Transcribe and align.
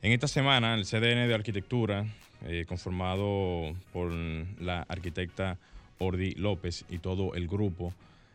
En 0.00 0.12
esta 0.12 0.28
semana, 0.28 0.74
el 0.74 0.84
CDN 0.84 1.26
de 1.26 1.34
Arquitectura, 1.34 2.06
eh, 2.46 2.64
conformado 2.68 3.74
por 3.92 4.12
la 4.12 4.82
arquitecta 4.82 5.58
Ordi 5.98 6.36
López 6.36 6.84
y 6.88 6.98
todo 6.98 7.34
el 7.34 7.48
grupo, 7.48 7.92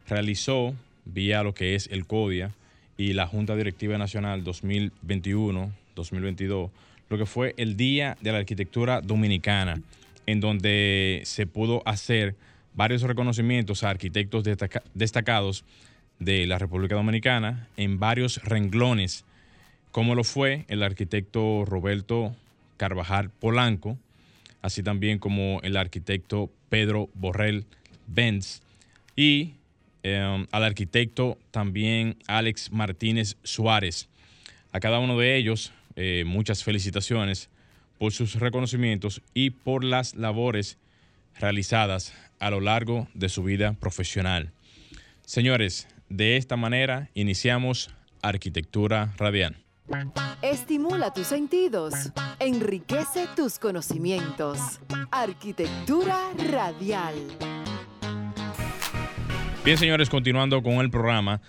realizó, 0.10 0.76
vía 1.06 1.42
lo 1.42 1.54
que 1.54 1.76
es 1.76 1.88
el 1.88 2.06
CODIA 2.06 2.52
y 2.98 3.14
la 3.14 3.28
Junta 3.28 3.56
Directiva 3.56 3.98
Nacional 3.98 4.44
2021-2022, 4.44 6.70
lo 7.10 7.18
que 7.18 7.26
fue 7.26 7.54
el 7.56 7.78
Día 7.78 8.18
de 8.20 8.34
la 8.34 8.40
Arquitectura 8.40 9.00
Dominicana, 9.00 9.82
en 10.26 10.42
donde 10.42 11.22
se 11.24 11.48
pudo 11.48 11.82
hacer 11.86 12.36
varios 12.74 13.04
reconocimientos 13.04 13.86
a 13.86 13.90
arquitectos 13.90 14.44
destacados 14.94 15.64
de 16.20 16.46
la 16.46 16.60
República 16.60 16.96
Dominicana 16.96 17.70
en 17.78 18.00
varios 18.00 18.44
renglones 18.44 19.24
como 19.94 20.16
lo 20.16 20.24
fue 20.24 20.66
el 20.70 20.82
arquitecto 20.82 21.66
Roberto 21.66 22.36
Carvajal 22.78 23.30
Polanco, 23.30 23.96
así 24.64 24.82
también 24.82 25.20
como 25.20 25.60
el 25.62 25.78
arquitecto 25.78 26.50
Pedro 26.70 27.10
Borrell 27.14 27.68
Benz 28.08 28.64
y 29.16 29.54
em, 30.02 30.48
al 30.52 30.64
arquitecto 30.64 31.38
también 31.52 32.18
Alex 32.26 32.72
Martínez 32.72 33.38
Suárez. 33.44 34.10
A 34.72 34.80
cada 34.80 34.98
uno 34.98 35.16
de 35.20 35.38
ellos 35.38 35.72
eh, 35.96 36.24
muchas 36.26 36.64
felicitaciones 36.64 37.52
por 38.00 38.14
sus 38.14 38.34
reconocimientos 38.40 39.22
y 39.36 39.52
por 39.52 39.84
las 39.84 40.16
labores 40.16 40.80
realizadas 41.40 42.16
a 42.40 42.50
lo 42.50 42.62
largo 42.62 43.08
de 43.14 43.30
su 43.30 43.44
vida 43.44 43.74
profesional. 43.74 44.50
Señores, 45.24 45.88
de 46.10 46.38
esta 46.38 46.58
manera 46.58 47.12
iniciamos 47.14 47.92
Arquitectura 48.24 49.14
Radial. 49.18 49.63
Estimula 50.42 51.14
tus 51.14 51.28
sentidos, 51.28 51.94
enriquece 52.40 53.28
tus 53.36 53.60
conocimientos. 53.60 54.80
Arquitectura 55.12 56.18
radial. 56.50 57.16
Bien, 59.66 59.78
señores, 59.78 60.10
continuando 60.10 60.62
con 60.64 60.76
el 60.76 60.90
programa, 60.90 61.42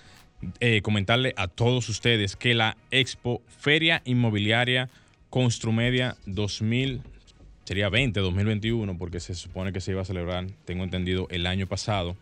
eh, 0.60 0.82
comentarle 0.82 1.34
a 1.36 1.48
todos 1.48 1.88
ustedes 1.88 2.36
que 2.36 2.54
la 2.54 2.76
Expo 2.90 3.42
Feria 3.46 4.02
Inmobiliaria 4.04 4.90
Construmedia 5.30 6.16
2000 6.26 7.02
sería 7.64 7.88
20, 7.88 8.20
2021, 8.20 8.98
porque 8.98 9.20
se 9.20 9.34
supone 9.34 9.72
que 9.72 9.80
se 9.80 9.92
iba 9.92 10.02
a 10.02 10.04
celebrar, 10.04 10.46
tengo 10.64 10.84
entendido, 10.84 11.26
el 11.30 11.46
año 11.46 11.66
pasado, 11.66 12.16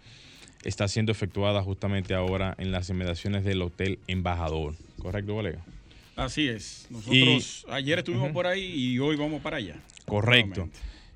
está 0.63 0.89
siendo 0.89 1.13
efectuada 1.13 1.63
justamente 1.63 2.15
ahora 2.15 2.55
en 2.59 2.71
las 2.71 2.89
inmediaciones 2.91 3.45
del 3.45 3.61
Hotel 3.63 3.99
Embajador. 4.07 4.75
¿Correcto, 4.99 5.35
colega? 5.35 5.63
Así 6.17 6.49
es. 6.49 6.87
Nosotros 6.91 7.67
ayer 7.71 7.99
estuvimos 7.99 8.33
por 8.33 8.47
ahí 8.47 8.65
y 8.65 8.99
hoy 8.99 9.17
vamos 9.17 9.41
para 9.41 9.57
allá. 9.57 9.77
Correcto. 10.05 10.69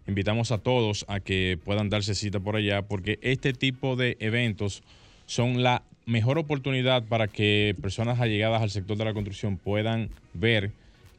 Invitamos 0.07 0.53
a 0.53 0.59
todos 0.59 1.05
a 1.09 1.21
que 1.21 1.59
puedan 1.65 1.91
darse 1.91 2.15
cita 2.15 2.41
por 2.41 2.57
allá 2.57 2.83
porque 2.83 3.19
este 3.23 3.53
tipo 3.53 3.97
de 3.97 4.17
eventos 4.21 4.83
son 5.27 5.63
la 5.63 5.83
mejor 6.07 6.39
oportunidad 6.39 7.03
para 7.05 7.27
que 7.27 7.75
personas 7.83 8.21
allegadas 8.21 8.63
al 8.63 8.71
sector 8.71 8.97
de 8.97 9.05
la 9.05 9.13
construcción 9.13 9.59
puedan 9.59 10.11
ver 10.33 10.71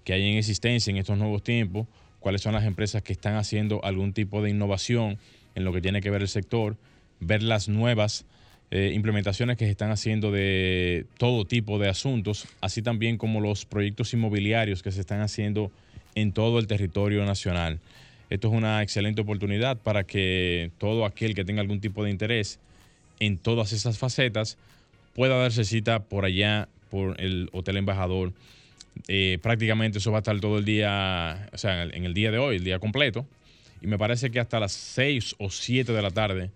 que 0.05 0.13
hay 0.13 0.31
en 0.31 0.37
existencia 0.37 0.89
en 0.89 0.97
estos 0.97 1.17
nuevos 1.17 1.43
tiempos, 1.43 1.85
cuáles 2.21 2.41
son 2.41 2.53
las 2.53 2.63
empresas 2.63 3.03
que 3.03 3.11
están 3.11 3.35
haciendo 3.35 3.83
algún 3.83 4.13
tipo 4.13 4.41
de 4.41 4.49
innovación 4.49 5.17
en 5.53 5.65
lo 5.65 5.73
que 5.73 5.81
tiene 5.81 5.99
que 5.99 6.09
ver 6.09 6.21
el 6.21 6.29
sector, 6.29 6.77
ver 7.19 7.43
las 7.43 7.67
nuevas 7.67 8.25
eh, 8.69 8.91
implementaciones 8.93 9.57
que 9.57 9.65
se 9.65 9.71
están 9.71 9.91
haciendo 9.91 10.31
de 10.31 11.05
todo 11.17 11.45
tipo 11.45 11.79
de 11.79 11.87
asuntos, 11.87 12.47
así 12.59 12.81
también 12.81 13.17
como 13.17 13.39
los 13.39 13.65
proyectos 13.65 14.13
inmobiliarios 14.13 14.83
que 14.83 14.91
se 14.91 14.99
están 14.99 15.21
haciendo 15.21 15.71
en 16.15 16.33
todo 16.33 16.59
el 16.59 16.67
territorio 16.67 17.25
nacional. 17.25 17.79
Esto 18.29 18.49
es 18.49 18.53
una 18.53 18.83
excelente 18.83 19.21
oportunidad 19.21 19.77
para 19.77 20.03
que 20.03 20.71
todo 20.79 21.05
aquel 21.05 21.33
que 21.33 21.45
tenga 21.45 21.61
algún 21.61 21.79
tipo 21.79 22.03
de 22.03 22.11
interés 22.11 22.59
en 23.19 23.37
todas 23.37 23.71
esas 23.71 23.97
facetas 23.97 24.57
pueda 25.15 25.37
darse 25.37 25.63
cita 25.63 26.03
por 26.03 26.25
allá, 26.25 26.67
por 26.89 27.19
el 27.21 27.49
Hotel 27.53 27.77
Embajador. 27.77 28.33
Eh, 29.07 29.39
prácticamente 29.41 29.99
eso 29.99 30.11
va 30.11 30.17
a 30.17 30.19
estar 30.19 30.37
todo 30.41 30.57
el 30.57 30.65
día, 30.65 31.49
o 31.53 31.57
sea, 31.57 31.83
en 31.83 32.03
el 32.03 32.13
día 32.13 32.31
de 32.31 32.37
hoy, 32.37 32.57
el 32.57 32.63
día 32.65 32.79
completo. 32.79 33.25
Y 33.81 33.87
me 33.87 33.97
parece 33.97 34.29
que 34.29 34.39
hasta 34.39 34.59
las 34.59 34.73
6 34.73 35.35
o 35.37 35.49
7 35.49 35.93
de 35.93 36.01
la 36.01 36.11
tarde 36.11 36.51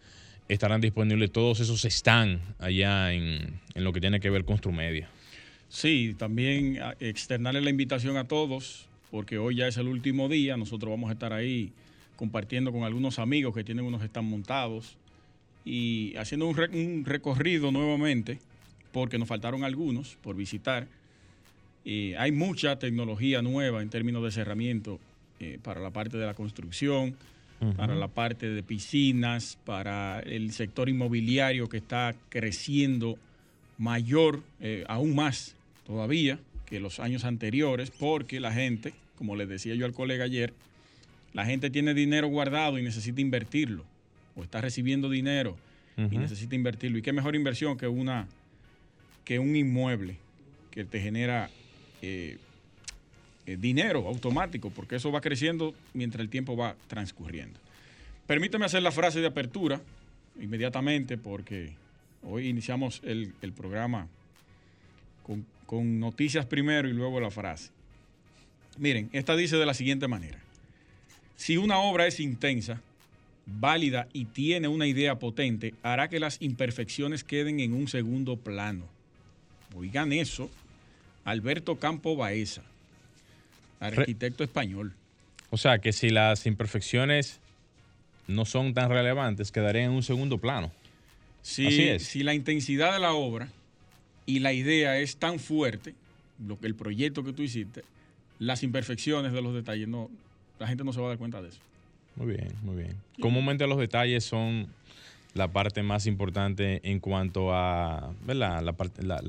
estarán 0.54 0.82
disponibles 0.82 1.32
todos 1.32 1.62
esos 1.62 1.86
están 1.86 2.42
allá 2.60 3.14
en, 3.14 3.60
lo 3.76 3.94
que 3.94 4.02
tiene 4.02 4.20
que 4.20 4.30
ver 4.30 4.44
con 4.44 4.58
Strumedia. 4.58 5.10
Sí, 5.70 6.14
también 6.18 6.78
externarle 7.00 7.62
la 7.62 7.70
invitación 7.70 8.18
a 8.18 8.28
todos, 8.28 8.86
porque 9.10 9.38
hoy 9.38 9.56
ya 9.56 9.68
es 9.68 9.78
el 9.78 9.88
último 9.88 10.28
día, 10.28 10.58
nosotros 10.58 10.92
vamos 10.92 11.10
a 11.10 11.14
estar 11.14 11.32
ahí 11.32 11.72
compartiendo 12.18 12.74
con 12.74 12.84
algunos 12.84 13.18
amigos 13.18 13.56
que 13.56 13.64
tienen 13.64 13.86
unos 13.86 14.04
están 14.04 14.26
montados 14.26 14.98
y 15.64 16.14
haciendo 16.18 16.48
un, 16.48 17.06
recorrido 17.06 17.72
nuevamente, 17.72 18.38
porque 18.92 19.18
nos 19.18 19.30
faltaron 19.30 19.64
algunos 19.64 20.18
por 20.22 20.36
visitar. 20.36 20.86
hay 21.86 22.32
mucha 22.34 22.78
tecnología 22.78 23.42
nueva 23.42 23.82
en 23.82 23.90
términos 23.90 24.22
de 24.22 24.32
cerramiento 24.32 25.00
eh, 25.40 25.60
para 25.64 25.80
la 25.80 25.92
parte 25.92 26.18
de 26.18 26.26
la 26.26 26.34
construcción 26.34 27.16
para 27.78 27.94
la 27.94 28.08
parte 28.08 28.50
de 28.50 28.64
piscinas, 28.64 29.58
para 29.66 30.20
el 30.22 30.52
sector 30.52 30.90
inmobiliario 30.90 31.70
que 31.70 31.78
está 31.78 32.16
creciendo 32.30 33.18
mayor, 33.78 34.42
eh, 34.60 34.84
aún 34.88 35.16
más 35.16 35.56
todavía 35.86 36.40
que 36.66 36.80
los 36.80 37.00
años 37.00 37.24
anteriores, 37.24 37.92
porque 37.92 38.40
la 38.40 38.52
gente, 38.52 38.94
como 39.18 39.36
les 39.36 39.48
decía 39.48 39.76
yo 39.76 39.86
al 39.86 39.94
colega 39.94 40.26
ayer, 40.26 40.54
la 41.34 41.46
gente 41.46 41.70
tiene 41.70 41.94
dinero 41.94 42.28
guardado 42.28 42.80
y 42.80 42.84
necesita 42.84 43.22
invertirlo, 43.22 43.86
o 44.36 44.44
está 44.44 44.62
recibiendo 44.62 45.10
dinero 45.10 45.58
y 45.98 46.18
necesita 46.18 46.56
invertirlo. 46.56 46.98
¿Y 46.98 47.02
qué 47.04 47.14
mejor 47.14 47.36
inversión 47.36 47.78
que, 47.78 47.88
una, 47.88 48.28
que 49.24 49.38
un 49.38 49.56
inmueble 49.56 50.18
que 50.72 50.84
te 50.84 51.00
genera 51.00 51.50
eh, 52.02 52.38
eh, 53.52 53.58
dinero 53.60 54.08
automático, 54.08 54.70
porque 54.70 54.96
eso 54.96 55.12
va 55.12 55.22
creciendo 55.22 55.74
mientras 55.94 56.22
el 56.22 56.30
tiempo 56.30 56.56
va 56.56 56.76
transcurriendo. 56.88 57.60
Permítame 58.28 58.66
hacer 58.66 58.82
la 58.82 58.92
frase 58.92 59.20
de 59.20 59.28
apertura 59.28 59.82
inmediatamente, 60.40 61.18
porque 61.18 61.74
hoy 62.24 62.48
iniciamos 62.48 63.02
el, 63.04 63.34
programa 63.56 64.08
con, 65.24 65.46
con 65.66 66.00
noticias 66.00 66.46
primero 66.46 66.88
y 66.88 66.94
luego 66.94 67.20
la 67.20 67.32
frase. 67.32 67.72
Miren, 68.78 69.10
esta 69.12 69.36
dice 69.36 69.58
de 69.58 69.66
la 69.66 69.74
siguiente 69.74 70.08
manera. 70.08 70.40
Si 71.36 71.58
una 71.58 71.80
obra 71.80 72.08
es 72.08 72.20
intensa, 72.20 72.82
válida 73.46 74.08
y 74.14 74.26
tiene 74.26 74.68
una 74.68 74.88
idea 74.88 75.20
potente, 75.20 75.74
hará 75.84 76.08
que 76.08 76.20
las 76.20 76.38
imperfecciones 76.42 77.24
queden 77.24 77.60
en 77.60 77.74
un 77.74 77.88
segundo 77.88 78.38
plano. 78.38 78.86
Oigan 79.76 80.14
eso, 80.14 80.50
Alberto 81.24 81.78
Campo 81.78 82.16
Baeza, 82.16 82.64
arquitecto 83.82 84.44
español. 84.44 84.94
O 85.50 85.58
sea, 85.58 85.80
que 85.80 85.92
si 85.92 86.10
las 86.10 86.46
imperfecciones 86.46 87.40
no 88.28 88.46
son 88.46 88.74
tan 88.74 88.90
relevantes, 88.90 89.52
quedarían 89.52 89.86
en 89.86 89.92
un 89.92 90.04
segundo 90.04 90.38
plano. 90.38 90.72
Si, 91.42 92.00
si 92.00 92.24
la 92.24 92.34
intensidad 92.34 92.94
de 92.94 93.00
la 93.00 93.14
obra 93.14 93.50
y 94.26 94.40
la 94.40 94.54
idea 94.54 95.00
es 95.00 95.18
tan 95.18 95.40
fuerte, 95.40 95.96
lo 96.48 96.60
que 96.60 96.68
el 96.68 96.76
proyecto 96.76 97.24
que 97.24 97.34
tú 97.34 97.42
hiciste, 97.42 97.84
las 98.40 98.64
imperfecciones 98.64 99.34
de 99.34 99.42
los 99.42 99.54
detalles, 99.54 99.88
no, 99.88 100.10
la 100.60 100.68
gente 100.68 100.84
no 100.84 100.94
se 100.94 101.02
va 101.02 101.08
a 101.08 101.10
dar 101.10 101.18
cuenta 101.18 101.42
de 101.42 101.50
eso. 101.50 101.60
Muy 102.16 102.28
bien, 102.28 102.54
muy 102.62 102.76
bien. 102.76 102.96
Comúnmente 103.20 103.66
los 103.68 103.80
detalles 103.80 104.24
son 104.24 104.68
la 105.34 105.48
parte 105.48 105.82
más 105.82 106.06
importante 106.06 106.82
en 106.84 107.00
cuanto 107.00 107.54
a, 107.54 108.14
¿verdad? 108.26 108.62
La 108.62 108.74
parte, 108.74 109.04
la, 109.04 109.22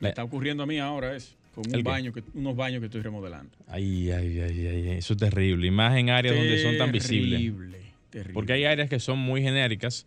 Me 0.00 0.10
está 0.10 0.22
ocurriendo 0.22 0.64
a 0.64 0.66
mí 0.66 0.78
ahora 0.78 1.16
eso 1.16 1.32
con 1.54 1.64
un 1.74 1.82
baño 1.82 2.12
que, 2.12 2.22
unos 2.34 2.56
baños 2.56 2.80
que 2.80 2.86
estoy 2.86 3.02
remodelando. 3.02 3.50
Ay, 3.68 4.10
ay, 4.10 4.40
ay, 4.40 4.66
ay, 4.66 4.88
eso 4.90 5.12
es 5.12 5.18
terrible. 5.18 5.66
Y 5.66 5.70
más 5.70 5.96
en 5.96 6.10
áreas 6.10 6.34
donde 6.34 6.62
son 6.62 6.78
tan 6.78 6.90
visibles. 6.92 7.40
Terrible, 7.40 7.78
terrible. 8.10 8.34
Porque 8.34 8.52
hay 8.54 8.64
áreas 8.64 8.88
que 8.88 8.98
son 8.98 9.18
muy 9.18 9.42
genéricas, 9.42 10.06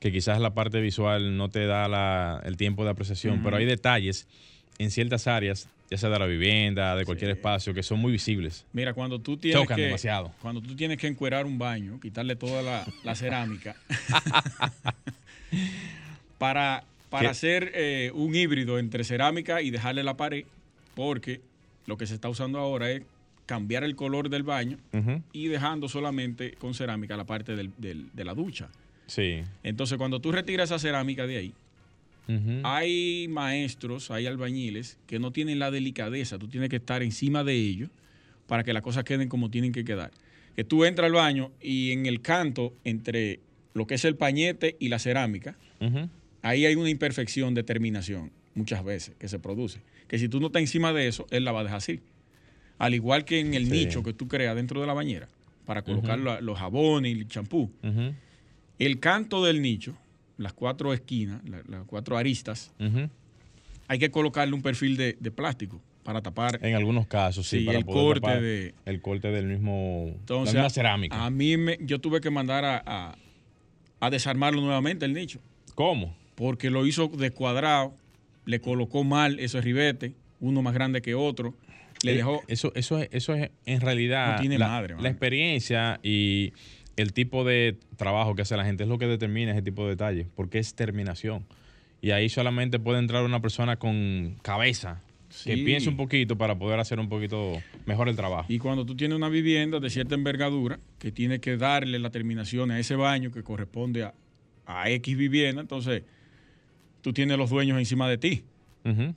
que 0.00 0.12
quizás 0.12 0.40
la 0.40 0.52
parte 0.52 0.80
visual 0.80 1.36
no 1.36 1.48
te 1.48 1.66
da 1.66 2.42
el 2.44 2.56
tiempo 2.56 2.84
de 2.84 2.90
apreciación, 2.90 3.42
pero 3.42 3.56
hay 3.56 3.64
detalles 3.64 4.26
en 4.78 4.90
ciertas 4.90 5.26
áreas, 5.26 5.68
ya 5.90 5.96
sea 5.96 6.10
de 6.10 6.18
la 6.18 6.26
vivienda, 6.26 6.96
de 6.96 7.04
cualquier 7.06 7.30
espacio, 7.30 7.72
que 7.72 7.82
son 7.82 8.00
muy 8.00 8.12
visibles. 8.12 8.66
Mira, 8.72 8.92
cuando 8.92 9.20
tú 9.20 9.36
tienes 9.36 9.62
Chocan 9.62 9.76
que 9.76 9.82
demasiado. 9.82 10.32
cuando 10.42 10.60
tú 10.60 10.74
tienes 10.74 10.98
que 10.98 11.06
encuerar 11.06 11.46
un 11.46 11.58
baño, 11.58 11.98
quitarle 12.00 12.36
toda 12.36 12.60
la, 12.62 12.86
la 13.04 13.14
cerámica 13.14 13.76
para, 16.38 16.84
para 17.10 17.22
¿Qué? 17.22 17.28
hacer 17.28 17.72
eh, 17.74 18.10
un 18.14 18.34
híbrido 18.34 18.78
entre 18.78 19.04
cerámica 19.04 19.62
y 19.62 19.70
dejarle 19.70 20.02
la 20.02 20.16
pared, 20.16 20.44
porque 20.94 21.40
lo 21.86 21.96
que 21.96 22.06
se 22.06 22.14
está 22.14 22.28
usando 22.28 22.58
ahora 22.58 22.90
es 22.90 23.02
cambiar 23.46 23.84
el 23.84 23.94
color 23.94 24.30
del 24.30 24.42
baño 24.42 24.78
y 25.32 25.48
dejando 25.48 25.88
solamente 25.88 26.52
con 26.52 26.72
cerámica 26.74 27.16
la 27.16 27.24
parte 27.26 27.56
del- 27.56 27.72
del- 27.78 28.08
de 28.12 28.24
la 28.24 28.34
ducha. 28.34 28.68
Sí. 29.06 29.42
Entonces, 29.62 29.98
cuando 29.98 30.18
tú 30.20 30.32
retiras 30.32 30.70
esa 30.70 30.78
cerámica 30.78 31.26
de 31.26 31.36
ahí, 31.36 31.54
hay 32.62 33.26
maestros, 33.28 34.10
hay 34.10 34.26
albañiles 34.26 34.98
que 35.06 35.18
no 35.18 35.30
tienen 35.30 35.58
la 35.58 35.70
delicadeza, 35.70 36.38
tú 36.38 36.48
tienes 36.48 36.70
que 36.70 36.76
estar 36.76 37.02
encima 37.02 37.44
de 37.44 37.54
ellos 37.54 37.90
para 38.46 38.64
que 38.64 38.72
las 38.72 38.82
cosas 38.82 39.04
queden 39.04 39.28
como 39.28 39.50
tienen 39.50 39.72
que 39.72 39.84
quedar. 39.84 40.10
Que 40.56 40.64
tú 40.64 40.84
entras 40.84 41.06
al 41.06 41.12
baño 41.12 41.50
y 41.60 41.90
en 41.92 42.06
el 42.06 42.22
canto 42.22 42.72
entre 42.84 43.40
lo 43.74 43.86
que 43.86 43.96
es 43.96 44.04
el 44.04 44.16
pañete 44.16 44.76
y 44.78 44.88
la 44.88 44.98
cerámica, 44.98 45.56
ahí 46.42 46.64
hay 46.64 46.74
una 46.76 46.88
imperfección 46.88 47.52
de 47.54 47.62
terminación 47.62 48.30
muchas 48.54 48.82
veces 48.84 49.14
que 49.18 49.28
se 49.28 49.38
produce. 49.38 49.80
Que 50.08 50.18
si 50.18 50.28
tú 50.28 50.40
no 50.40 50.46
estás 50.48 50.60
encima 50.60 50.92
de 50.92 51.08
eso, 51.08 51.26
él 51.30 51.44
la 51.44 51.52
va 51.52 51.60
a 51.60 51.64
dejar 51.64 51.78
así. 51.78 52.00
Al 52.78 52.94
igual 52.94 53.24
que 53.24 53.40
en 53.40 53.54
el 53.54 53.66
Sí. 53.66 53.72
nicho 53.72 54.02
que 54.02 54.12
tú 54.12 54.28
creas 54.28 54.54
dentro 54.56 54.80
de 54.80 54.86
la 54.86 54.92
bañera 54.94 55.28
para 55.64 55.82
colocar 55.82 56.18
los 56.18 56.58
jabones 56.58 57.14
y 57.16 57.20
el 57.20 57.28
champú. 57.28 57.70
El 58.78 59.00
canto 59.00 59.44
del 59.44 59.62
nicho, 59.62 59.96
las 60.36 60.52
cuatro 60.52 60.92
esquinas, 60.92 61.40
la- 61.48 61.62
las 61.68 61.84
cuatro 61.86 62.16
aristas, 62.18 62.72
hay 63.88 63.98
que 63.98 64.10
colocarle 64.10 64.54
un 64.54 64.62
perfil 64.62 64.96
de, 64.96 65.16
de 65.20 65.30
plástico 65.30 65.80
para 66.02 66.20
tapar. 66.20 66.58
En 66.62 66.74
algunos 66.74 67.06
casos, 67.06 67.46
sí, 67.46 67.60
Sí, 67.60 67.64
para 67.64 67.78
el 67.78 67.84
poder 67.84 68.04
corte 68.04 68.20
tapar 68.20 68.42
de- 68.42 68.74
el 68.84 69.00
corte 69.00 69.28
del 69.30 69.46
mismo, 69.46 70.06
Entonces, 70.08 70.54
la 70.54 70.60
misma 70.62 70.70
cerámica. 70.70 71.24
A 71.24 71.30
mí 71.30 71.56
me, 71.56 71.78
yo 71.80 71.98
tuve 72.00 72.20
que 72.20 72.28
mandar 72.30 72.64
a, 72.64 72.82
a- 72.84 73.16
a 74.00 74.10
desarmarlo 74.10 74.60
nuevamente 74.60 75.06
el 75.06 75.14
nicho, 75.14 75.40
¿Cómo? 75.74 76.14
porque 76.34 76.68
lo 76.70 76.84
hizo 76.86 77.08
descuadrado, 77.08 77.94
le 78.44 78.60
colocó 78.60 79.04
mal 79.04 79.38
esos 79.40 79.64
ribetes, 79.64 80.12
uno 80.40 80.62
más 80.62 80.74
grande 80.74 81.00
que 81.02 81.14
otro, 81.14 81.54
le 82.02 82.12
Eh, 82.12 82.16
dejó... 82.16 82.42
Eso, 82.48 82.72
eso, 82.74 82.98
es, 82.98 83.08
eso 83.12 83.34
es 83.34 83.50
en 83.66 83.80
realidad 83.80 84.34
No 84.34 84.40
tiene 84.40 84.58
la, 84.58 84.68
madre, 84.68 84.94
la 85.00 85.08
experiencia 85.08 85.98
y 86.02 86.52
el 86.96 87.12
tipo 87.12 87.44
de 87.44 87.76
trabajo 87.96 88.34
que 88.34 88.42
hace 88.42 88.56
la 88.56 88.64
gente 88.64 88.82
es 88.84 88.88
lo 88.88 88.98
que 88.98 89.06
determina 89.06 89.52
ese 89.52 89.62
tipo 89.62 89.84
de 89.84 89.90
detalles, 89.90 90.26
porque 90.34 90.58
es 90.58 90.74
terminación. 90.74 91.44
Y 92.02 92.10
ahí 92.10 92.28
solamente 92.28 92.78
puede 92.78 92.98
entrar 92.98 93.24
una 93.24 93.40
persona 93.40 93.76
con 93.76 94.36
cabeza 94.42 95.00
que 95.44 95.56
Sí. 95.56 95.62
piense 95.64 95.88
un 95.88 95.96
poquito 95.96 96.36
para 96.38 96.56
poder 96.56 96.78
hacer 96.78 97.00
un 97.00 97.08
poquito 97.08 97.60
mejor 97.86 98.08
el 98.08 98.14
trabajo. 98.14 98.44
Y 98.52 98.58
cuando 98.58 98.84
tú 98.86 98.94
tienes 98.94 99.16
una 99.16 99.28
vivienda 99.28 99.80
de 99.80 99.90
cierta 99.90 100.14
envergadura, 100.14 100.78
que 101.00 101.10
tiene 101.10 101.40
que 101.40 101.56
darle 101.56 101.98
la 101.98 102.10
terminación 102.10 102.70
a 102.70 102.78
ese 102.78 102.94
baño 102.94 103.32
que 103.32 103.42
corresponde 103.42 104.04
a, 104.04 104.14
a 104.66 104.90
X 104.90 105.16
vivienda, 105.16 105.62
entonces 105.62 106.02
tú 107.04 107.12
tienes 107.12 107.36
los 107.36 107.50
dueños 107.50 107.78
encima 107.78 108.08
de 108.08 108.16
ti, 108.16 108.44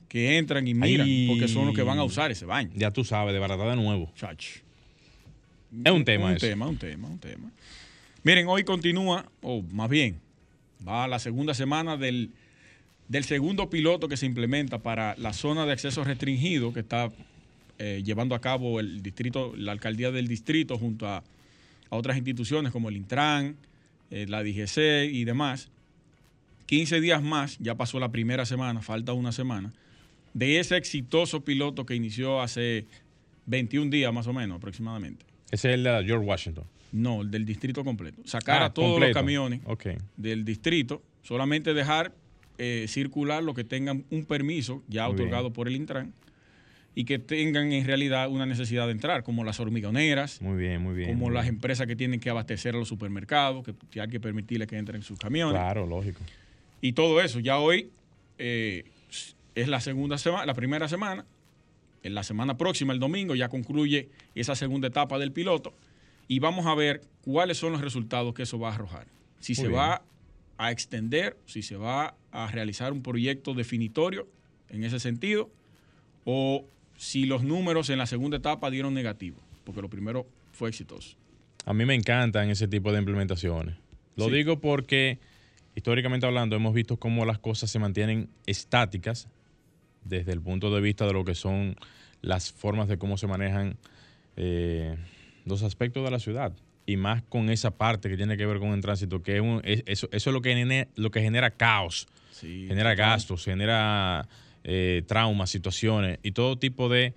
que 0.08 0.36
entran 0.36 0.68
y 0.68 0.74
miran, 0.74 1.08
porque 1.26 1.48
son 1.48 1.64
los 1.66 1.74
que 1.74 1.82
van 1.82 1.98
a 1.98 2.04
usar 2.04 2.30
ese 2.30 2.44
baño. 2.44 2.70
Ya 2.74 2.90
tú 2.90 3.02
sabes, 3.02 3.32
de 3.32 3.40
verdad 3.40 3.58
de 3.70 3.76
nuevo. 3.76 4.12
Chach. 4.14 4.44
Es 5.84 5.92
un 5.92 6.04
tema 6.04 6.26
Un 6.26 6.32
eso. 6.32 6.46
tema, 6.46 6.68
un 6.68 6.76
tema, 6.76 7.08
un 7.08 7.18
tema. 7.18 7.50
Miren, 8.24 8.46
hoy 8.46 8.62
continúa, 8.64 9.30
o 9.40 9.62
más 9.62 9.88
bien, 9.88 10.20
va 10.86 11.04
a 11.04 11.08
la 11.08 11.18
segunda 11.18 11.54
semana 11.54 11.96
del, 11.96 12.30
del 13.08 13.24
segundo 13.24 13.70
piloto 13.70 14.06
que 14.06 14.18
se 14.18 14.26
implementa 14.26 14.82
para 14.82 15.14
la 15.16 15.32
zona 15.32 15.64
de 15.64 15.72
acceso 15.72 16.04
restringido 16.04 16.74
que 16.74 16.80
está 16.80 17.10
eh, 17.78 18.02
llevando 18.04 18.34
a 18.34 18.40
cabo 18.42 18.80
el 18.80 19.02
distrito, 19.02 19.54
la 19.56 19.72
alcaldía 19.72 20.10
del 20.10 20.28
distrito 20.28 20.76
junto 20.76 21.06
a, 21.06 21.18
a 21.18 21.96
otras 21.96 22.18
instituciones 22.18 22.70
como 22.70 22.90
el 22.90 22.96
Intran, 22.96 23.56
eh, 24.10 24.26
la 24.28 24.42
DGC 24.42 25.10
y 25.10 25.24
demás. 25.24 25.70
15 26.68 27.00
días 27.00 27.22
más, 27.22 27.56
ya 27.60 27.74
pasó 27.76 27.98
la 27.98 28.10
primera 28.10 28.44
semana, 28.44 28.82
falta 28.82 29.14
una 29.14 29.32
semana, 29.32 29.72
de 30.34 30.60
ese 30.60 30.76
exitoso 30.76 31.42
piloto 31.42 31.86
que 31.86 31.94
inició 31.94 32.42
hace 32.42 32.84
21 33.46 33.90
días 33.90 34.12
más 34.12 34.26
o 34.26 34.34
menos 34.34 34.58
aproximadamente. 34.58 35.24
Ese 35.50 35.70
es 35.70 35.74
el 35.76 35.82
de 35.84 35.90
George 36.04 36.26
Washington. 36.26 36.64
No, 36.92 37.22
el 37.22 37.30
del 37.30 37.46
distrito 37.46 37.82
completo. 37.84 38.20
Sacar 38.26 38.62
Ah, 38.62 38.66
a 38.66 38.74
todos 38.74 38.90
completo. 38.90 39.14
los 39.14 39.14
camiones 39.22 39.60
Ok. 39.64 39.86
del 40.18 40.44
distrito, 40.44 41.02
solamente 41.22 41.72
dejar 41.72 42.12
eh, 42.58 42.84
circular 42.88 43.42
los 43.42 43.54
que 43.54 43.64
tengan 43.64 44.04
un 44.10 44.26
permiso 44.26 44.82
ya 44.88 45.06
Muy 45.06 45.14
otorgado 45.14 45.44
bien. 45.44 45.52
por 45.54 45.68
el 45.68 45.76
Intran 45.76 46.12
y 46.94 47.04
que 47.04 47.18
tengan 47.18 47.72
en 47.72 47.86
realidad 47.86 48.28
una 48.28 48.44
necesidad 48.44 48.86
de 48.86 48.92
entrar, 48.92 49.22
como 49.22 49.42
las 49.44 49.58
hormigoneras, 49.60 50.42
Muy 50.42 50.58
bien, 50.58 50.82
muy 50.82 50.94
bien. 50.94 51.08
como 51.10 51.26
muy 51.26 51.34
las 51.34 51.44
bien. 51.44 51.54
empresas 51.54 51.86
que 51.86 51.96
tienen 51.96 52.20
que 52.20 52.28
abastecer 52.28 52.74
a 52.74 52.78
los 52.78 52.88
supermercados, 52.88 53.64
que, 53.64 54.00
hay 54.00 54.08
que 54.08 54.20
permitirles 54.20 54.66
que 54.68 54.76
entren 54.76 55.00
sus 55.02 55.18
camiones. 55.18 55.54
Claro, 55.54 55.86
lógico. 55.86 56.20
Y 56.80 56.92
todo 56.92 57.20
eso, 57.20 57.40
ya 57.40 57.58
hoy 57.58 57.90
eh, 58.38 58.84
es 59.54 59.68
la 59.68 59.80
segunda 59.80 60.18
semana, 60.18 60.46
la 60.46 60.54
primera 60.54 60.88
semana. 60.88 61.24
En 62.04 62.14
la 62.14 62.22
semana 62.22 62.56
próxima, 62.56 62.92
el 62.92 63.00
domingo, 63.00 63.34
ya 63.34 63.48
concluye 63.48 64.08
esa 64.34 64.54
segunda 64.54 64.88
etapa 64.88 65.18
del 65.18 65.32
piloto. 65.32 65.74
Y 66.28 66.38
vamos 66.38 66.66
a 66.66 66.74
ver 66.74 67.02
cuáles 67.22 67.58
son 67.58 67.72
los 67.72 67.80
resultados 67.80 68.34
que 68.34 68.44
eso 68.44 68.58
va 68.58 68.70
a 68.70 68.74
arrojar. 68.74 69.06
Si 69.40 69.52
Muy 69.52 69.56
se 69.56 69.62
bien. 69.68 69.74
va 69.80 70.02
a 70.58 70.70
extender, 70.70 71.36
si 71.46 71.62
se 71.62 71.76
va 71.76 72.14
a 72.30 72.50
realizar 72.50 72.92
un 72.92 73.02
proyecto 73.02 73.54
definitorio 73.54 74.28
en 74.68 74.84
ese 74.84 75.00
sentido, 75.00 75.50
o 76.24 76.64
si 76.96 77.26
los 77.26 77.42
números 77.42 77.90
en 77.90 77.98
la 77.98 78.06
segunda 78.06 78.36
etapa 78.36 78.70
dieron 78.70 78.94
negativo, 78.94 79.38
porque 79.64 79.80
lo 79.82 79.88
primero 79.88 80.26
fue 80.52 80.68
exitoso. 80.68 81.16
A 81.64 81.74
mí 81.74 81.84
me 81.84 81.94
encantan 81.94 82.48
ese 82.50 82.68
tipo 82.68 82.92
de 82.92 82.98
implementaciones. 82.98 83.76
Lo 84.16 84.26
Sí. 84.26 84.32
digo 84.32 84.60
porque, 84.60 85.18
históricamente 85.78 86.26
hablando, 86.26 86.56
hemos 86.56 86.74
visto 86.74 86.96
cómo 86.98 87.24
las 87.24 87.38
cosas 87.38 87.70
se 87.70 87.78
mantienen 87.78 88.28
estáticas 88.46 89.28
desde 90.04 90.32
el 90.32 90.40
punto 90.40 90.74
de 90.74 90.80
vista 90.80 91.06
de 91.06 91.12
lo 91.12 91.24
que 91.24 91.34
son 91.36 91.76
las 92.20 92.50
formas 92.52 92.88
de 92.88 92.98
cómo 92.98 93.16
se 93.16 93.26
manejan 93.28 93.76
eh, 94.36 94.96
los 95.46 95.62
aspectos 95.62 96.04
de 96.04 96.10
la 96.10 96.18
ciudad. 96.18 96.52
Y 96.84 96.96
más 96.96 97.22
con 97.28 97.48
esa 97.50 97.70
parte 97.70 98.08
que 98.08 98.16
tiene 98.16 98.36
que 98.36 98.44
ver 98.46 98.58
con 98.58 98.70
el 98.70 98.80
tránsito, 98.80 99.22
que 99.22 99.36
es 99.36 99.40
un- 99.40 99.60
es- 99.64 99.84
eso, 99.86 100.08
eso 100.10 100.30
es 100.30 100.34
lo 100.34 100.42
que, 100.42 100.54
genera, 100.54 100.88
lo 100.96 101.10
que 101.10 101.20
genera 101.22 101.50
caos, 101.52 102.08
Sí, 102.32 102.64
genera 102.68 102.94
gastos, 102.94 103.44
genera 103.44 104.28
eh, 104.64 105.02
traumas, 105.06 105.50
situaciones 105.50 106.18
y 106.22 106.32
todo 106.32 106.58
tipo 106.58 106.88
de 106.88 107.14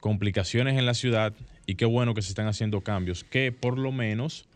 complicaciones 0.00 0.76
en 0.78 0.86
la 0.86 0.94
ciudad. 0.94 1.32
Y 1.66 1.76
qué 1.76 1.84
bueno 1.84 2.14
que 2.14 2.22
se 2.22 2.28
están 2.30 2.46
haciendo 2.48 2.80
cambios, 2.80 3.22
que 3.24 3.52
por 3.52 3.78
lo 3.78 3.92
menos, 3.92 4.46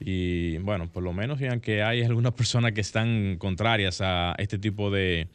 y 0.00 0.58
bueno, 0.58 0.90
por 0.90 1.02
lo 1.02 1.12
menos, 1.12 1.40
y 1.40 1.46
aunque 1.46 1.82
hay 1.82 2.02
algunas 2.02 2.32
personas 2.34 2.72
que 2.72 2.80
están 2.80 3.36
contrarias 3.38 4.00
a 4.00 4.34
este 4.38 4.58
tipo 4.58 4.90
de, 4.90 5.28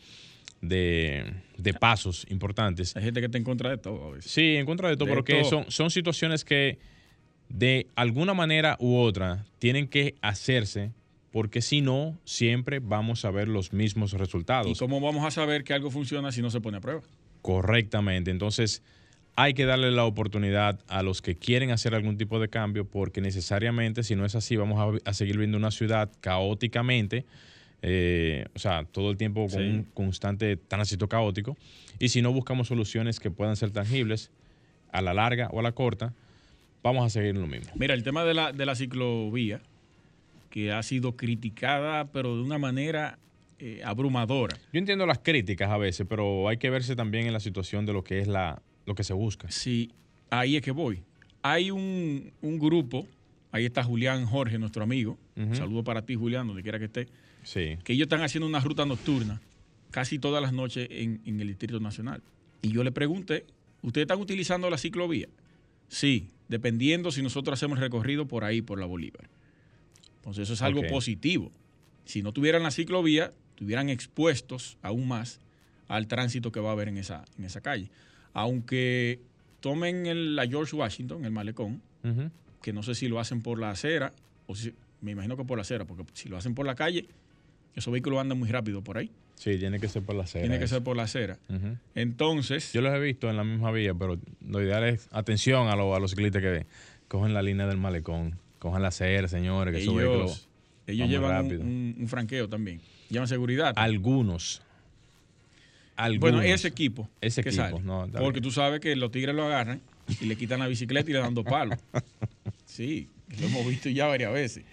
de, 0.61 1.33
de 1.57 1.73
pasos 1.73 2.25
importantes, 2.29 2.95
Hay 2.95 3.03
gente 3.03 3.19
que 3.19 3.25
está 3.27 3.37
en 3.37 3.43
contra 3.43 3.69
de 3.69 3.77
todo. 3.77 4.13
Sí, 4.21 4.55
en 4.55 4.65
contra 4.65 4.89
de 4.89 4.97
todo, 4.97 5.13
De 5.15 5.23
que 5.23 5.41
todo. 5.41 5.49
son, 5.49 5.65
son 5.71 5.89
situaciones 5.91 6.45
que 6.45 6.79
de 7.49 7.87
alguna 7.95 8.33
manera 8.33 8.77
u 8.79 8.95
otra 8.95 9.45
tienen 9.59 9.87
que 9.87 10.15
hacerse 10.21 10.91
porque 11.31 11.61
si 11.63 11.81
no, 11.81 12.17
siempre 12.25 12.79
vamos 12.79 13.25
a 13.25 13.31
ver 13.31 13.47
los 13.47 13.73
mismos 13.73 14.13
¿Y 14.13 14.17
resultados. 14.17 14.77
cómo 14.77 15.01
vamos 15.01 15.25
a 15.25 15.31
saber 15.31 15.63
que 15.63 15.73
algo 15.73 15.89
funciona 15.89 16.31
si 16.31 16.43
no 16.43 16.51
se 16.51 16.61
pone 16.61 16.77
a 16.77 16.79
prueba? 16.79 17.01
Correctamente. 17.41 18.29
Entonces, 18.29 18.83
hay 19.35 19.53
que 19.53 19.65
darle 19.65 19.91
la 19.91 20.05
oportunidad 20.05 20.79
a 20.87 21.01
los 21.03 21.21
que 21.21 21.35
quieren 21.35 21.71
hacer 21.71 21.95
algún 21.95 22.17
tipo 22.17 22.39
de 22.39 22.49
cambio 22.49 22.85
porque 22.85 23.19
necesariamente, 23.21 24.03
si 24.03 24.15
no 24.15 24.25
es 24.25 24.35
así, 24.35 24.55
vamos 24.55 24.99
a, 25.05 25.09
a 25.09 25.13
seguir 25.13 25.37
viendo 25.37 25.57
una 25.57 25.71
ciudad 25.71 26.11
caóticamente. 26.21 27.25
eh, 27.85 28.45
o 28.55 28.59
sea, 28.59 28.85
todo 28.85 29.11
el 29.11 29.17
tiempo 29.17 29.41
con 29.41 29.49
Sí. 29.49 29.57
un 29.57 29.83
constante 29.93 30.55
tránsito 30.55 31.09
caótico. 31.09 31.57
Y 31.99 32.07
si 32.09 32.21
no 32.21 32.31
buscamos 32.31 32.69
soluciones 32.69 33.19
que 33.19 33.29
puedan 33.29 33.57
ser 33.57 33.71
tangibles 33.71 34.31
a 34.93 35.01
la 35.01 35.13
larga 35.13 35.49
o 35.51 35.59
a 35.59 35.63
la 35.63 35.73
corta, 35.73 36.13
vamos 36.81 37.05
a 37.05 37.09
seguir 37.09 37.31
en 37.31 37.41
lo 37.41 37.47
mismo. 37.47 37.71
Mira, 37.75 37.93
el 37.93 38.03
tema 38.03 38.23
de 38.23 38.33
la, 38.35 38.53
de 38.53 38.65
la 38.65 38.75
ciclovía, 38.75 39.59
que 40.49 40.71
ha 40.71 40.81
sido 40.81 41.17
criticada, 41.17 42.05
pero 42.11 42.35
de 42.37 42.41
una 42.43 42.57
manera 42.57 43.19
eh, 43.59 43.81
abrumadora. 43.83 44.55
Yo 44.71 44.79
entiendo 44.79 45.05
las 45.05 45.19
críticas 45.19 45.69
a 45.69 45.77
veces, 45.77 46.05
pero 46.09 46.47
hay 46.47 46.55
que 46.57 46.69
verse 46.69 46.95
también 46.95 47.25
en 47.27 47.33
la 47.33 47.39
situación 47.41 47.85
de 47.85 47.91
lo 47.91 48.03
que 48.05 48.19
es 48.19 48.27
la, 48.29 48.61
lo 48.85 48.95
que 48.95 49.03
se 49.03 49.13
busca. 49.13 49.49
Sí, 49.51 49.91
ahí 50.29 50.55
es 50.55 50.61
que 50.61 50.71
voy. 50.71 51.03
Hay 51.41 51.71
un, 51.71 52.31
un 52.41 52.59
grupo, 52.59 53.07
ahí 53.51 53.65
está 53.65 53.83
Julián 53.83 54.25
Jorge, 54.25 54.57
nuestro 54.57 54.83
amigo. 54.83 55.17
Ujú. 55.35 55.55
Saludo 55.55 55.83
para 55.83 56.05
ti, 56.05 56.15
Julián, 56.15 56.47
donde 56.47 56.63
quiera 56.63 56.79
que 56.79 56.85
esté. 56.85 57.07
Sí. 57.43 57.77
Que 57.83 57.93
ellos 57.93 58.05
están 58.05 58.21
haciendo 58.21 58.47
una 58.47 58.59
ruta 58.59 58.85
nocturna 58.85 59.41
casi 59.91 60.17
todas 60.17 60.41
las 60.41 60.53
noches 60.53 60.87
en, 60.89 61.21
en 61.25 61.39
el 61.39 61.47
Distrito 61.47 61.79
Nacional. 61.79 62.23
Y 62.61 62.71
yo 62.71 62.83
le 62.83 62.91
pregunté, 62.91 63.45
¿ustedes 63.83 64.05
están 64.05 64.19
utilizando 64.19 64.69
la 64.69 64.77
ciclovía? 64.77 65.27
Sí, 65.87 66.29
dependiendo 66.47 67.11
si 67.11 67.21
nosotros 67.21 67.59
hacemos 67.59 67.79
recorrido 67.79 68.27
por 68.27 68.43
ahí, 68.43 68.61
por 68.61 68.79
la 68.79 68.85
Bolívar. 68.85 69.29
Entonces 70.15 70.43
eso 70.43 70.53
es 70.53 70.61
algo 70.61 70.81
positivo. 70.87 71.51
Si 72.05 72.23
no 72.23 72.31
tuvieran 72.31 72.63
la 72.63 72.71
ciclovía, 72.71 73.31
estuvieran 73.49 73.89
expuestos 73.89 74.77
aún 74.81 75.07
más 75.07 75.39
al 75.87 76.07
tránsito 76.07 76.51
que 76.51 76.59
va 76.59 76.69
a 76.69 76.71
haber 76.71 76.87
en 76.87 76.97
esa, 76.97 77.25
en 77.37 77.43
esa 77.43 77.61
calle. 77.61 77.89
Aunque 78.33 79.19
tomen 79.59 80.05
el, 80.05 80.35
la 80.35 80.47
George 80.47 80.75
Washington, 80.75 81.25
el 81.25 81.31
malecón, 81.31 81.81
que 82.61 82.73
no 82.73 82.83
sé 82.83 82.95
si 82.95 83.07
lo 83.07 83.19
hacen 83.19 83.41
por 83.41 83.59
la 83.59 83.69
acera, 83.71 84.11
o 84.47 84.55
si, 84.55 84.73
me 85.01 85.11
imagino 85.11 85.37
que 85.37 85.43
por 85.45 85.57
la 85.57 85.61
acera, 85.61 85.85
porque 85.85 86.03
si 86.13 86.29
lo 86.29 86.37
hacen 86.37 86.53
por 86.55 86.65
la 86.65 86.75
calle, 86.75 87.07
esos 87.75 87.91
vehículos 87.91 88.19
andan 88.19 88.37
muy 88.39 88.49
rápido 88.49 88.81
por 88.83 88.97
ahí. 88.97 89.11
Sí, 89.35 89.57
tiene 89.57 89.79
que 89.79 89.87
ser 89.87 90.03
por 90.03 90.15
la 90.15 90.23
acera. 90.23 90.43
Tiene 90.43 90.59
que 90.59 90.65
eso. 90.65 90.75
ser 90.75 90.83
por 90.83 90.95
la 90.95 91.03
acera. 91.03 91.37
Entonces, 91.95 92.71
Yo 92.73 92.81
los 92.81 92.93
he 92.93 92.99
visto 92.99 93.29
en 93.29 93.37
la 93.37 93.43
misma 93.43 93.71
vía, 93.71 93.93
pero 93.93 94.17
lo 94.47 94.61
ideal 94.61 94.83
es 94.85 95.07
atención 95.11 95.67
a, 95.67 95.75
lo- 95.75 95.95
a 95.95 95.99
los 95.99 96.11
ciclistas 96.11 96.41
que 96.41 96.65
cogen 97.07 97.33
la 97.33 97.41
línea 97.41 97.65
del 97.67 97.77
malecón, 97.77 98.37
cojan 98.59 98.81
la 98.81 98.89
acera, 98.89 99.27
señores, 99.27 99.73
que 99.75 99.81
esos 99.81 99.95
vehículos... 99.95 100.21
ellos, 100.25 100.49
ellos 100.87 101.09
llevan 101.09 101.31
un, 101.31 101.43
rápido. 101.43 101.61
un- 101.63 101.95
un 101.99 102.07
franqueo 102.07 102.47
también. 102.49 102.81
Llevan 103.09 103.27
seguridad. 103.27 103.73
Algunos. 103.75 104.61
Algunos. 105.95 106.31
Bueno, 106.33 106.41
ese 106.41 106.67
equipo. 106.67 107.09
Ese 107.21 107.43
que 107.43 107.49
equipo, 107.49 107.63
sale. 107.63 107.79
no, 107.81 108.07
Porque 108.11 108.39
bien. 108.39 108.43
tú 108.43 108.51
sabes 108.51 108.79
que 108.79 108.95
los 108.95 109.11
tigres 109.11 109.35
lo 109.35 109.45
agarran 109.45 109.81
y 110.21 110.25
le 110.25 110.35
quitan 110.35 110.59
la 110.59 110.67
bicicleta 110.67 111.09
y 111.09 111.13
le 111.13 111.19
dan 111.19 111.33
dos 111.33 111.45
palos. 111.45 111.77
Sí, 112.65 113.07
lo 113.39 113.45
hemos 113.45 113.67
visto 113.67 113.87
ya 113.89 114.07
varias 114.07 114.33
veces. 114.33 114.63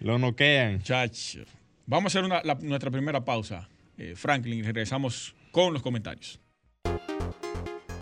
Lo 0.00 0.18
noquean. 0.18 0.82
Chacho. 0.82 1.44
Vamos 1.86 2.06
a 2.06 2.18
hacer 2.18 2.24
una- 2.24 2.42
la- 2.42 2.56
nuestra 2.56 2.90
primera 2.90 3.24
pausa, 3.24 3.68
eh, 3.96 4.14
Franklin, 4.16 4.58
y 4.58 4.62
regresamos 4.62 5.36
con 5.52 5.72
los 5.72 5.80
comentarios. 5.80 6.40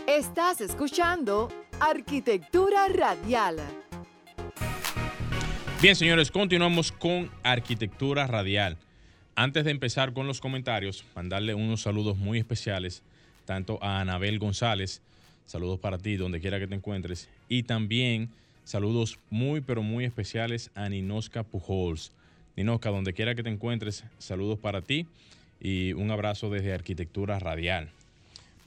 Estás 0.07 0.59
escuchando 0.61 1.49
Arquitectura 1.79 2.87
Radial. 2.87 3.57
Bien, 5.81 5.95
señores, 5.95 6.31
continuamos 6.31 6.91
con 6.91 7.29
Arquitectura 7.43 8.25
Radial. 8.25 8.77
Antes 9.35 9.65
de 9.65 9.71
empezar 9.71 10.13
con 10.13 10.27
los 10.27 10.39
comentarios, 10.39 11.03
mandarle 11.15 11.55
unos 11.55 11.81
saludos 11.81 12.17
muy 12.17 12.37
especiales 12.37 13.01
tanto 13.45 13.79
a 13.83 13.99
Anabel 13.99 14.39
González, 14.39 15.01
saludos 15.45 15.79
para 15.79 15.97
ti 15.97 16.15
donde 16.15 16.39
quiera 16.39 16.59
que 16.59 16.67
te 16.67 16.75
encuentres, 16.75 17.29
y 17.49 17.63
también 17.63 18.29
saludos 18.63 19.19
muy 19.29 19.59
pero 19.61 19.81
muy 19.83 20.05
especiales 20.05 20.69
a 20.75 20.87
Ninoska 20.87 21.43
Pujols. 21.43 22.11
Ninoska, 22.55 22.89
donde 22.91 23.13
quiera 23.13 23.33
que 23.33 23.41
te 23.43 23.49
encuentres, 23.49 24.03
saludos 24.19 24.59
para 24.59 24.81
ti 24.81 25.07
y 25.59 25.93
un 25.93 26.11
abrazo 26.11 26.49
desde 26.51 26.71
Arquitectura 26.73 27.39
Radial. 27.39 27.89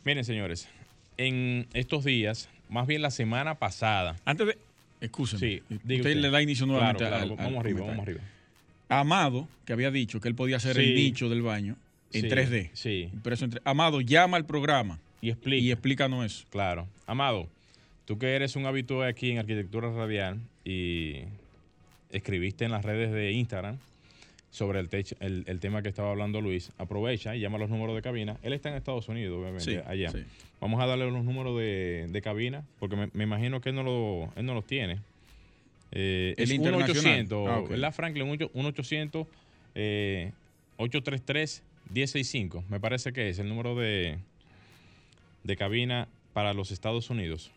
Miren, 0.04 0.24
señores, 0.24 0.68
en 1.16 1.68
estos 1.72 2.04
días, 2.04 2.48
más 2.68 2.86
bien 2.88 3.02
la 3.02 3.10
semana 3.12 3.54
pasada, 3.54 4.16
Antes 4.24 4.48
de. 4.48 4.58
Escúcheme. 5.00 5.38
Sí, 5.40 5.62
usted, 5.70 5.96
usted. 5.98 6.16
le 6.16 6.30
da 6.30 6.42
inicio 6.42 6.66
nuevamente 6.66 7.04
Claro, 7.04 7.16
claro, 7.16 7.24
al- 7.34 7.38
al 7.38 7.44
vamos 7.46 7.60
arriba, 7.60 7.80
comentario. 7.80 7.86
vamos 7.86 8.02
arriba. 8.02 8.20
Amado, 8.88 9.48
que 9.64 9.72
había 9.72 9.90
dicho 9.90 10.20
que 10.20 10.28
él 10.28 10.34
podía 10.34 10.56
hacer 10.56 10.76
Sí. 10.76 10.82
el 10.82 10.94
nicho 10.94 11.28
del 11.28 11.42
baño 11.42 11.76
en 12.12 12.22
Sí, 12.22 12.28
3D. 12.28 12.70
Sí. 12.72 13.10
Impreso 13.12 13.44
en 13.44 13.50
3D. 13.52 13.62
Amado, 13.64 14.00
llama 14.00 14.36
al 14.36 14.46
programa 14.46 14.98
Y 15.20 15.30
explica. 15.30 15.62
y 15.64 15.72
explícanos 15.72 16.24
eso. 16.24 16.46
Claro. 16.50 16.86
Amado, 17.06 17.48
tú 18.04 18.18
que 18.18 18.34
eres 18.36 18.54
un 18.56 18.66
habitué 18.66 19.08
aquí 19.08 19.30
en 19.32 19.38
Arquitectura 19.38 19.90
Radial 19.90 20.38
y 20.64 21.22
escribiste 22.10 22.64
en 22.64 22.70
las 22.70 22.84
redes 22.84 23.12
de 23.12 23.32
Instagram 23.32 23.78
sobre 24.50 24.80
el, 24.80 24.88
tech- 24.88 25.16
el, 25.20 25.44
el 25.48 25.60
tema 25.60 25.82
que 25.82 25.88
estaba 25.88 26.10
hablando 26.10 26.40
Luis, 26.40 26.70
aprovecha 26.78 27.36
y 27.36 27.40
llama 27.40 27.58
los 27.58 27.68
números 27.68 27.94
de 27.96 28.02
cabina. 28.02 28.36
Él 28.42 28.52
está 28.52 28.70
en 28.70 28.76
Estados 28.76 29.08
Unidos, 29.08 29.38
obviamente, 29.38 29.64
Sí, 29.64 29.76
allá. 29.86 30.10
sí. 30.10 30.20
Vamos 30.60 30.80
a 30.80 30.86
darle 30.86 31.10
los 31.10 31.24
números 31.24 31.58
de, 31.58 32.06
de 32.08 32.22
cabina, 32.22 32.64
porque 32.78 32.96
me, 32.96 33.10
me 33.12 33.24
imagino 33.24 33.60
que 33.60 33.68
él 33.70 33.74
no, 33.74 33.82
lo, 33.82 34.32
él 34.36 34.46
no 34.46 34.54
los 34.54 34.64
tiene. 34.64 35.00
Eh, 35.92 36.34
El 36.36 36.44
es 36.44 36.50
internacional. 36.50 37.26
1-800, 37.28 37.48
Ah, 37.48 37.58
ok. 37.60 37.68
¿verdad, 37.70 37.92
Franklin? 37.94 38.26
1-800 38.28 39.26
eh, 39.74 40.32
833-1065. 40.78 42.64
Me 42.68 42.80
parece 42.80 43.12
que 43.12 43.28
es 43.28 43.38
el 43.38 43.48
número 43.48 43.74
de, 43.74 44.18
de 45.44 45.56
cabina 45.56 46.08
para 46.32 46.52
los 46.54 46.70
Estados 46.70 47.10
Unidos. 47.10 47.50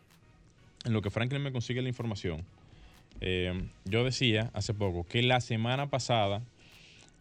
En 0.86 0.94
lo 0.94 1.02
que 1.02 1.10
Franklin 1.10 1.42
me 1.42 1.52
consigue 1.52 1.82
la 1.82 1.90
información, 1.90 2.46
eh, 3.22 3.54
yo 3.86 4.04
decía 4.06 4.50
hace 4.54 4.74
poco 4.74 5.06
que 5.06 5.22
la 5.22 5.42
semana 5.42 5.90
pasada 5.90 6.42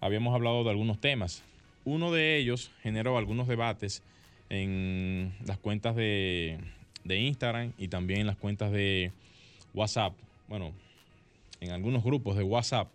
habíamos 0.00 0.34
hablado 0.34 0.62
de 0.64 0.70
algunos 0.70 1.00
temas. 1.00 1.42
Uno 1.84 2.12
de 2.12 2.36
ellos 2.36 2.70
generó 2.82 3.18
algunos 3.18 3.48
debates 3.48 4.02
en 4.50 5.32
las 5.44 5.58
cuentas 5.58 5.96
de, 5.96 6.58
de 7.04 7.18
Instagram 7.20 7.72
y 7.78 7.88
también 7.88 8.20
en 8.20 8.26
las 8.28 8.36
cuentas 8.36 8.70
de 8.70 9.10
WhatsApp. 9.74 10.12
Bueno, 10.48 10.72
en 11.60 11.70
algunos 11.70 12.04
grupos 12.04 12.36
de 12.36 12.42
WhatsApp, 12.42 12.92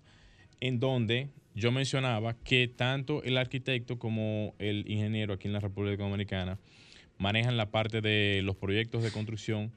en 0.60 0.80
donde 0.80 1.30
yo 1.56 1.72
mencionaba 1.72 2.34
que 2.34 2.68
tanto 2.68 3.24
el 3.24 3.38
arquitecto 3.38 4.00
como 4.00 4.56
el 4.60 4.90
ingeniero 4.90 5.34
aquí 5.34 5.48
en 5.48 5.54
la 5.54 5.60
República 5.60 6.04
Dominicana 6.04 6.58
manejan 7.18 7.58
la 7.58 7.70
parte 7.70 8.02
de 8.02 8.42
los 8.44 8.56
proyectos 8.56 9.04
de 9.04 9.12
construcción, 9.12 9.72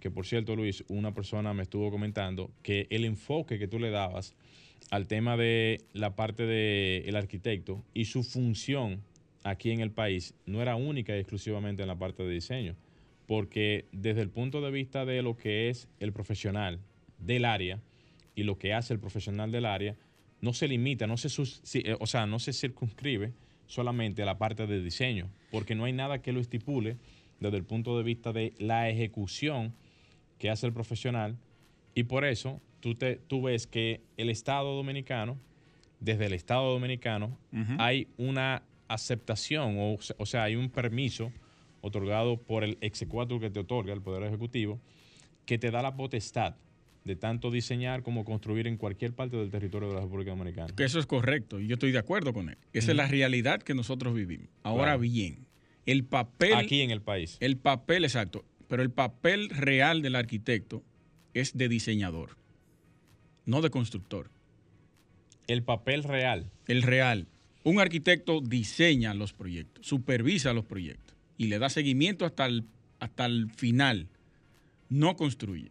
que 0.00 0.10
por 0.10 0.26
cierto, 0.26 0.56
Luis, 0.56 0.84
una 0.88 1.12
persona 1.12 1.52
me 1.52 1.64
estuvo 1.64 1.90
comentando 1.90 2.50
que 2.62 2.86
el 2.90 3.04
enfoque 3.04 3.58
que 3.58 3.68
tú 3.68 3.78
le 3.78 3.90
dabas 3.90 4.34
al 4.90 5.06
tema 5.06 5.36
de 5.36 5.82
la 5.92 6.16
parte 6.16 6.46
del 6.46 7.14
arquitecto 7.16 7.84
y 7.92 8.06
su 8.06 8.22
función 8.22 9.02
aquí 9.44 9.70
en 9.70 9.80
el 9.80 9.90
país 9.90 10.34
no 10.46 10.62
era 10.62 10.76
única 10.76 11.14
y 11.16 11.20
exclusivamente 11.20 11.82
en 11.82 11.88
la 11.88 11.98
parte 11.98 12.22
de 12.22 12.32
diseño, 12.32 12.76
porque 13.26 13.86
desde 13.92 14.22
el 14.22 14.30
punto 14.30 14.60
de 14.60 14.70
vista 14.70 15.04
de 15.04 15.22
lo 15.22 15.36
que 15.36 15.68
es 15.68 15.88
el 16.00 16.12
profesional 16.12 16.80
del 17.18 17.44
área 17.44 17.80
y 18.38 18.44
lo 18.44 18.56
que 18.56 18.72
hace 18.72 18.94
el 18.94 19.00
profesional 19.00 19.50
del 19.50 19.66
área, 19.66 19.96
no 20.40 20.52
se 20.52 20.68
limita, 20.68 21.08
no 21.08 21.16
se, 21.16 21.28
eh, 21.80 21.96
o 21.98 22.06
sea, 22.06 22.24
no 22.24 22.38
se 22.38 22.52
circunscribe 22.52 23.32
solamente 23.66 24.22
a 24.22 24.26
la 24.26 24.38
parte 24.38 24.68
de 24.68 24.80
diseño, 24.80 25.28
porque 25.50 25.74
no 25.74 25.86
hay 25.86 25.92
nada 25.92 26.22
que 26.22 26.30
lo 26.30 26.38
estipule 26.38 26.98
desde 27.40 27.56
el 27.56 27.64
punto 27.64 27.98
de 27.98 28.04
vista 28.04 28.32
de 28.32 28.54
la 28.60 28.88
ejecución 28.88 29.74
que 30.38 30.50
hace 30.50 30.68
el 30.68 30.72
profesional. 30.72 31.36
Y 31.96 32.04
por 32.04 32.24
eso 32.24 32.62
tú, 32.78 32.94
te, 32.94 33.16
tú 33.16 33.42
ves 33.42 33.66
que 33.66 34.02
el 34.16 34.30
Estado 34.30 34.72
dominicano, 34.76 35.36
desde 35.98 36.26
el 36.26 36.32
Estado 36.32 36.70
dominicano, 36.72 37.36
hay 37.78 38.06
una 38.18 38.62
aceptación, 38.86 39.78
o, 39.80 39.96
o 40.16 40.26
sea, 40.26 40.44
hay 40.44 40.54
un 40.54 40.70
permiso 40.70 41.32
otorgado 41.80 42.36
por 42.36 42.62
el 42.62 42.78
exequatur 42.82 43.40
que 43.40 43.50
te 43.50 43.58
otorga 43.58 43.92
el 43.92 44.00
Poder 44.00 44.22
Ejecutivo, 44.22 44.78
que 45.44 45.58
te 45.58 45.72
da 45.72 45.82
la 45.82 45.96
potestad 45.96 46.54
de 47.08 47.16
tanto 47.16 47.50
diseñar 47.50 48.04
como 48.04 48.24
construir 48.24 48.68
en 48.68 48.76
cualquier 48.76 49.12
parte 49.14 49.36
del 49.36 49.50
territorio 49.50 49.88
de 49.88 49.94
la 49.96 50.02
República 50.02 50.30
Dominicana. 50.30 50.72
Que 50.76 50.84
eso 50.84 51.00
es 51.00 51.06
correcto 51.06 51.58
y 51.58 51.66
yo 51.66 51.74
estoy 51.74 51.90
de 51.90 51.98
acuerdo 51.98 52.32
con 52.32 52.48
él. 52.50 52.58
Esa 52.72 52.92
es 52.92 52.96
la 52.96 53.08
realidad 53.08 53.60
que 53.62 53.74
nosotros 53.74 54.14
vivimos. 54.14 54.48
Ahora 54.62 54.84
Claro. 54.92 55.00
bien, 55.00 55.46
el 55.86 56.04
papel, 56.04 56.54
Aquí 56.54 56.82
en 56.82 56.90
el 56.92 57.00
país. 57.02 57.36
el 57.40 57.56
papel 57.56 58.04
exacto, 58.04 58.44
pero 58.68 58.82
el 58.82 58.90
papel 58.90 59.48
real 59.48 60.02
del 60.02 60.14
arquitecto 60.14 60.84
es 61.34 61.56
de 61.56 61.68
diseñador, 61.68 62.36
no 63.46 63.60
de 63.62 63.70
constructor. 63.70 64.30
El 65.46 65.62
papel 65.62 66.04
real. 66.04 66.50
El 66.66 66.82
real. 66.82 67.26
Un 67.64 67.80
arquitecto 67.80 68.40
diseña 68.40 69.14
los 69.14 69.32
proyectos, 69.32 69.86
supervisa 69.86 70.52
los 70.52 70.64
proyectos 70.66 71.16
y 71.38 71.46
le 71.48 71.58
da 71.58 71.70
seguimiento 71.70 72.26
hasta 72.26 72.44
el, 72.46 72.64
hasta 73.00 73.24
el 73.26 73.50
final. 73.50 74.08
No 74.90 75.16
construye. 75.16 75.70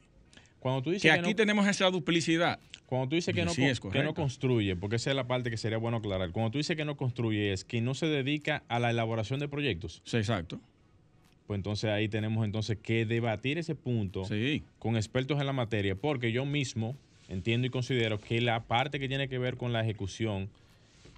Cuando 0.60 0.82
tú 0.82 0.90
dices 0.92 1.04
Que 1.04 1.10
que, 1.16 1.20
aquí 1.22 1.30
no, 1.32 1.36
tenemos 1.36 1.68
esa 1.68 1.90
duplicidad. 1.90 2.60
cuando 2.88 3.10
tú 3.10 3.16
dices 3.16 3.34
que 3.34 3.46
no, 3.46 3.52
Sí, 3.54 3.64
que 3.92 4.04
no 4.04 4.14
construye, 4.14 4.76
porque 4.76 4.96
esa 4.98 5.10
es 5.12 5.16
la 5.16 5.28
parte 5.28 5.50
que 5.50 5.58
sería 5.58 5.78
bueno 5.78 5.98
aclarar. 5.98 6.32
Cuando 6.32 6.52
tú 6.52 6.58
dices 6.58 6.76
que 6.76 6.86
no 6.86 6.98
construye 6.98 7.54
es 7.54 7.64
que 7.64 7.82
no 7.82 7.94
se 7.94 8.08
dedica 8.08 8.64
a 8.68 8.80
la 8.80 8.90
elaboración 8.92 9.40
de 9.40 9.48
proyectos. 9.48 10.02
Sí, 10.06 10.18
exacto. 10.18 10.60
Pues 11.46 11.58
entonces 11.60 11.90
ahí 11.90 12.10
tenemos 12.10 12.44
entonces 12.44 12.78
que 12.82 13.06
debatir 13.06 13.58
ese 13.58 13.76
punto 13.76 14.26
Sí. 14.26 14.64
con 14.80 14.98
expertos 14.98 15.40
en 15.40 15.46
la 15.46 15.54
materia, 15.54 15.96
porque 15.96 16.32
yo 16.32 16.46
mismo 16.46 16.98
entiendo 17.30 17.68
y 17.68 17.70
considero 17.70 18.20
que 18.20 18.42
la 18.42 18.64
parte 18.64 19.00
que 19.00 19.08
tiene 19.08 19.30
que 19.30 19.38
ver 19.38 19.58
con 19.58 19.72
la 19.74 19.82
ejecución 19.82 20.50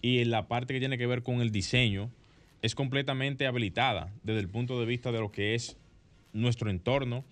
y 0.02 0.24
la 0.26 0.48
parte 0.48 0.74
que 0.74 0.80
tiene 0.80 0.98
que 0.98 1.08
ver 1.08 1.24
con 1.24 1.42
el 1.42 1.52
diseño 1.52 2.10
es 2.62 2.76
completamente 2.76 3.48
habilitada 3.48 4.12
desde 4.24 4.40
el 4.42 4.50
punto 4.50 4.80
de 4.80 4.86
vista 4.86 5.12
de 5.12 5.20
lo 5.20 5.32
que 5.32 5.56
es 5.56 5.78
nuestro 6.34 6.70
entorno 6.70 7.24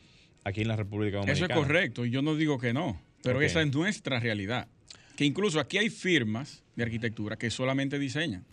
aquí 0.48 0.62
en 0.62 0.68
la 0.70 0.76
República 0.76 1.18
Eso 1.20 1.26
Dominicana. 1.28 1.54
es 1.54 1.60
correcto 1.60 2.06
y 2.06 2.10
yo 2.12 2.22
no 2.22 2.36
digo 2.36 2.58
que 2.58 2.74
no, 2.74 3.02
pero 3.24 3.42
esa 3.42 3.62
es 3.62 3.74
nuestra 3.74 4.20
realidad. 4.20 4.68
Que 5.16 5.26
incluso 5.26 5.60
aquí 5.60 5.78
hay 5.78 5.90
firmas 5.90 6.64
de 6.76 6.84
arquitectura 6.84 7.38
que 7.38 7.50
solamente 7.50 8.00
diseñan. 8.00 8.46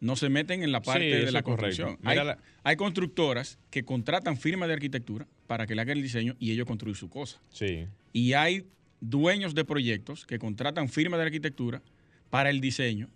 No 0.00 0.16
se 0.16 0.28
meten 0.28 0.62
en 0.64 0.72
la 0.72 0.82
parte 0.82 1.04
Sí, 1.04 1.10
de 1.10 1.22
eso 1.24 1.32
la 1.32 1.42
construcción. 1.42 1.98
Mira 2.00 2.20
Hay, 2.22 2.26
la- 2.26 2.38
hay 2.64 2.76
constructoras 2.76 3.58
que 3.70 3.84
contratan 3.84 4.36
firmas 4.36 4.68
de 4.68 4.74
arquitectura 4.74 5.28
para 5.46 5.66
que 5.66 5.74
le 5.76 5.82
hagan 5.82 5.96
el 5.98 6.02
diseño 6.02 6.34
y 6.40 6.50
ellos 6.50 6.66
construyen 6.66 6.96
su 6.96 7.08
cosa. 7.08 7.40
Sí, 7.50 7.86
Y 8.12 8.32
hay 8.32 8.66
dueños 9.00 9.54
de 9.54 9.64
proyectos 9.64 10.26
que 10.26 10.38
contratan 10.38 10.88
firmas 10.88 11.18
de 11.20 11.26
arquitectura 11.26 11.82
para 12.30 12.50
el 12.50 12.60
diseño 12.60 13.08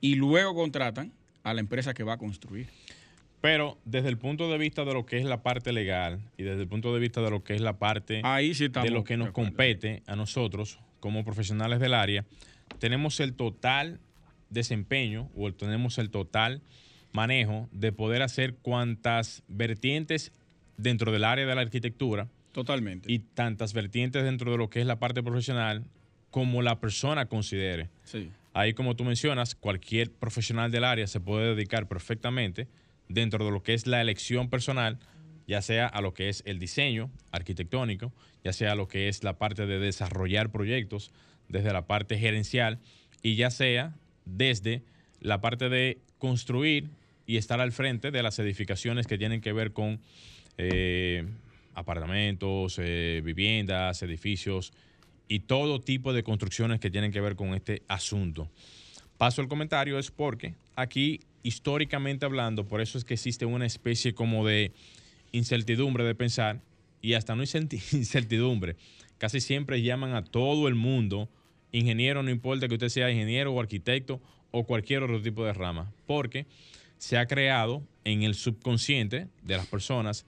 y 0.00 0.14
luego 0.14 0.54
contratan 0.54 1.12
a 1.42 1.52
la 1.54 1.60
empresa 1.60 1.94
que 1.94 2.04
va 2.04 2.12
a 2.14 2.18
construir. 2.18 2.68
Pero 3.40 3.78
desde 3.84 4.08
el 4.08 4.18
punto 4.18 4.50
de 4.50 4.58
vista 4.58 4.84
de 4.84 4.92
lo 4.92 5.06
que 5.06 5.18
es 5.18 5.24
la 5.24 5.42
parte 5.42 5.72
legal 5.72 6.20
y 6.36 6.42
desde 6.42 6.62
el 6.62 6.68
punto 6.68 6.92
de 6.92 7.00
vista 7.00 7.20
de 7.22 7.30
lo 7.30 7.42
que 7.42 7.54
es 7.54 7.60
la 7.60 7.78
parte 7.78 8.20
Ahí 8.24 8.54
sí 8.54 8.66
estamos. 8.66 8.88
de 8.88 8.94
lo 8.94 9.04
que 9.04 9.16
nos 9.16 9.30
compete 9.30 10.02
a 10.06 10.16
nosotros 10.16 10.78
como 11.00 11.24
profesionales 11.24 11.80
del 11.80 11.94
área, 11.94 12.24
tenemos 12.78 13.20
el 13.20 13.34
total 13.34 14.00
desempeño 14.50 15.30
o 15.36 15.50
tenemos 15.52 15.98
el 15.98 16.10
total 16.10 16.60
manejo 17.12 17.68
de 17.72 17.92
poder 17.92 18.22
hacer 18.22 18.54
cuantas 18.54 19.42
vertientes 19.48 20.32
dentro 20.76 21.12
del 21.12 21.24
área 21.24 21.46
de 21.46 21.54
la 21.54 21.60
arquitectura. 21.62 22.28
Totalmente. 22.52 23.10
Y 23.10 23.20
tantas 23.20 23.72
vertientes 23.72 24.24
dentro 24.24 24.50
de 24.50 24.58
lo 24.58 24.70
que 24.70 24.80
es 24.80 24.86
la 24.86 24.98
parte 24.98 25.22
profesional 25.22 25.84
como 26.30 26.62
la 26.62 26.80
persona 26.80 27.26
considere. 27.26 27.88
Sí. 28.04 28.30
Ahí, 28.52 28.74
como 28.74 28.96
tú 28.96 29.04
mencionas, 29.04 29.54
cualquier 29.54 30.10
profesional 30.10 30.70
del 30.70 30.84
área 30.84 31.06
se 31.06 31.20
puede 31.20 31.54
dedicar 31.54 31.86
perfectamente 31.88 32.66
dentro 33.10 33.44
de 33.44 33.50
lo 33.50 33.62
que 33.62 33.74
es 33.74 33.86
la 33.86 34.00
elección 34.00 34.48
personal, 34.48 34.98
ya 35.46 35.60
sea 35.62 35.86
a 35.86 36.00
lo 36.00 36.14
que 36.14 36.28
es 36.28 36.42
el 36.46 36.58
diseño 36.58 37.10
arquitectónico, 37.32 38.12
ya 38.44 38.52
sea 38.52 38.72
a 38.72 38.74
lo 38.76 38.88
que 38.88 39.08
es 39.08 39.24
la 39.24 39.36
parte 39.36 39.66
de 39.66 39.78
desarrollar 39.78 40.50
proyectos, 40.50 41.10
desde 41.48 41.72
la 41.72 41.86
parte 41.86 42.16
gerencial, 42.18 42.78
y 43.22 43.34
ya 43.34 43.50
sea 43.50 43.94
desde 44.24 44.82
la 45.20 45.40
parte 45.40 45.68
de 45.68 45.98
construir 46.18 46.90
y 47.26 47.36
estar 47.36 47.60
al 47.60 47.72
frente 47.72 48.12
de 48.12 48.22
las 48.22 48.38
edificaciones 48.38 49.06
que 49.06 49.18
tienen 49.18 49.40
que 49.40 49.52
ver 49.52 49.72
con 49.72 50.00
eh, 50.56 51.26
apartamentos, 51.74 52.78
eh, 52.78 53.20
viviendas, 53.24 54.02
edificios 54.02 54.72
y 55.26 55.40
todo 55.40 55.80
tipo 55.80 56.12
de 56.12 56.22
construcciones 56.22 56.78
que 56.78 56.90
tienen 56.90 57.12
que 57.12 57.20
ver 57.20 57.34
con 57.34 57.54
este 57.54 57.82
asunto. 57.88 58.48
Paso 59.18 59.42
el 59.42 59.48
comentario 59.48 59.98
es 59.98 60.10
porque 60.10 60.54
aquí, 60.80 61.20
históricamente 61.42 62.26
hablando, 62.26 62.66
por 62.66 62.80
eso 62.80 62.98
es 62.98 63.04
que 63.04 63.14
existe 63.14 63.46
una 63.46 63.66
especie 63.66 64.14
como 64.14 64.46
de 64.46 64.72
incertidumbre 65.32 66.04
de 66.04 66.14
pensar 66.14 66.60
y 67.00 67.14
hasta 67.14 67.34
no 67.34 67.42
incertidumbre. 67.92 68.76
Casi 69.18 69.40
siempre 69.40 69.82
llaman 69.82 70.14
a 70.14 70.24
todo 70.24 70.68
el 70.68 70.74
mundo 70.74 71.28
ingeniero, 71.72 72.22
no 72.22 72.30
importa 72.30 72.68
que 72.68 72.74
usted 72.74 72.88
sea 72.88 73.10
ingeniero 73.10 73.52
o 73.52 73.60
arquitecto 73.60 74.20
o 74.50 74.64
cualquier 74.64 75.02
otro 75.02 75.22
tipo 75.22 75.44
de 75.44 75.52
rama, 75.52 75.92
porque 76.06 76.46
se 76.98 77.16
ha 77.16 77.26
creado 77.26 77.82
en 78.04 78.22
el 78.22 78.34
subconsciente 78.34 79.28
de 79.42 79.56
las 79.56 79.66
personas 79.66 80.26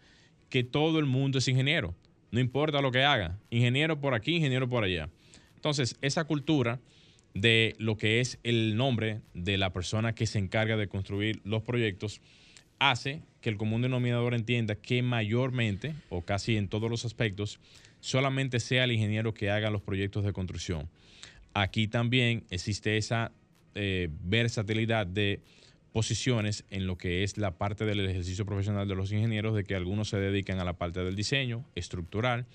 que 0.49 0.63
todo 0.63 0.99
el 0.99 1.07
mundo 1.07 1.39
es 1.39 1.49
ingeniero, 1.49 1.95
no 2.31 2.41
importa 2.41 2.81
lo 2.81 2.93
que 2.93 3.03
haga, 3.03 3.39
ingeniero 3.51 4.01
por 4.01 4.15
aquí, 4.15 4.37
ingeniero 4.37 4.69
por 4.69 4.85
allá. 4.85 5.09
Entonces, 5.57 5.97
esa 6.01 6.25
cultura 6.25 6.81
de 7.35 7.75
lo 7.79 7.97
que 7.97 8.21
es 8.21 8.39
el 8.43 8.77
nombre 8.77 9.21
de 9.35 9.59
la 9.59 9.73
persona 9.73 10.15
que 10.15 10.27
se 10.27 10.39
encarga 10.39 10.77
de 10.77 10.89
construir 10.89 11.41
los 11.45 11.63
proyectos 11.63 12.21
hace 12.79 13.23
que 13.41 13.49
el 13.49 13.57
común 13.57 13.83
denominador 13.83 14.35
entienda 14.35 14.75
que 14.75 15.03
mayormente 15.03 15.95
o 16.11 16.23
casi 16.23 16.57
en 16.57 16.69
todos 16.69 16.91
los 16.91 17.05
aspectos 17.05 17.61
solamente 18.01 18.61
sea 18.61 18.85
el 18.85 18.93
ingeniero 18.93 19.35
que 19.35 19.51
haga 19.51 19.71
los 19.71 19.83
proyectos 19.83 20.25
de 20.25 20.33
construcción. 20.33 20.89
Aquí 21.55 21.87
también 21.87 22.45
existe 22.51 22.97
esa 22.97 23.33
eh, 23.75 24.09
versatilidad 24.25 25.07
de 25.07 25.41
posiciones 25.93 26.65
en 26.71 26.87
lo 26.87 26.97
que 26.97 27.23
es 27.23 27.37
la 27.37 27.53
parte 27.59 27.85
del 27.85 28.01
ejercicio 28.01 28.47
profesional 28.47 28.89
de 28.89 28.95
los 28.95 29.13
ingenieros, 29.13 29.55
de 29.55 29.65
que 29.65 29.75
algunos 29.75 30.09
se 30.09 30.19
dedican 30.19 30.59
a 30.59 30.65
la 30.65 30.73
parte 30.73 31.05
del 31.05 31.15
diseño 31.15 31.65
estructural, 31.75 32.47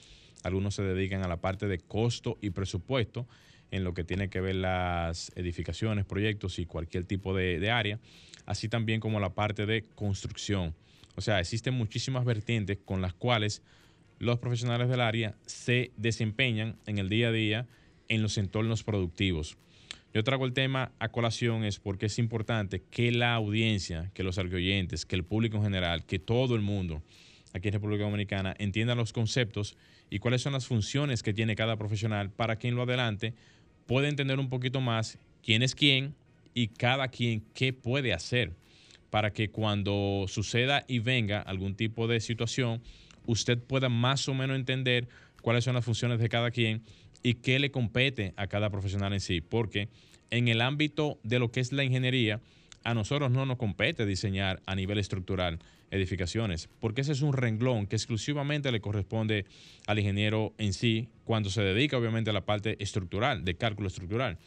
algunos 0.44 0.76
se 0.76 0.84
dedican 0.84 1.24
a 1.24 1.28
la 1.28 1.38
parte 1.38 1.68
de 1.68 1.80
costo 1.80 2.38
y 2.42 2.50
presupuesto, 2.50 3.28
en 3.72 3.84
lo 3.84 3.94
que 3.94 4.04
tiene 4.04 4.30
que 4.30 4.42
ver 4.42 4.56
las 4.56 5.32
edificaciones, 5.36 6.06
proyectos 6.06 6.60
y 6.60 6.66
cualquier 6.66 7.04
tipo 7.04 7.36
de, 7.36 7.70
área, 7.72 8.00
así 8.46 8.70
también 8.70 9.00
como 9.00 9.20
la 9.20 9.34
parte 9.34 9.66
de 9.66 9.84
construcción. 9.96 10.74
O 11.16 11.22
sea, 11.22 11.40
existen 11.40 11.74
muchísimas 11.74 12.26
vertientes 12.26 12.78
con 12.84 13.02
las 13.02 13.14
cuales 13.14 13.62
los 14.20 14.40
profesionales 14.40 14.90
del 14.90 15.02
área 15.02 15.36
se 15.46 15.92
desempeñan 15.98 16.78
en 16.86 16.98
el 16.98 17.10
día 17.10 17.30
a 17.30 17.32
día 17.32 17.68
en 18.08 18.22
los 18.22 18.38
entornos 18.38 18.84
productivos. 18.84 19.58
Yo 20.14 20.24
traigo 20.24 20.46
el 20.46 20.54
tema 20.54 20.92
a 21.00 21.10
colación 21.10 21.64
es 21.64 21.80
porque 21.80 22.08
es 22.08 22.18
importante 22.18 22.82
que 22.90 23.12
la 23.12 23.36
audiencia, 23.36 24.10
que 24.14 24.24
los 24.24 24.38
arqueoyentes, 24.38 25.06
que 25.06 25.16
el 25.16 25.24
público 25.24 25.58
en 25.58 25.64
general, 25.64 26.06
que 26.06 26.18
todo 26.18 26.56
el 26.56 26.62
mundo 26.62 27.04
aquí 27.54 27.68
en 27.68 27.74
República 27.74 28.04
Dominicana 28.04 28.56
entienda 28.58 28.96
los 28.96 29.13
conceptos 29.13 29.76
y 30.10 30.20
cuáles 30.20 30.41
son 30.41 30.54
las 30.54 30.68
funciones 30.68 31.24
que 31.24 31.34
tiene 31.34 31.56
cada 31.56 31.76
profesional 31.76 32.32
para 32.32 32.58
que 32.58 32.68
en 32.68 32.76
lo 32.76 32.84
adelante 32.84 33.34
pueda 33.88 34.08
entender 34.08 34.39
un 34.39 34.50
poquito 34.50 34.80
más 34.82 35.17
quién 35.43 35.63
es 35.63 35.73
quién 35.73 36.13
y 36.54 36.67
cada 36.67 37.08
quien 37.08 37.43
qué 37.54 37.73
puede 37.73 38.13
hacer 38.13 38.54
para 39.10 39.32
que 39.32 39.50
cuando 39.50 40.26
suceda 40.28 40.84
y 40.88 41.00
venga 41.00 41.41
algún 41.41 41.76
tipo 41.76 42.08
de 42.08 42.19
situación, 42.19 42.82
usted 43.26 43.58
pueda 43.58 43.89
más 43.89 44.28
o 44.28 44.34
menos 44.34 44.58
entender 44.58 45.08
cuáles 45.41 45.63
son 45.63 45.76
las 45.76 45.86
funciones 45.86 46.19
de 46.19 46.30
cada 46.30 46.52
quien 46.52 46.84
y 47.23 47.36
qué 47.36 47.58
le 47.60 47.71
compete 47.71 48.34
a 48.36 48.47
cada 48.47 48.69
profesional 48.69 49.13
en 49.13 49.21
sí, 49.21 49.41
porque 49.41 49.88
en 50.30 50.50
el 50.50 50.62
ámbito 50.62 51.19
de 51.23 51.39
lo 51.39 51.52
que 51.52 51.62
es 51.62 51.71
la 51.71 51.84
ingeniería, 51.84 52.41
a 52.84 52.93
nosotros 52.93 53.32
no 53.32 53.45
nos 53.45 53.58
compete 53.58 54.06
diseñar 54.06 54.62
a 54.65 54.76
nivel 54.76 54.97
estructural 54.97 55.60
edificaciones, 55.91 56.69
porque 56.80 57.02
ese 57.02 57.13
es 57.13 57.21
un 57.21 57.34
renglón 57.34 57.88
que 57.88 57.95
exclusivamente 57.95 58.71
le 58.71 58.82
corresponde 58.82 59.45
al 59.86 60.00
ingeniero 60.00 60.54
en 60.58 60.73
sí, 60.73 61.10
cuando 61.23 61.50
se 61.50 61.62
dedica 61.62 61.97
obviamente 61.97 62.30
a 62.30 62.34
la 62.34 62.45
parte 62.45 62.82
estructural, 62.84 63.45
de 63.45 63.56
cálculo 63.56 63.88
estructural. 63.88 64.38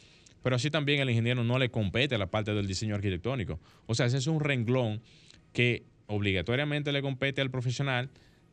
Pero 0.43 0.55
así 0.55 0.69
también 0.69 1.01
al 1.01 1.09
ingeniero 1.09 1.43
no 1.43 1.59
le 1.59 1.69
compete 1.69 2.17
la 2.17 2.27
parte 2.27 2.53
del 2.53 2.67
diseño 2.67 2.95
arquitectónico. 2.95 3.59
O 3.85 3.95
sea, 3.95 4.07
ese 4.07 4.17
es 4.17 4.27
un 4.27 4.39
renglón 4.39 5.01
que 5.53 5.83
obligatoriamente 6.07 6.91
le 6.91 7.01
compete 7.01 7.41
al 7.41 7.51
profesional 7.51 8.09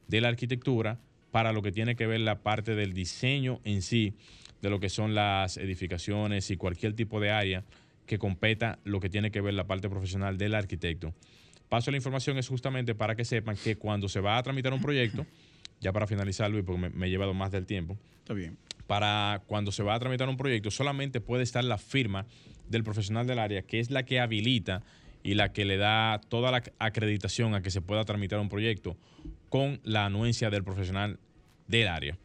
de 0.07 0.21
la 0.21 0.29
arquitectura 0.29 1.01
para 1.31 1.53
lo 1.53 1.63
que 1.63 1.73
tiene 1.73 1.97
que 1.97 2.07
ver 2.07 2.21
la 2.21 2.43
parte 2.43 2.75
del 2.75 2.93
diseño 2.93 3.61
en 3.65 3.83
sí, 3.83 4.15
de 4.63 4.71
lo 4.71 4.81
que 4.81 4.89
son 4.89 5.15
las 5.15 5.57
edificaciones 5.57 6.51
y 6.51 6.57
cualquier 6.57 6.95
tipo 6.95 7.21
de 7.21 7.31
área 7.31 7.65
que 8.07 8.19
competa 8.19 8.79
lo 8.85 9.01
que 9.01 9.11
tiene 9.11 9.31
que 9.31 9.41
ver 9.41 9.55
la 9.55 9.67
parte 9.67 9.89
profesional 9.89 10.39
del 10.39 10.55
arquitecto. 10.55 11.15
Paso 11.69 11.91
la 11.91 11.97
información 11.97 12.39
es 12.39 12.49
justamente 12.49 12.95
para 12.95 13.15
que 13.15 13.25
sepan 13.25 13.57
que 13.57 13.77
cuando 13.77 14.09
se 14.09 14.21
va 14.21 14.39
a 14.39 14.43
tramitar 14.43 14.73
un 14.73 14.81
proyecto, 14.81 15.27
ya 15.81 15.93
para 15.93 16.07
finalizarlo 16.07 16.59
y 16.59 16.63
porque 16.63 16.91
me, 16.91 17.07
he 17.07 17.11
llevado 17.11 17.35
más 17.35 17.51
del 17.51 17.67
tiempo. 17.67 17.99
Está 18.19 18.35
bien. 18.35 18.57
Para 18.87 19.43
cuando 19.47 19.71
se 19.71 19.83
va 19.83 19.95
a 19.95 19.99
tramitar 19.99 20.29
un 20.29 20.37
proyecto, 20.37 20.71
solamente 20.71 21.21
puede 21.21 21.43
estar 21.43 21.63
la 21.63 21.79
firma 21.79 22.27
del 22.69 22.85
profesional 22.85 23.27
del 23.27 23.39
área, 23.39 23.63
que 23.63 23.81
es 23.81 23.91
la 23.91 24.05
que 24.05 24.19
habilita 24.21 24.83
y 25.23 25.35
la 25.35 25.53
que 25.53 25.65
le 25.65 25.77
da 25.77 26.21
toda 26.29 26.51
la 26.51 26.63
acreditación 26.79 27.55
a 27.55 27.61
que 27.61 27.71
se 27.71 27.83
pueda 27.83 28.05
tramitar 28.05 28.41
un 28.41 28.49
proyecto 28.49 28.97
con 29.51 29.81
la 29.85 30.07
anuencia 30.07 30.49
del 30.49 30.65
profesional 30.65 31.19
del 31.67 31.89
área. 31.89 32.19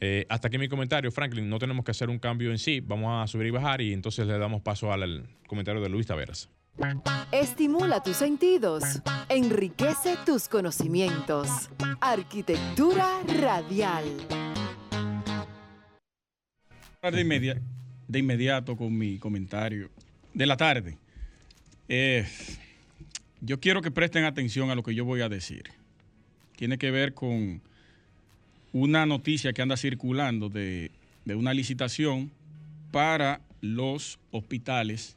Eh, 0.00 0.26
hasta 0.28 0.48
aquí 0.48 0.58
mi 0.58 0.68
comentario, 0.68 1.10
Franklin. 1.10 1.48
No 1.48 1.58
tenemos 1.58 1.84
que 1.84 1.90
hacer 1.90 2.10
un 2.10 2.18
cambio 2.18 2.50
en 2.50 2.58
sí. 2.58 2.80
Vamos 2.80 3.24
a 3.24 3.26
subir 3.26 3.46
y 3.46 3.50
bajar 3.50 3.80
y 3.80 3.92
entonces 3.92 4.26
le 4.26 4.38
damos 4.38 4.62
paso 4.62 4.92
al 4.92 5.26
comentario 5.46 5.80
de 5.80 5.88
Luis 5.88 6.06
Taveras. 6.06 6.50
Estimula 7.30 8.02
tus 8.02 8.16
sentidos, 8.16 8.82
enriquece 9.28 10.16
tus 10.26 10.48
conocimientos. 10.48 11.70
Arquitectura 12.00 13.20
radial. 13.40 14.04
De, 17.02 17.60
de 18.08 18.18
inmediato 18.18 18.76
con 18.76 18.96
mi 18.96 19.18
comentario 19.18 19.90
de 20.32 20.46
la 20.46 20.56
tarde. 20.56 20.98
Eh, 21.88 22.26
yo 23.40 23.60
quiero 23.60 23.82
que 23.82 23.90
presten 23.90 24.24
atención 24.24 24.70
a 24.70 24.74
lo 24.74 24.82
que 24.82 24.94
yo 24.94 25.04
voy 25.04 25.20
a 25.20 25.28
decir. 25.28 25.64
Tiene 26.56 26.78
que 26.78 26.90
ver 26.90 27.14
con 27.14 27.60
una 28.72 29.06
noticia 29.06 29.52
que 29.52 29.62
anda 29.62 29.76
circulando 29.76 30.48
de, 30.48 30.90
de 31.24 31.34
una 31.36 31.54
licitación 31.54 32.32
para 32.90 33.40
los 33.60 34.18
hospitales 34.30 35.16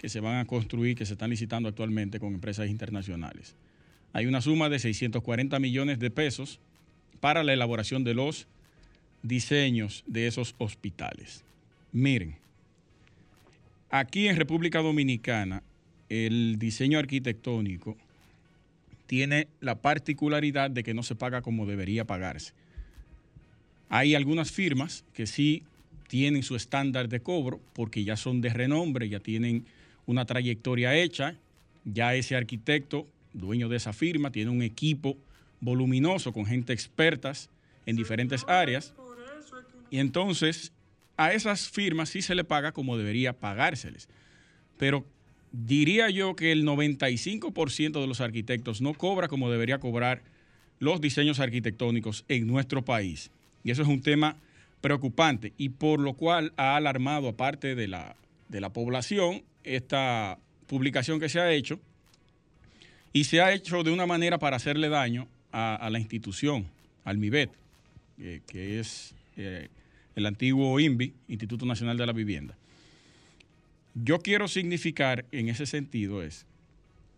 que 0.00 0.08
se 0.08 0.20
van 0.20 0.38
a 0.38 0.46
construir, 0.46 0.96
que 0.96 1.04
se 1.04 1.12
están 1.12 1.28
licitando 1.28 1.68
actualmente 1.68 2.18
con 2.18 2.32
empresas 2.32 2.70
internacionales. 2.70 3.54
Hay 4.14 4.24
una 4.24 4.40
suma 4.40 4.70
de 4.70 4.78
640 4.78 5.58
millones 5.58 5.98
de 5.98 6.10
pesos 6.10 6.58
para 7.20 7.44
la 7.44 7.52
elaboración 7.52 8.02
de 8.02 8.14
los 8.14 8.46
diseños 9.22 10.02
de 10.06 10.26
esos 10.26 10.54
hospitales. 10.56 11.44
Miren, 11.92 12.36
aquí 13.90 14.26
en 14.28 14.36
República 14.36 14.78
Dominicana 14.78 15.62
el 16.08 16.58
diseño 16.58 16.98
arquitectónico 16.98 17.94
tiene 19.06 19.48
la 19.60 19.82
particularidad 19.82 20.70
de 20.70 20.82
que 20.82 20.94
no 20.94 21.02
se 21.02 21.14
paga 21.14 21.42
como 21.42 21.66
debería 21.66 22.06
pagarse. 22.06 22.54
Hay 23.90 24.14
algunas 24.14 24.50
firmas 24.50 25.04
que 25.12 25.26
sí 25.26 25.62
tienen 26.08 26.42
su 26.42 26.56
estándar 26.56 27.10
de 27.10 27.20
cobro 27.20 27.60
porque 27.74 28.02
ya 28.02 28.16
son 28.16 28.40
de 28.40 28.48
renombre, 28.48 29.06
ya 29.10 29.20
tienen 29.20 29.66
una 30.06 30.24
trayectoria 30.24 30.94
hecha, 30.96 31.36
ya 31.84 32.14
ese 32.14 32.36
arquitecto, 32.36 33.06
dueño 33.32 33.68
de 33.68 33.76
esa 33.76 33.92
firma, 33.92 34.30
tiene 34.30 34.50
un 34.50 34.62
equipo 34.62 35.16
voluminoso 35.60 36.32
con 36.32 36.46
gente 36.46 36.72
expertas 36.72 37.48
en 37.86 37.96
diferentes 37.96 38.44
áreas. 38.48 38.94
Y 39.90 39.98
entonces 39.98 40.72
a 41.16 41.32
esas 41.32 41.68
firmas 41.68 42.08
sí 42.08 42.22
se 42.22 42.34
le 42.34 42.44
paga 42.44 42.72
como 42.72 42.96
debería 42.96 43.34
pagárseles. 43.34 44.08
Pero 44.78 45.04
diría 45.52 46.08
yo 46.10 46.34
que 46.34 46.52
el 46.52 46.64
95% 46.64 48.00
de 48.00 48.06
los 48.06 48.20
arquitectos 48.20 48.80
no 48.80 48.94
cobra 48.94 49.28
como 49.28 49.50
debería 49.50 49.78
cobrar 49.78 50.22
los 50.78 51.00
diseños 51.00 51.40
arquitectónicos 51.40 52.24
en 52.28 52.46
nuestro 52.46 52.84
país. 52.84 53.30
Y 53.64 53.70
eso 53.70 53.82
es 53.82 53.88
un 53.88 54.00
tema 54.00 54.36
preocupante 54.80 55.52
y 55.58 55.68
por 55.68 56.00
lo 56.00 56.14
cual 56.14 56.54
ha 56.56 56.76
alarmado 56.76 57.28
a 57.28 57.36
parte 57.36 57.74
de 57.74 57.86
la, 57.86 58.16
de 58.48 58.60
la 58.60 58.72
población 58.72 59.42
esta 59.64 60.38
publicación 60.66 61.20
que 61.20 61.28
se 61.28 61.40
ha 61.40 61.52
hecho 61.52 61.80
y 63.12 63.24
se 63.24 63.40
ha 63.40 63.52
hecho 63.52 63.82
de 63.82 63.90
una 63.90 64.06
manera 64.06 64.38
para 64.38 64.56
hacerle 64.56 64.88
daño 64.88 65.28
a, 65.52 65.88
la 65.90 65.98
institución, 65.98 66.68
al 67.04 67.18
MIBET, 67.18 67.50
eh, 68.18 68.40
que 68.46 68.78
es 68.78 69.14
eh, 69.36 69.68
el 70.14 70.26
antiguo 70.26 70.78
INVI, 70.78 71.12
Instituto 71.28 71.66
Nacional 71.66 71.96
de 71.96 72.06
la 72.06 72.12
Vivienda. 72.12 72.56
Yo 73.94 74.20
quiero 74.20 74.46
significar 74.46 75.24
en 75.32 75.48
ese 75.48 75.66
sentido 75.66 76.22
es, 76.22 76.46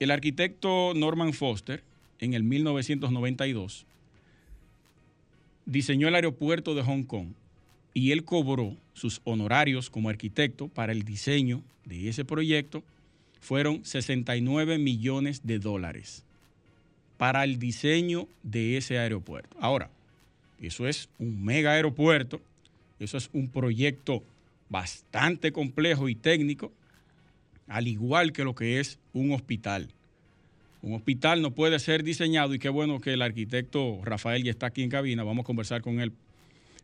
el 0.00 0.10
arquitecto 0.10 0.94
Norman 0.94 1.34
Foster, 1.34 1.84
en 2.18 2.34
el 2.34 2.42
1992, 2.42 3.84
diseñó 5.66 6.08
el 6.08 6.14
aeropuerto 6.14 6.74
de 6.74 6.82
Hong 6.82 7.02
Kong 7.02 7.34
y 7.94 8.12
él 8.12 8.24
cobró 8.24 8.76
sus 8.94 9.20
honorarios 9.24 9.90
como 9.90 10.08
arquitecto 10.08 10.68
para 10.68 10.92
el 10.92 11.02
diseño 11.02 11.62
de 11.84 12.08
ese 12.08 12.24
proyecto 12.24 12.82
fueron 13.40 13.84
69 13.84 14.78
millones 14.78 15.42
de 15.44 15.58
dólares 15.58 16.24
para 17.18 17.44
el 17.44 17.58
diseño 17.58 18.28
de 18.42 18.76
ese 18.76 18.98
aeropuerto. 18.98 19.56
Ahora, 19.60 19.90
eso 20.60 20.86
es 20.86 21.08
un 21.18 21.44
mega 21.44 21.72
aeropuerto, 21.72 22.40
eso 22.98 23.16
es 23.16 23.30
un 23.32 23.48
proyecto 23.48 24.22
bastante 24.68 25.52
complejo 25.52 26.08
y 26.08 26.14
técnico, 26.14 26.72
al 27.66 27.88
igual 27.88 28.32
que 28.32 28.44
lo 28.44 28.54
que 28.54 28.80
es 28.80 28.98
un 29.12 29.32
hospital. 29.32 29.88
Un 30.82 30.94
hospital 30.94 31.42
no 31.42 31.52
puede 31.52 31.78
ser 31.78 32.02
diseñado 32.02 32.54
y 32.54 32.58
qué 32.58 32.68
bueno 32.68 33.00
que 33.00 33.12
el 33.12 33.22
arquitecto 33.22 34.00
Rafael 34.02 34.42
ya 34.42 34.50
está 34.50 34.66
aquí 34.66 34.82
en 34.82 34.90
cabina, 34.90 35.24
vamos 35.24 35.42
a 35.42 35.46
conversar 35.46 35.82
con 35.82 36.00
él 36.00 36.12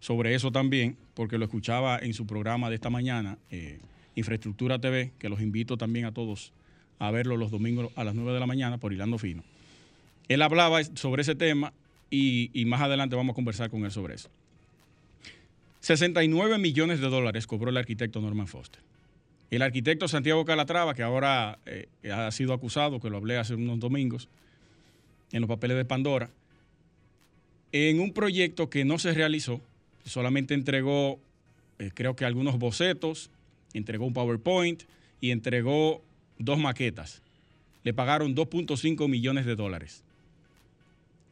sobre 0.00 0.34
eso 0.34 0.52
también, 0.52 0.96
porque 1.14 1.38
lo 1.38 1.44
escuchaba 1.44 1.98
en 1.98 2.14
su 2.14 2.26
programa 2.26 2.68
de 2.68 2.76
esta 2.76 2.90
mañana, 2.90 3.38
eh, 3.50 3.80
Infraestructura 4.14 4.80
TV, 4.80 5.12
que 5.18 5.28
los 5.28 5.40
invito 5.40 5.76
también 5.76 6.04
a 6.04 6.12
todos 6.12 6.52
a 6.98 7.10
verlo 7.10 7.36
los 7.36 7.50
domingos 7.50 7.92
a 7.94 8.04
las 8.04 8.14
9 8.14 8.32
de 8.32 8.40
la 8.40 8.46
mañana 8.46 8.78
por 8.78 8.92
Hilando 8.92 9.18
Fino. 9.18 9.44
Él 10.28 10.42
hablaba 10.42 10.82
sobre 10.82 11.22
ese 11.22 11.34
tema 11.34 11.72
y, 12.10 12.50
y 12.52 12.64
más 12.64 12.80
adelante 12.80 13.16
vamos 13.16 13.34
a 13.34 13.36
conversar 13.36 13.70
con 13.70 13.84
él 13.84 13.90
sobre 13.90 14.14
eso. 14.14 14.28
69 15.80 16.58
millones 16.58 17.00
de 17.00 17.08
dólares 17.08 17.46
cobró 17.46 17.70
el 17.70 17.76
arquitecto 17.76 18.20
Norman 18.20 18.48
Foster. 18.48 18.80
El 19.50 19.62
arquitecto 19.62 20.08
Santiago 20.08 20.44
Calatrava, 20.44 20.94
que 20.94 21.02
ahora 21.02 21.58
eh, 21.64 21.88
ha 22.12 22.30
sido 22.30 22.52
acusado, 22.52 23.00
que 23.00 23.08
lo 23.08 23.16
hablé 23.16 23.38
hace 23.38 23.54
unos 23.54 23.78
domingos, 23.78 24.28
en 25.32 25.40
los 25.40 25.48
papeles 25.48 25.76
de 25.76 25.84
Pandora, 25.84 26.30
en 27.72 28.00
un 28.00 28.12
proyecto 28.12 28.68
que 28.68 28.84
no 28.84 28.98
se 28.98 29.12
realizó, 29.14 29.60
solamente 30.08 30.54
entregó, 30.54 31.20
eh, 31.78 31.90
creo 31.94 32.16
que 32.16 32.24
algunos 32.24 32.58
bocetos, 32.58 33.30
entregó 33.74 34.06
un 34.06 34.12
PowerPoint 34.12 34.82
y 35.20 35.30
entregó 35.30 36.02
dos 36.38 36.58
maquetas. 36.58 37.22
Le 37.84 37.94
pagaron 37.94 38.34
2.5 38.34 39.08
millones 39.08 39.46
de 39.46 39.56
dólares. 39.56 40.04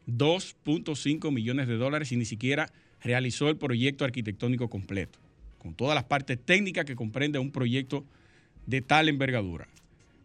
2.5 0.07 1.33
millones 1.33 1.67
de 1.67 1.77
dólares 1.77 2.13
y 2.13 2.17
ni 2.17 2.25
siquiera 2.25 2.71
realizó 3.03 3.49
el 3.49 3.57
proyecto 3.57 4.05
arquitectónico 4.05 4.71
completo, 4.71 5.19
con 5.59 5.75
todas 5.75 5.95
las 5.95 6.05
partes 6.05 6.39
técnicas 6.45 6.85
que 6.85 6.97
comprende 6.97 7.39
un 7.39 7.51
proyecto 7.51 8.05
de 8.67 8.81
tal 8.81 9.09
envergadura. 9.09 9.69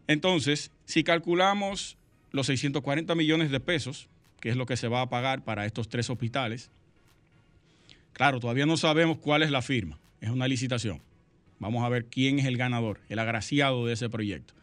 Entonces, 0.06 0.70
si 0.84 1.04
calculamos 1.04 1.96
los 2.30 2.46
640 2.46 3.14
millones 3.14 3.50
de 3.50 3.60
pesos, 3.60 4.08
que 4.40 4.50
es 4.50 4.56
lo 4.56 4.66
que 4.66 4.76
se 4.76 4.88
va 4.88 5.02
a 5.02 5.08
pagar 5.08 5.44
para 5.44 5.66
estos 5.66 5.88
tres 5.88 6.10
hospitales, 6.10 6.70
claro, 8.12 8.40
todavía 8.40 8.66
no 8.66 8.76
sabemos 8.76 9.18
cuál 9.18 9.42
es 9.42 9.50
la 9.50 9.62
firma, 9.62 9.98
es 10.20 10.30
una 10.30 10.48
licitación. 10.48 11.00
Vamos 11.58 11.84
a 11.84 11.88
ver 11.88 12.06
quién 12.06 12.38
es 12.38 12.46
el 12.46 12.56
ganador, 12.56 12.98
el 13.08 13.18
agraciado 13.18 13.86
de 13.86 13.92
ese 13.92 14.08
proyecto. 14.10 14.54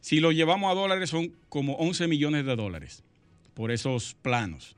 Si 0.00 0.20
lo 0.20 0.32
llevamos 0.32 0.70
a 0.70 0.74
dólares 0.74 1.10
son 1.10 1.32
como 1.48 1.74
11 1.74 2.08
millones 2.08 2.44
de 2.44 2.56
dólares 2.56 3.02
por 3.54 3.70
esos 3.70 4.14
planos. 4.22 4.76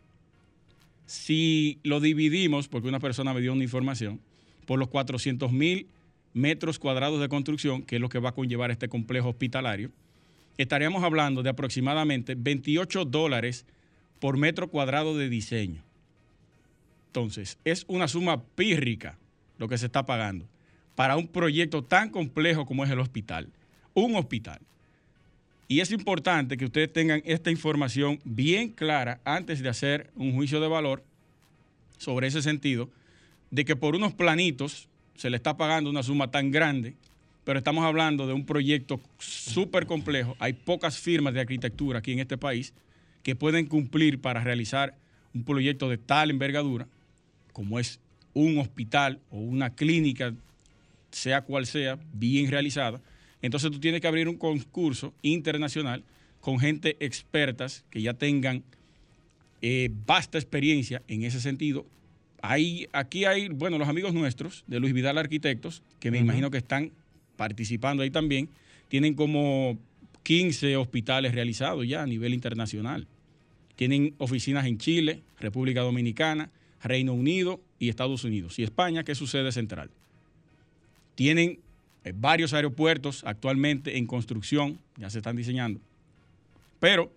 Si 1.06 1.78
lo 1.82 2.00
dividimos, 2.00 2.68
porque 2.68 2.88
una 2.88 3.00
persona 3.00 3.34
me 3.34 3.40
dio 3.40 3.52
una 3.52 3.64
información, 3.64 4.20
por 4.66 4.78
los 4.78 4.88
400 4.88 5.52
mil 5.52 5.86
metros 6.32 6.78
cuadrados 6.78 7.20
de 7.20 7.28
construcción, 7.28 7.82
que 7.82 7.96
es 7.96 8.00
lo 8.00 8.08
que 8.08 8.18
va 8.18 8.30
a 8.30 8.34
conllevar 8.34 8.70
este 8.70 8.88
complejo 8.88 9.28
hospitalario, 9.28 9.90
estaríamos 10.58 11.04
hablando 11.04 11.42
de 11.42 11.50
aproximadamente 11.50 12.34
28 12.34 13.04
dólares 13.04 13.66
por 14.20 14.36
metro 14.36 14.68
cuadrado 14.68 15.16
de 15.16 15.28
diseño. 15.28 15.82
Entonces, 17.14 17.58
es 17.64 17.84
una 17.86 18.08
suma 18.08 18.42
pírrica 18.42 19.16
lo 19.58 19.68
que 19.68 19.78
se 19.78 19.86
está 19.86 20.04
pagando 20.04 20.48
para 20.96 21.16
un 21.16 21.28
proyecto 21.28 21.84
tan 21.84 22.10
complejo 22.10 22.66
como 22.66 22.82
es 22.82 22.90
el 22.90 22.98
hospital. 22.98 23.52
Un 23.94 24.16
hospital. 24.16 24.58
Y 25.68 25.78
es 25.78 25.92
importante 25.92 26.56
que 26.56 26.64
ustedes 26.64 26.92
tengan 26.92 27.22
esta 27.24 27.52
información 27.52 28.18
bien 28.24 28.70
clara 28.70 29.20
antes 29.24 29.62
de 29.62 29.68
hacer 29.68 30.10
un 30.16 30.34
juicio 30.34 30.58
de 30.58 30.66
valor 30.66 31.04
sobre 31.98 32.26
ese 32.26 32.42
sentido, 32.42 32.90
de 33.52 33.64
que 33.64 33.76
por 33.76 33.94
unos 33.94 34.12
planitos 34.12 34.88
se 35.14 35.30
le 35.30 35.36
está 35.36 35.56
pagando 35.56 35.90
una 35.90 36.02
suma 36.02 36.32
tan 36.32 36.50
grande, 36.50 36.96
pero 37.44 37.60
estamos 37.60 37.84
hablando 37.84 38.26
de 38.26 38.32
un 38.32 38.44
proyecto 38.44 39.00
súper 39.18 39.86
complejo. 39.86 40.34
Hay 40.40 40.54
pocas 40.54 40.98
firmas 40.98 41.32
de 41.32 41.42
arquitectura 41.42 42.00
aquí 42.00 42.10
en 42.10 42.18
este 42.18 42.38
país 42.38 42.74
que 43.22 43.36
pueden 43.36 43.66
cumplir 43.66 44.20
para 44.20 44.42
realizar 44.42 44.96
un 45.32 45.44
proyecto 45.44 45.88
de 45.88 45.98
tal 45.98 46.30
envergadura, 46.30 46.88
como 47.54 47.78
es 47.78 47.98
un 48.34 48.58
hospital 48.58 49.20
o 49.30 49.38
una 49.38 49.74
clínica, 49.74 50.34
sea 51.10 51.40
cual 51.40 51.64
sea, 51.64 51.98
bien 52.12 52.50
realizada 52.50 53.00
entonces 53.44 53.70
tú 53.70 53.78
tienes 53.78 54.00
que 54.00 54.06
abrir 54.06 54.26
un 54.26 54.38
concurso 54.38 55.12
internacional 55.20 56.02
con 56.40 56.58
gente 56.58 56.96
expertas 57.04 57.84
que 57.90 58.00
ya 58.00 58.14
tengan 58.14 58.64
eh, 59.60 59.90
vasta 60.06 60.38
experiencia 60.38 61.02
en 61.08 61.24
ese 61.24 61.42
sentido. 61.42 61.84
Hay, 62.40 62.88
aquí 62.94 63.26
hay, 63.26 63.50
bueno, 63.50 63.76
los 63.76 63.86
amigos 63.86 64.14
nuestros 64.14 64.64
de 64.66 64.80
Luis 64.80 64.94
Vidal 64.94 65.18
Arquitectos, 65.18 65.82
que 66.00 66.10
me 66.10 66.20
imagino 66.20 66.50
que 66.50 66.56
están 66.56 66.90
participando 67.36 68.02
ahí 68.02 68.10
también, 68.10 68.48
tienen 68.88 69.12
como 69.12 69.76
15 70.22 70.78
hospitales 70.78 71.34
realizados 71.34 71.86
ya 71.86 72.02
a 72.02 72.06
nivel 72.06 72.32
internacional. 72.32 73.06
Tienen 73.76 74.14
oficinas 74.16 74.64
en 74.64 74.78
Chile, 74.78 75.22
República 75.38 75.82
Dominicana, 75.82 76.48
Reino 76.84 77.12
Unido 77.12 77.60
y 77.80 77.88
Estados 77.88 78.22
Unidos. 78.22 78.58
Y 78.58 78.62
España, 78.62 79.02
que 79.02 79.12
es 79.12 79.18
su 79.18 79.26
sede 79.26 79.50
central. 79.50 79.90
Tienen 81.16 81.58
hay 82.04 82.12
varios 82.14 82.52
aeropuertos 82.52 83.24
actualmente 83.24 83.96
en 83.96 84.06
construcción, 84.06 84.78
ya 84.96 85.08
se 85.08 85.18
están 85.18 85.36
diseñando. 85.36 85.80
Pero 86.78 87.10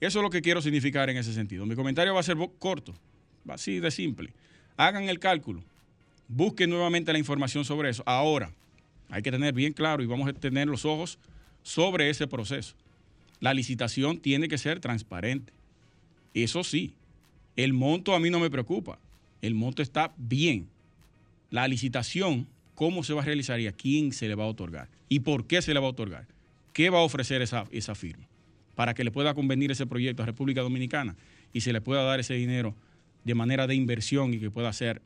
eso 0.00 0.18
es 0.18 0.22
lo 0.22 0.28
que 0.28 0.42
quiero 0.42 0.60
significar 0.60 1.08
en 1.08 1.16
ese 1.16 1.32
sentido. 1.32 1.64
Mi 1.64 1.74
comentario 1.74 2.12
va 2.12 2.20
a 2.20 2.24
ser 2.24 2.36
corto, 2.58 2.94
así 3.48 3.80
de 3.80 3.90
simple. 3.90 4.32
Hagan 4.76 5.08
el 5.08 5.18
cálculo, 5.18 5.62
busquen 6.28 6.68
nuevamente 6.68 7.10
la 7.12 7.18
información 7.18 7.64
sobre 7.64 7.88
eso. 7.88 8.02
Ahora, 8.04 8.52
hay 9.08 9.22
que 9.22 9.30
tener 9.30 9.54
bien 9.54 9.72
claro 9.72 10.02
y 10.02 10.06
vamos 10.06 10.28
a 10.28 10.34
tener 10.34 10.68
los 10.68 10.84
ojos 10.84 11.18
sobre 11.62 12.10
ese 12.10 12.26
proceso. 12.26 12.74
La 13.40 13.54
licitación 13.54 14.18
tiene 14.18 14.48
que 14.48 14.58
ser 14.58 14.78
transparente. 14.78 15.54
Eso 16.34 16.64
sí, 16.64 16.92
el 17.56 17.72
monto 17.72 18.14
a 18.14 18.20
mí 18.20 18.28
no 18.28 18.40
me 18.40 18.50
preocupa. 18.50 18.98
El 19.44 19.54
monto 19.54 19.82
está 19.82 20.14
bien. 20.16 20.68
La 21.50 21.68
licitación 21.68 22.48
cómo 22.74 23.04
se 23.04 23.12
va 23.12 23.20
a 23.20 23.24
realizar 23.26 23.60
y 23.60 23.66
a 23.66 23.72
quién 23.72 24.12
se 24.12 24.26
le 24.26 24.34
va 24.34 24.44
a 24.44 24.46
otorgar 24.46 24.88
y 25.06 25.20
por 25.20 25.46
qué 25.46 25.60
se 25.60 25.74
le 25.74 25.80
va 25.80 25.86
a 25.86 25.90
otorgar. 25.90 26.26
¿Qué 26.72 26.88
va 26.88 27.00
a 27.00 27.02
ofrecer 27.02 27.42
esa, 27.42 27.66
esa 27.70 27.94
firma? 27.94 28.26
Para 28.74 28.94
que 28.94 29.04
le 29.04 29.10
pueda 29.10 29.34
convenir 29.34 29.70
ese 29.70 29.86
proyecto 29.86 30.22
a 30.22 30.26
República 30.26 30.62
Dominicana 30.62 31.14
y 31.52 31.60
se 31.60 31.74
le 31.74 31.82
pueda 31.82 32.02
dar 32.04 32.20
ese 32.20 32.32
dinero 32.32 32.74
de 33.24 33.34
manera 33.34 33.66
de 33.66 33.74
inversión 33.74 34.32
y 34.32 34.40
que 34.40 34.50
pueda 34.50 34.72
ser 34.72 35.02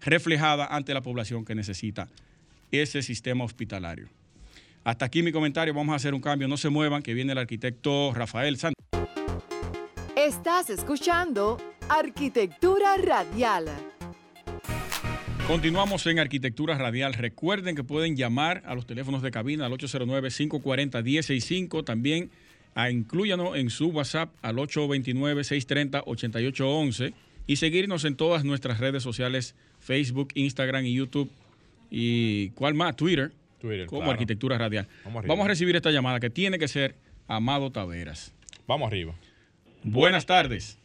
reflejada 0.00 0.74
ante 0.74 0.94
la 0.94 1.02
población 1.02 1.44
que 1.44 1.54
necesita 1.54 2.08
ese 2.70 3.02
sistema 3.02 3.44
hospitalario. 3.44 4.08
Hasta 4.84 5.04
aquí 5.04 5.22
mi 5.22 5.32
comentario, 5.32 5.74
vamos 5.74 5.92
a 5.92 5.96
hacer 5.96 6.14
un 6.14 6.22
cambio, 6.22 6.48
no 6.48 6.56
se 6.56 6.70
muevan, 6.70 7.02
que 7.02 7.12
viene 7.12 7.32
el 7.32 7.38
arquitecto 7.38 8.14
Rafael 8.14 8.56
Santos. 8.56 8.82
Estás 10.16 10.70
escuchando 10.70 11.58
Arquitectura 11.88 12.96
Radial. 12.96 13.66
Continuamos 15.46 16.04
en 16.06 16.18
Arquitectura 16.18 16.76
Radial. 16.78 17.12
Recuerden 17.14 17.76
que 17.76 17.84
pueden 17.84 18.16
llamar 18.16 18.62
a 18.64 18.74
los 18.74 18.86
teléfonos 18.86 19.20
de 19.22 19.30
cabina 19.30 19.66
al 19.66 19.72
809-540-165. 19.72 21.84
También 21.84 22.30
a, 22.74 22.90
incluyanos 22.90 23.56
en 23.56 23.68
su 23.70 23.88
WhatsApp 23.88 24.30
al 24.42 24.56
829-630-8811 24.56 27.14
y 27.46 27.56
seguirnos 27.56 28.04
en 28.04 28.16
todas 28.16 28.44
nuestras 28.44 28.80
redes 28.80 29.02
sociales, 29.02 29.54
Facebook, 29.80 30.28
Instagram 30.34 30.84
y 30.86 30.94
YouTube. 30.94 31.30
¿Y 31.90 32.50
cuál 32.50 32.74
más? 32.74 32.94
Twitter. 32.96 33.32
Twitter 33.60 33.86
como 33.86 34.10
Arquitectura 34.10 34.58
Radial. 34.58 34.86
Vamos, 35.04 35.26
Vamos, 35.26 35.44
a 35.44 35.48
recibir 35.48 35.76
esta 35.76 35.90
llamada 35.90 36.20
que 36.20 36.30
tiene 36.30 36.58
que 36.58 36.68
ser 36.68 36.94
Amado 37.28 37.70
Taveras. 37.70 38.34
Vamos 38.66 38.88
arriba. 38.88 39.14
Buenas 39.84 40.24
tardes. 40.26 40.78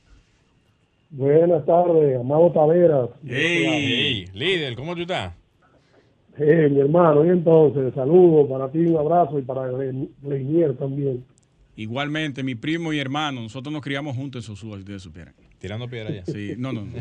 Buenas 1.09 1.65
tardes, 1.65 2.19
Amado 2.19 2.51
Taveras. 2.51 3.09
Hey, 3.25 4.25
líder, 4.33 4.75
¿cómo 4.75 4.93
tú 4.95 5.01
estás? 5.01 5.33
Hey, 6.37 6.69
mi 6.69 6.79
hermano, 6.81 7.25
y 7.25 7.29
entonces, 7.29 7.93
saludos 7.95 8.47
para 8.49 8.69
ti, 8.71 8.79
un 8.79 8.97
abrazo 8.97 9.39
y 9.39 9.41
para 9.41 9.71
Leinier 9.71 10.75
también. 10.77 11.23
Igualmente, 11.75 12.43
mi 12.43 12.55
primo 12.55 12.91
y 12.91 12.99
hermano, 12.99 13.41
nosotros 13.41 13.71
nos 13.71 13.81
criamos 13.81 14.15
juntos 14.15 14.43
en 14.43 14.55
Sosúa, 14.55 14.75
si 14.77 14.81
ustedes 14.81 15.01
supieran. 15.01 15.33
Tirando 15.59 15.87
piedra 15.87 16.11
ya. 16.11 16.25
Sí, 16.25 16.53
no, 16.57 16.73
no, 16.73 16.81
no. 16.85 16.91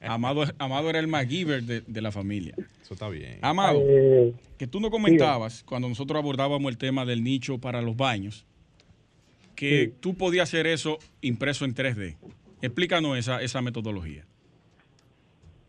Amado, 0.02 0.44
Amado 0.58 0.90
era 0.90 0.98
el 1.00 1.08
MacGyver 1.08 1.62
de, 1.62 1.80
de 1.80 2.00
la 2.02 2.12
familia. 2.12 2.54
Eso 2.82 2.94
está 2.94 3.08
bien. 3.08 3.38
Amado, 3.40 3.80
Eh, 3.84 4.32
que 4.58 4.66
tú 4.66 4.78
nos 4.80 4.90
comentabas 4.90 5.64
cuando 5.64 5.88
nosotros 5.88 6.18
abordábamos 6.20 6.70
el 6.70 6.78
tema 6.78 7.04
del 7.04 7.24
nicho 7.24 7.58
para 7.58 7.80
los 7.82 7.96
baños, 7.96 8.44
que 9.56 9.86
Sí. 9.86 9.94
tú 10.00 10.14
podías 10.14 10.48
hacer 10.48 10.66
eso 10.68 10.98
impreso 11.20 11.64
en 11.64 11.74
3D. 11.74 12.16
Explícanos 12.62 13.18
esa, 13.18 13.42
esa 13.42 13.60
metodología. 13.60 14.24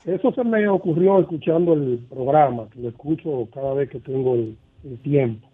eso 0.06 0.32
se 0.34 0.44
me 0.44 0.68
ocurrió 0.68 1.20
escuchando 1.20 1.74
el 1.74 1.98
programa, 2.10 2.70
que 2.70 2.80
lo 2.80 2.90
escucho 2.90 3.50
cada 3.54 3.74
vez 3.74 3.90
que 3.90 4.00
tengo 4.00 4.36
el, 4.36 4.56
el 4.86 4.98
tiempo. 5.00 5.48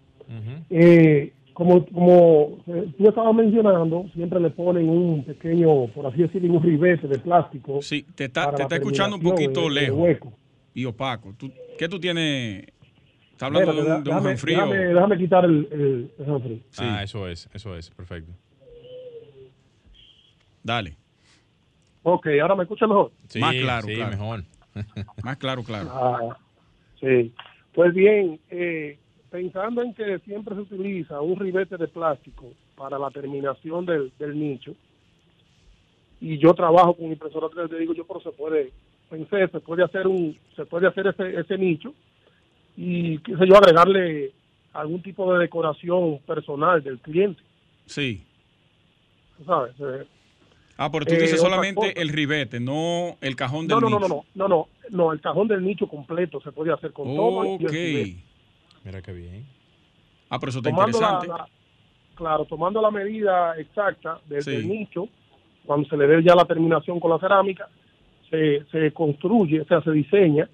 Eh, 0.70 1.34
como 1.54 1.86
como 1.88 2.60
eh, 2.68 2.88
tú 2.98 3.10
estabas 3.10 3.34
mencionando, 3.36 4.06
siempre 4.14 4.40
le 4.40 4.50
ponen 4.52 4.88
un 4.90 5.24
pequeño, 5.26 5.88
por 5.88 6.06
así 6.08 6.22
decirlo, 6.22 6.54
un 6.54 6.64
ribete 6.64 7.08
de 7.08 7.20
plástico. 7.20 7.82
Sí, 7.82 8.06
te 8.16 8.26
está, 8.26 8.54
te 8.54 8.62
está 8.62 8.76
escuchando 8.76 9.16
un 9.18 9.22
poquito 9.24 9.64
del 9.64 9.74
lejos 9.74 9.98
hueco. 10.00 10.34
y 10.74 10.86
opaco. 10.86 11.34
¿Tú, 11.38 11.52
¿Qué 11.78 11.90
tú 11.90 12.00
tienes? 12.00 12.66
¿Estás 13.32 13.48
hablando 13.48 13.74
de 13.74 13.80
un, 13.80 13.86
de 13.88 13.94
un 13.96 14.04
déjame, 14.04 14.30
resfrío? 14.32 14.58
déjame, 14.58 14.78
déjame 14.78 15.18
quitar 15.18 15.46
el, 15.46 15.68
el, 15.72 16.12
el. 16.18 16.64
Sí. 16.70 16.84
Ah, 16.84 17.04
eso 17.04 17.28
es, 17.28 17.50
eso 17.54 17.76
es, 17.76 17.90
perfecto. 17.90 18.32
Dale. 20.64 20.96
Ok, 22.04 22.28
ahora 22.42 22.56
me 22.56 22.64
escucha 22.64 22.88
mejor. 22.88 23.12
Sí, 23.28 23.40
Más 23.40 23.56
claro, 23.56 23.88
sí, 23.88 23.96
claro. 23.96 24.12
mejor. 24.12 24.44
Más 25.24 25.38
claro, 25.38 25.64
claro. 25.64 25.90
Ah, 25.92 26.38
sí. 27.00 27.34
Pues 27.74 27.94
bien, 27.94 28.40
eh, 28.50 28.98
pensando 29.30 29.82
en 29.82 29.94
que 29.94 30.20
siempre 30.20 30.56
se 30.56 30.62
utiliza 30.62 31.22
un 31.22 31.38
ribete 31.40 31.78
de 31.78 31.88
plástico 31.88 32.52
para 32.76 32.98
la 32.98 33.10
terminación 33.12 33.86
del, 33.86 34.12
del 34.18 34.40
nicho, 34.40 34.74
y 36.22 36.38
yo 36.38 36.54
trabajo 36.54 36.94
con 36.96 37.06
impresora 37.08 37.48
3D, 37.48 37.78
digo 37.80 37.94
yo, 37.94 38.06
pero 38.06 38.20
se 38.22 38.32
puede, 38.32 38.72
pensé, 39.10 39.48
se 39.48 39.60
puede 39.60 39.84
hacer 39.84 40.08
un, 40.08 40.38
se 40.56 40.66
puede 40.66 40.88
hacer 40.88 41.08
ese, 41.08 41.40
ese 41.40 41.58
nicho 41.58 41.94
y, 42.76 43.20
qué 43.20 43.38
sé 43.38 43.48
yo, 43.48 43.56
agregarle 43.56 44.34
algún 44.74 45.02
tipo 45.02 45.32
de 45.34 45.40
decoración 45.40 46.20
personal 46.28 46.84
del 46.84 47.00
cliente, 47.00 47.42
Sí. 47.86 48.24
¿sabes? 49.46 49.74
Eh, 49.80 50.06
Ah, 50.82 50.90
pero 50.90 51.06
tú 51.06 51.14
Eh, 51.14 51.18
dices 51.20 51.40
otra 51.42 51.50
solamente 51.58 52.02
el 52.02 52.08
ribete, 52.08 52.60
no 52.62 53.18
el 53.20 53.36
cajón 53.36 53.68
del 53.68 53.80
no, 53.80 53.82
no, 53.82 53.90
no, 53.90 54.00
nicho. 54.00 54.08
no, 54.08 54.26
no, 54.36 54.48
no, 54.48 54.68
no, 54.90 54.98
no, 54.98 55.12
el 55.12 55.20
cajón 55.20 55.50
del 55.50 55.62
nicho 55.62 55.88
completo 55.88 56.40
se 56.40 56.54
puede 56.54 56.72
hacer 56.72 56.94
con 56.94 57.14
todo 57.16 57.44
y 57.60 57.66
el 57.66 58.16
Ok. 58.16 58.24
Mira 58.86 59.02
qué 59.02 59.12
bien. 59.12 59.46
Ah, 60.30 60.40
pero 60.40 60.52
eso 60.52 60.60
está 60.60 60.70
tomando 60.70 61.00
la, 61.02 61.08
interesante. 61.08 61.28
la- 61.28 61.48
claro, 62.16 62.46
tomando 62.46 62.82
la 62.82 62.92
medida 62.92 63.58
exacta 63.60 64.22
del, 64.28 64.42
Sí. 64.42 64.52
del 64.52 64.70
nicho, 64.70 65.10
cuando 65.66 65.88
se 65.90 65.98
le 65.98 66.08
dé 66.08 66.24
ya 66.24 66.34
la 66.34 66.46
terminación 66.46 66.98
con 67.00 67.12
la 67.12 67.20
cerámica, 67.20 67.68
se, 68.30 68.64
se 68.72 68.94
construye, 68.94 69.60
o 69.60 69.66
sea, 69.66 69.82
se 69.82 69.92
diseña 69.92 70.48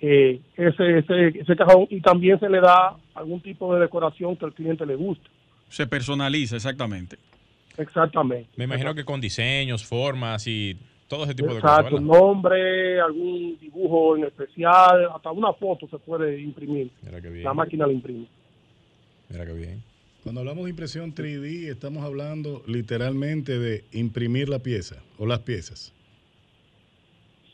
eh, 0.00 0.40
ese, 0.56 0.98
ese, 0.98 1.28
ese 1.40 1.56
cajón 1.56 1.86
y 1.90 2.00
también 2.00 2.38
se 2.38 2.48
le 2.48 2.60
da 2.60 2.96
algún 3.14 3.40
tipo 3.40 3.74
de 3.74 3.80
decoración 3.80 4.36
que 4.36 4.44
al 4.44 4.52
cliente 4.52 4.84
le 4.86 4.94
guste. 4.94 5.28
Se 5.68 5.86
personaliza, 5.86 6.54
exactamente. 6.56 7.16
Exactamente. 7.78 8.48
Me 8.56 8.64
imagino 8.64 8.94
que 8.94 9.04
con 9.04 9.20
diseños, 9.20 9.84
formas 9.84 10.46
y 10.46 10.76
todo 11.08 11.24
ese 11.24 11.34
tipo 11.34 11.54
de 11.54 11.60
cosas. 11.60 11.78
Exacto, 11.78 12.00
nombre, 12.00 13.00
algún 13.00 13.58
dibujo 13.60 14.16
en 14.16 14.24
especial, 14.24 15.08
hasta 15.14 15.30
una 15.30 15.52
foto 15.52 15.88
se 15.88 15.98
puede 15.98 16.40
imprimir. 16.40 16.90
Mira 17.02 17.20
qué 17.20 17.30
bien. 17.30 17.44
La 17.44 17.54
máquina 17.54 17.86
la 17.86 17.92
imprime. 17.92 18.26
Mira 19.28 19.46
qué 19.46 19.52
bien. 19.52 19.82
Cuando 20.22 20.40
hablamos 20.40 20.64
de 20.64 20.70
impresión 20.70 21.14
3D, 21.14 21.70
estamos 21.70 22.04
hablando 22.04 22.62
literalmente 22.66 23.58
de 23.58 23.84
imprimir 23.92 24.48
la 24.48 24.58
pieza 24.58 24.96
o 25.18 25.26
las 25.26 25.40
piezas. 25.40 25.94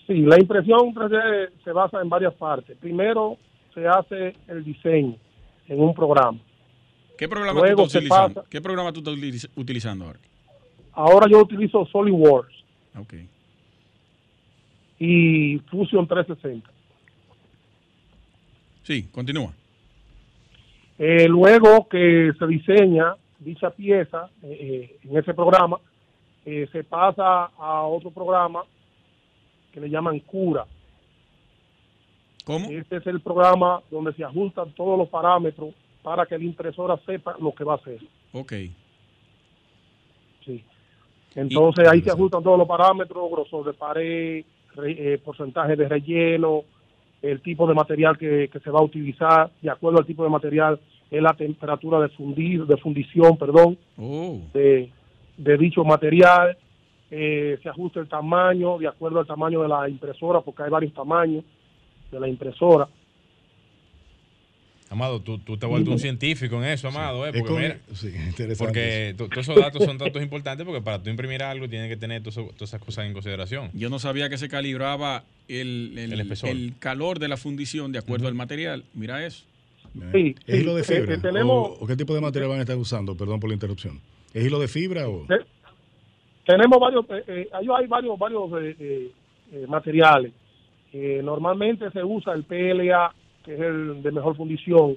Sí, 0.06 0.22
la 0.22 0.38
impresión 0.38 0.94
3D 0.94 1.50
se 1.62 1.72
basa 1.72 2.00
en 2.00 2.08
varias 2.08 2.34
partes. 2.34 2.76
Primero 2.78 3.36
se 3.74 3.86
hace 3.86 4.34
el 4.48 4.64
diseño 4.64 5.16
en 5.68 5.80
un 5.80 5.94
programa. 5.94 6.38
¿Qué 7.16 7.28
programa 7.28 7.60
Luego 7.60 7.76
tú 7.76 7.82
estás 7.84 7.96
utilizando? 7.96 8.34
pasa- 8.34 8.48
¿Qué 8.50 8.60
programa 8.60 8.92
tú 8.92 8.98
estás 9.00 9.14
utiliz- 9.14 9.50
utilizando 9.56 10.04
ahora? 10.06 10.18
Ahora 10.92 11.26
yo 11.30 11.40
utilizo 11.40 11.86
SolidWorks 11.86 12.54
Ok. 12.98 13.14
y 14.98 15.58
Fusion 15.70 16.06
360. 16.06 16.70
Sí, 18.82 19.04
continúa. 19.12 19.52
Eh, 20.98 21.28
luego 21.28 21.88
que 21.88 22.32
se 22.38 22.46
diseña 22.46 23.14
dicha 23.38 23.70
pieza 23.70 24.30
eh, 24.42 24.58
eh, 24.60 25.08
en 25.08 25.16
ese 25.16 25.34
programa, 25.34 25.78
eh, 26.44 26.68
se 26.72 26.84
pasa 26.84 27.46
a 27.58 27.82
otro 27.82 28.10
programa 28.10 28.62
que 29.72 29.80
le 29.80 29.88
llaman 29.88 30.20
Cura. 30.20 30.66
¿Cómo? 32.44 32.68
Este 32.70 32.96
es 32.96 33.06
el 33.06 33.20
programa 33.20 33.80
donde 33.90 34.12
se 34.14 34.24
ajustan 34.24 34.72
todos 34.72 34.98
los 34.98 35.08
parámetros 35.08 35.74
para 36.02 36.26
que 36.26 36.36
la 36.38 36.44
impresora 36.44 36.96
sepa 37.06 37.36
lo 37.40 37.52
que 37.52 37.64
va 37.64 37.74
a 37.74 37.76
hacer. 37.76 37.98
Ok. 38.32 38.52
Sí. 40.44 40.64
Entonces 41.34 41.84
Y- 41.86 41.88
ahí 41.88 42.02
se 42.02 42.10
ajustan 42.10 42.42
todos 42.42 42.58
los 42.58 42.68
parámetros, 42.68 43.30
grosor 43.30 43.64
de 43.66 43.72
pared, 43.72 44.44
re- 44.74 45.14
eh, 45.14 45.18
porcentaje 45.18 45.76
de 45.76 45.88
relleno, 45.88 46.62
el 47.22 47.40
tipo 47.40 47.66
de 47.66 47.74
material 47.74 48.18
que, 48.18 48.48
que 48.52 48.60
se 48.60 48.70
va 48.70 48.80
a 48.80 48.84
utilizar, 48.84 49.50
de 49.62 49.70
acuerdo 49.70 49.98
al 50.00 50.06
tipo 50.06 50.24
de 50.24 50.30
material, 50.30 50.80
es 51.10 51.22
la 51.22 51.34
temperatura 51.34 52.00
de 52.00 52.08
fundir, 52.08 52.64
de 52.66 52.76
fundición, 52.78 53.36
perdón, 53.36 53.78
Oh, 53.96 54.40
de, 54.52 54.90
de 55.36 55.58
dicho 55.58 55.84
material, 55.84 56.56
eh, 57.10 57.58
se 57.62 57.68
ajusta 57.68 58.00
el 58.00 58.08
tamaño 58.08 58.78
de 58.78 58.88
acuerdo 58.88 59.20
al 59.20 59.26
tamaño 59.26 59.60
de 59.62 59.68
la 59.68 59.88
impresora, 59.88 60.40
porque 60.40 60.62
hay 60.64 60.70
varios 60.70 60.92
tamaños 60.94 61.44
de 62.10 62.18
la 62.18 62.26
impresora. 62.28 62.88
Amado, 64.92 65.20
tú, 65.20 65.38
tú 65.38 65.56
te 65.56 65.64
has 65.64 65.70
vuelto 65.70 65.90
un 65.90 65.98
científico 65.98 66.56
en 66.62 66.64
eso, 66.70 66.88
Amado, 66.88 67.24
¿eh? 67.26 67.30
Es 67.30 67.36
Porque, 67.38 67.52
con- 67.52 67.62
mira, 67.62 67.78
sí, 67.94 68.08
interesante. 68.08 68.56
porque 68.58 69.14
to- 69.16 69.28
todos 69.30 69.48
esos 69.48 69.56
datos 69.56 69.84
son 69.84 69.96
datos 69.96 70.22
importantes 70.22 70.66
porque 70.66 70.82
para 70.82 71.02
tú 71.02 71.08
imprimir 71.08 71.42
algo 71.42 71.66
tienes 71.68 71.88
que 71.88 71.96
tener 71.96 72.22
todas 72.22 72.34
todas 72.54 72.68
esas 72.70 72.80
cosas 72.80 73.06
en 73.06 73.14
consideración. 73.14 73.70
yo 73.72 73.88
no 73.88 73.98
sabía 73.98 74.28
que 74.28 74.36
se 74.36 74.48
calibraba 74.50 75.24
el, 75.48 75.94
el, 75.96 76.12
El 76.46 76.74
calor 76.78 77.18
de 77.18 77.28
la 77.28 77.36
fundición 77.38 77.90
de 77.90 77.98
acuerdo 78.00 78.28
al 78.28 78.34
material. 78.34 78.84
Mira 78.92 79.24
eso. 79.24 79.44
Sí, 80.12 80.34
¿Es 80.46 80.54
sí, 80.56 80.60
hilo 80.62 80.74
de 80.74 80.82
eh, 80.82 80.84
fibra? 80.84 81.14
eh, 81.14 81.18
tenemos- 81.18 81.70
¿O, 81.80 81.84
o 81.84 81.86
qué 81.86 81.96
tipo 81.96 82.14
de 82.14 82.20
material 82.20 82.50
van 82.50 82.58
a 82.58 82.62
estar 82.62 82.76
usando? 82.76 83.16
Perdón 83.16 83.40
por 83.40 83.48
la 83.48 83.54
interrupción. 83.54 83.98
¿Es 84.34 84.44
hilo 84.44 84.58
de 84.60 84.68
fibra 84.68 85.08
o...? 85.08 85.26
Te- 85.26 85.44
tenemos 86.44 86.78
varios, 86.78 87.04
eh, 87.10 87.24
eh, 87.28 87.48
hay 87.52 87.86
varios, 87.86 88.18
varios 88.18 88.50
eh, 88.62 88.76
eh, 88.78 89.10
eh, 89.52 89.66
materiales. 89.68 90.32
Eh, 90.92 91.20
normalmente 91.24 91.90
se 91.92 92.04
usa 92.04 92.34
el 92.34 92.44
PLA, 92.44 93.14
que 93.42 93.54
es 93.54 93.60
el 93.60 94.02
de 94.02 94.12
mejor 94.12 94.36
fundición, 94.36 94.96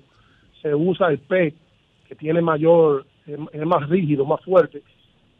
se 0.61 0.73
usa 0.73 1.09
el 1.09 1.19
PET, 1.19 1.55
que 2.07 2.15
tiene 2.15 2.41
mayor, 2.41 3.05
es 3.25 3.65
más 3.65 3.89
rígido, 3.89 4.25
más 4.25 4.43
fuerte, 4.43 4.81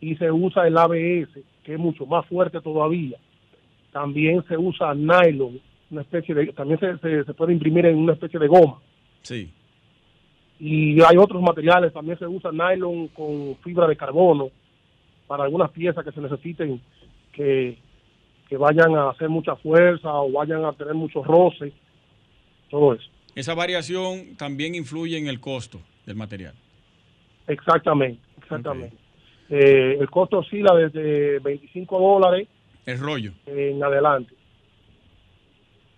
y 0.02 0.16
se 0.16 0.32
usa 0.32 0.68
el 0.68 0.78
ABS, 0.78 1.40
que 1.64 1.74
es 1.74 1.80
mucho 1.80 2.06
más 2.06 2.26
fuerte 2.28 2.62
todavía. 2.62 3.18
También 3.92 4.44
se 4.48 4.58
usa 4.58 4.94
nylon, 4.94 5.60
una 5.92 6.02
especie 6.02 6.36
de, 6.36 6.48
también 6.48 6.80
se, 6.80 6.98
se, 6.98 7.24
se 7.24 7.34
puede 7.34 7.54
imprimir 7.54 7.86
en 7.86 7.98
una 7.98 8.14
especie 8.14 8.40
de 8.40 8.48
goma. 8.48 8.80
Sí. 9.22 9.52
Y 10.60 11.02
hay 11.02 11.18
otros 11.18 11.42
materiales, 11.42 11.94
también 11.94 12.18
se 12.18 12.28
usa 12.28 12.52
nylon 12.52 13.08
con 13.10 13.56
fibra 13.64 13.88
de 13.88 13.96
carbono 13.96 14.50
para 15.28 15.44
algunas 15.44 15.72
piezas 15.72 16.04
que 16.04 16.12
se 16.12 16.22
necesiten 16.22 16.80
que, 17.34 17.78
que 18.48 18.58
vayan 18.58 18.96
a 18.96 19.10
hacer 19.10 19.30
mucha 19.30 19.56
fuerza 19.56 20.14
o 20.14 20.32
vayan 20.32 20.64
a 20.66 20.74
tener 20.74 20.94
mucho 20.94 21.24
roce, 21.24 21.74
todo 22.70 22.94
eso. 22.94 23.10
Esa 23.36 23.54
variación 23.54 24.36
también 24.38 24.76
influye 24.76 25.18
en 25.18 25.28
el 25.28 25.40
costo 25.40 25.80
del 26.06 26.16
material. 26.16 26.54
Exactamente, 27.48 28.20
exactamente. 28.42 28.96
Eh, 29.50 29.98
el 30.00 30.10
costo 30.10 30.40
oscila 30.40 30.74
desde 30.74 31.40
25 31.40 32.00
dólares 32.00 32.48
El 32.86 33.00
rollo. 33.00 33.32
en 33.46 33.84
adelante. 33.84 34.34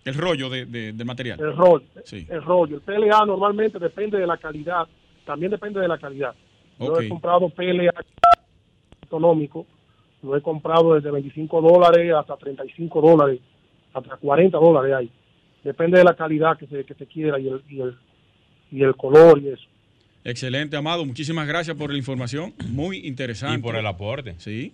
El 0.04 0.14
rollo 0.14 0.48
de, 0.48 0.66
de- 0.66 0.92
del 0.92 1.06
material. 1.06 1.38
El 1.40 1.56
rollo, 1.56 1.84
Sí. 2.04 2.26
el 2.30 2.42
rollo. 2.42 2.76
El 2.76 2.82
PLA 2.82 3.24
normalmente 3.26 3.78
depende 3.78 4.18
de 4.18 4.26
la 4.26 4.36
calidad, 4.38 4.86
también 5.24 5.50
depende 5.50 5.80
de 5.80 5.88
la 5.88 5.98
calidad. 5.98 6.34
Yo 6.78 6.98
he 7.00 7.08
comprado 7.08 7.48
PLA 7.50 7.92
económico, 9.02 9.66
lo 10.22 10.36
he 10.36 10.42
comprado 10.42 10.94
desde 10.94 11.10
25 11.10 11.60
dólares 11.60 12.12
hasta 12.14 12.36
35 12.36 13.00
dólares, 13.00 13.40
hasta 13.92 14.16
40 14.16 14.58
dólares 14.58 14.94
hay. 14.94 15.10
Depende 15.64 15.98
de 15.98 16.04
la 16.04 16.14
calidad 16.14 16.56
que 16.58 16.66
se, 16.66 16.84
que 16.84 16.94
se 16.94 17.06
quiera 17.06 17.38
y 17.38 17.48
el, 17.48 17.62
y, 17.68 17.80
el, 17.80 17.96
y 18.70 18.82
el 18.82 18.94
color 18.96 19.38
y 19.42 19.48
eso. 19.48 19.64
Excelente, 20.24 20.76
Amado. 20.76 21.04
Muchísimas 21.04 21.46
gracias 21.46 21.76
por 21.76 21.90
la 21.90 21.98
información. 21.98 22.54
Muy 22.68 22.98
interesante. 23.06 23.58
Y 23.58 23.62
por 23.62 23.76
el 23.76 23.86
aporte. 23.86 24.34
Sí. 24.38 24.72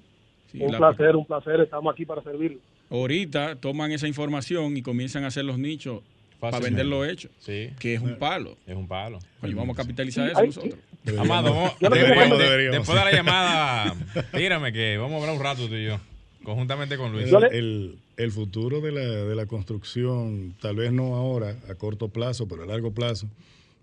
sí, 0.50 0.58
un 0.60 0.72
la- 0.72 0.78
placer, 0.78 1.16
un 1.16 1.24
placer, 1.26 1.60
estamos 1.60 1.92
aquí 1.92 2.04
para 2.04 2.22
servirle. 2.22 2.58
Ahorita 2.90 3.56
toman 3.56 3.92
esa 3.92 4.06
información 4.06 4.76
y 4.76 4.82
comienzan 4.82 5.24
a 5.24 5.28
hacer 5.28 5.44
los 5.44 5.58
nichos 5.58 6.02
para 6.38 6.52
Fácilmente. 6.58 6.82
venderlo 6.82 7.04
hecho, 7.06 7.28
Sí, 7.38 7.70
que 7.78 7.94
es 7.94 8.00
un 8.00 8.16
palo. 8.16 8.56
es 8.66 8.76
un 8.76 8.86
palo. 8.86 9.18
Oye, 9.42 9.54
vamos 9.54 9.76
a 9.78 9.82
capitalizar 9.82 10.26
Sí, 10.26 10.32
eso 10.32 10.44
nosotros. 10.44 10.74
Amado, 11.18 11.54
vamos- 11.54 11.72
deberíamos, 11.80 12.38
de, 12.38 12.44
deberíamos. 12.44 12.78
después 12.78 12.98
de 12.98 13.04
la 13.04 13.12
llamada, 13.16 13.94
tírame 14.36 14.72
que 14.72 14.96
vamos 14.98 15.12
a 15.14 15.20
hablar 15.22 15.36
un 15.36 15.42
rato 15.42 15.66
tú 15.68 15.74
y 15.74 15.86
yo, 15.86 15.98
conjuntamente 16.42 16.96
con 16.98 17.12
Luis. 17.12 17.30
Le- 17.32 17.58
El, 17.58 17.98
el 18.16 18.30
futuro 18.30 18.80
de 18.80 18.92
la, 18.92 19.00
de 19.00 19.34
la 19.34 19.46
construcción, 19.46 20.54
tal 20.60 20.76
vez 20.76 20.92
no 20.92 21.16
ahora, 21.16 21.56
a 21.68 21.74
corto 21.74 22.08
plazo, 22.08 22.46
pero 22.46 22.62
a 22.62 22.66
largo 22.66 22.92
plazo, 22.92 23.28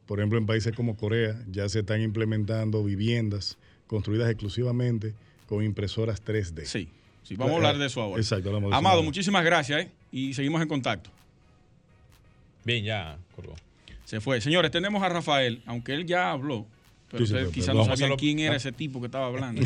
por 0.06 0.20
ejemplo, 0.20 0.38
en 0.38 0.46
países 0.46 0.74
como 0.76 0.96
Corea, 0.96 1.40
ya 1.52 1.68
se 1.70 1.80
están 1.80 2.02
implementando 2.02 2.84
viviendas 2.84 3.58
construidas 3.88 4.30
exclusivamente 4.30 5.14
con 5.48 5.64
impresoras 5.64 6.24
3D. 6.24 6.66
Sí, 6.66 6.88
sí, 7.24 7.36
vamos 7.36 7.54
a 7.54 7.56
hablar 7.58 7.78
de 7.78 7.88
eso 7.88 8.02
ahora. 8.02 8.22
Exacto, 8.22 8.50
hablamos 8.50 8.70
de 8.70 8.76
eso 8.76 8.78
Amado, 8.78 9.04
muchísimas 9.04 9.44
gracias 9.44 9.86
¿eh? 9.86 9.92
y 10.12 10.34
seguimos 10.34 10.62
en 10.62 10.68
contacto. 10.68 11.10
Bien, 12.64 12.84
ya, 12.84 13.18
colgó. 13.36 13.56
Se 14.06 14.22
fue. 14.22 14.40
Señores, 14.40 14.72
tenemos 14.72 15.04
a 15.04 15.10
Rafael, 15.10 15.62
aunque 15.66 15.94
él 15.94 16.06
ya 16.06 16.32
habló, 16.32 16.66
pero 17.12 17.26
Sí, 17.26 17.32
sí, 17.32 17.34
ustedes 17.34 17.50
pero- 17.50 17.52
quizás 17.52 17.76
no 17.76 17.82
sabían 17.82 17.94
hacerlo- 17.94 18.18
quién 18.18 18.40
era 18.40 18.56
ese 18.56 18.72
tipo 18.72 19.00
que 19.02 19.08
estaba 19.08 19.28
hablando. 19.28 19.62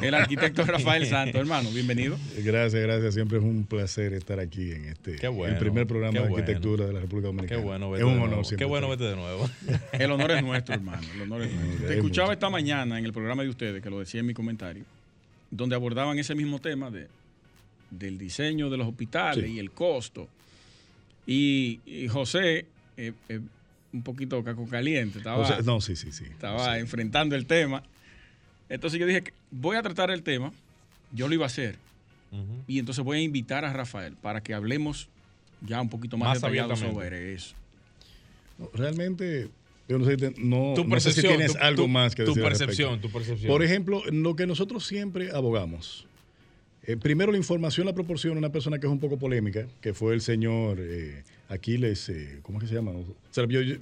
El 0.00 0.14
arquitecto 0.14 0.64
Rafael 0.64 1.04
Santos, 1.06 1.40
hermano, 1.40 1.70
bienvenido. 1.70 2.16
Gracias, 2.38 2.80
gracias. 2.82 3.14
Siempre 3.14 3.38
es 3.38 3.44
un 3.44 3.64
placer 3.64 4.12
estar 4.14 4.38
aquí 4.40 4.70
en 4.72 4.84
este 4.86 5.16
Qué 5.16 5.28
bueno, 5.28 5.54
el 5.54 5.58
primer 5.58 5.86
programa 5.86 6.12
qué 6.12 6.18
de 6.20 6.28
bueno. 6.28 6.36
arquitectura 6.44 6.86
de 6.86 6.92
la 6.92 7.00
República 7.00 7.28
Qué 7.28 7.34
Dominicana. 7.34 7.62
bueno 7.62 7.86
es 7.86 7.90
verte 7.92 8.04
un 8.06 8.18
de 8.18 8.24
honor 8.36 8.56
Qué 8.56 8.64
bueno 8.64 8.88
verte 8.88 9.04
de 9.04 9.16
nuevo. 9.16 9.50
El 9.92 10.10
honor 10.12 10.30
es 10.30 10.42
nuestro, 10.44 10.74
hermano. 10.74 11.02
El 11.14 11.20
honor 11.22 11.42
es 11.42 11.52
nuestro. 11.52 11.86
Te 11.88 11.94
escuchaba 11.94 12.32
esta 12.32 12.48
mañana 12.48 12.98
en 12.98 13.04
el 13.04 13.12
programa 13.12 13.42
de 13.42 13.48
ustedes, 13.48 13.82
que 13.82 13.90
lo 13.90 13.98
decía 13.98 14.20
en 14.20 14.26
mi 14.26 14.34
comentario, 14.34 14.84
donde 15.50 15.74
abordaban 15.74 16.18
ese 16.18 16.34
mismo 16.34 16.60
tema 16.60 16.90
de, 16.90 17.08
del 17.90 18.18
diseño 18.18 18.70
de 18.70 18.76
los 18.76 18.86
hospitales 18.86 19.44
Sí. 19.44 19.52
y 19.52 19.58
el 19.58 19.70
costo. 19.72 20.28
Y, 21.26 21.80
y 21.86 22.08
José, 22.08 22.66
eh, 22.96 23.12
eh, 23.28 23.40
un 23.92 24.02
poquito 24.02 24.42
caco 24.44 24.66
caliente, 24.68 25.18
estaba, 25.18 25.38
O 25.38 25.46
sea, 25.46 25.60
no, 25.62 25.80
sí, 25.80 25.96
sí, 25.96 26.12
sí. 26.12 26.24
estaba 26.24 26.74
Sí. 26.74 26.80
enfrentando 26.80 27.34
el 27.36 27.46
tema. 27.46 27.82
Entonces 28.68 29.00
yo 29.00 29.06
dije, 29.06 29.22
que 29.22 29.32
voy 29.50 29.76
a 29.76 29.82
tratar 29.82 30.10
el 30.10 30.22
tema, 30.22 30.52
yo 31.12 31.26
lo 31.28 31.34
iba 31.34 31.44
a 31.44 31.46
hacer, 31.46 31.76
Ujú. 32.32 32.64
y 32.66 32.78
entonces 32.78 33.02
voy 33.02 33.18
a 33.18 33.22
invitar 33.22 33.64
a 33.64 33.72
Rafael 33.72 34.14
para 34.20 34.42
que 34.42 34.52
hablemos 34.52 35.08
ya 35.62 35.80
un 35.80 35.88
poquito 35.88 36.18
más, 36.18 36.28
Más 36.28 36.40
detallado 36.42 36.76
sobre 36.76 37.32
eso. 37.34 37.54
No, 38.58 38.68
Realmente, 38.74 39.48
yo 39.88 39.98
no 39.98 40.04
sé, 40.04 40.16
te- 40.16 40.34
no, 40.36 40.74
Tu 40.74 40.84
no 40.84 41.00
sé 41.00 41.12
si 41.12 41.22
tienes 41.22 41.52
tu- 41.54 41.58
algo 41.58 41.82
tu- 41.84 41.88
más 41.88 42.14
que 42.14 42.24
Tu 42.24 42.30
decir. 42.34 42.42
percepción, 42.42 43.00
tu 43.00 43.10
percepción. 43.10 43.48
Por 43.50 43.62
ejemplo, 43.62 44.02
lo 44.10 44.36
que 44.36 44.46
nosotros 44.46 44.84
siempre 44.86 45.30
abogamos. 45.32 46.06
Eh, 46.88 46.96
primero, 46.96 47.30
la 47.30 47.38
información 47.38 47.86
la 47.86 47.92
proporciona 47.94 48.36
una 48.38 48.50
persona 48.50 48.78
que 48.80 48.86
es 48.86 48.92
un 48.92 48.98
poco 49.00 49.16
polémica, 49.18 49.66
que 49.80 49.94
fue 49.94 50.14
el 50.14 50.20
señor 50.20 50.78
eh, 50.80 51.22
Aquiles, 51.48 52.08
eh, 52.08 52.40
¿cómo 52.42 52.58
es 52.58 52.64
que 52.64 52.68
se 52.68 52.74
llama? 52.74 52.90
O 52.92 53.04
sea, 53.30 53.46
yo- 53.46 53.60
yo- 53.62 53.76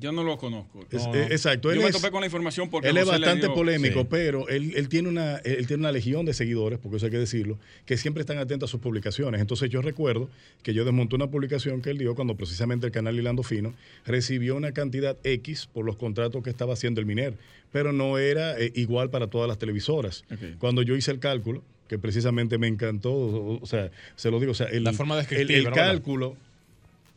Yo 0.00 0.10
no 0.10 0.24
lo 0.24 0.36
conozco. 0.38 0.84
es- 0.90 1.04
No, 1.06 1.12
no. 1.14 1.20
exacto, 1.22 1.68
Yo 1.68 1.74
él 1.74 1.78
me 1.78 1.86
es, 1.90 1.94
topé 1.94 2.10
con 2.10 2.18
la 2.20 2.26
información 2.26 2.68
porque 2.68 2.88
él 2.88 2.96
es 2.96 3.06
bastante 3.06 3.46
dio- 3.46 3.54
polémico, 3.54 4.00
sí. 4.00 4.06
pero 4.10 4.48
él, 4.48 4.72
él 4.74 4.88
tiene 4.88 5.08
una, 5.08 5.36
él 5.36 5.68
tiene 5.68 5.82
una 5.82 5.92
legión 5.92 6.26
de 6.26 6.34
seguidores, 6.34 6.80
porque 6.80 6.96
eso 6.96 7.06
hay 7.06 7.12
que 7.12 7.18
decirlo, 7.18 7.58
que 7.86 7.96
siempre 7.96 8.20
están 8.22 8.38
atentos 8.38 8.68
a 8.68 8.72
sus 8.72 8.80
publicaciones. 8.80 9.40
Entonces 9.40 9.70
yo 9.70 9.82
recuerdo 9.82 10.28
que 10.64 10.74
yo 10.74 10.84
desmonté 10.84 11.14
una 11.14 11.28
publicación 11.28 11.80
que 11.80 11.90
él 11.90 11.98
dio 11.98 12.16
cuando 12.16 12.34
precisamente 12.36 12.86
el 12.86 12.92
canal 12.92 13.16
Hilando 13.16 13.44
Fino 13.44 13.72
recibió 14.04 14.56
una 14.56 14.72
cantidad 14.72 15.16
X 15.22 15.68
por 15.72 15.84
los 15.84 15.94
contratos 15.96 16.42
que 16.42 16.50
estaba 16.50 16.72
haciendo 16.72 17.00
el 17.00 17.06
MINER, 17.06 17.34
pero 17.70 17.92
no 17.92 18.18
era 18.18 18.58
eh, 18.58 18.72
igual 18.74 19.10
para 19.10 19.28
todas 19.28 19.46
las 19.48 19.58
televisoras. 19.58 20.24
Cuando 20.58 20.82
yo 20.82 20.96
hice 20.96 21.12
el 21.12 21.20
cálculo, 21.20 21.62
que 21.88 21.98
precisamente 21.98 22.58
me 22.58 22.66
encantó, 22.68 23.12
o, 23.12 23.62
o 23.62 23.66
sea, 23.66 23.90
se 24.16 24.30
lo 24.30 24.40
digo, 24.40 24.52
o 24.52 24.54
sea, 24.54 24.66
el, 24.68 24.84
La 24.84 24.92
forma 24.92 25.20
el, 25.20 25.50
el 25.50 25.70
cálculo, 25.70 26.36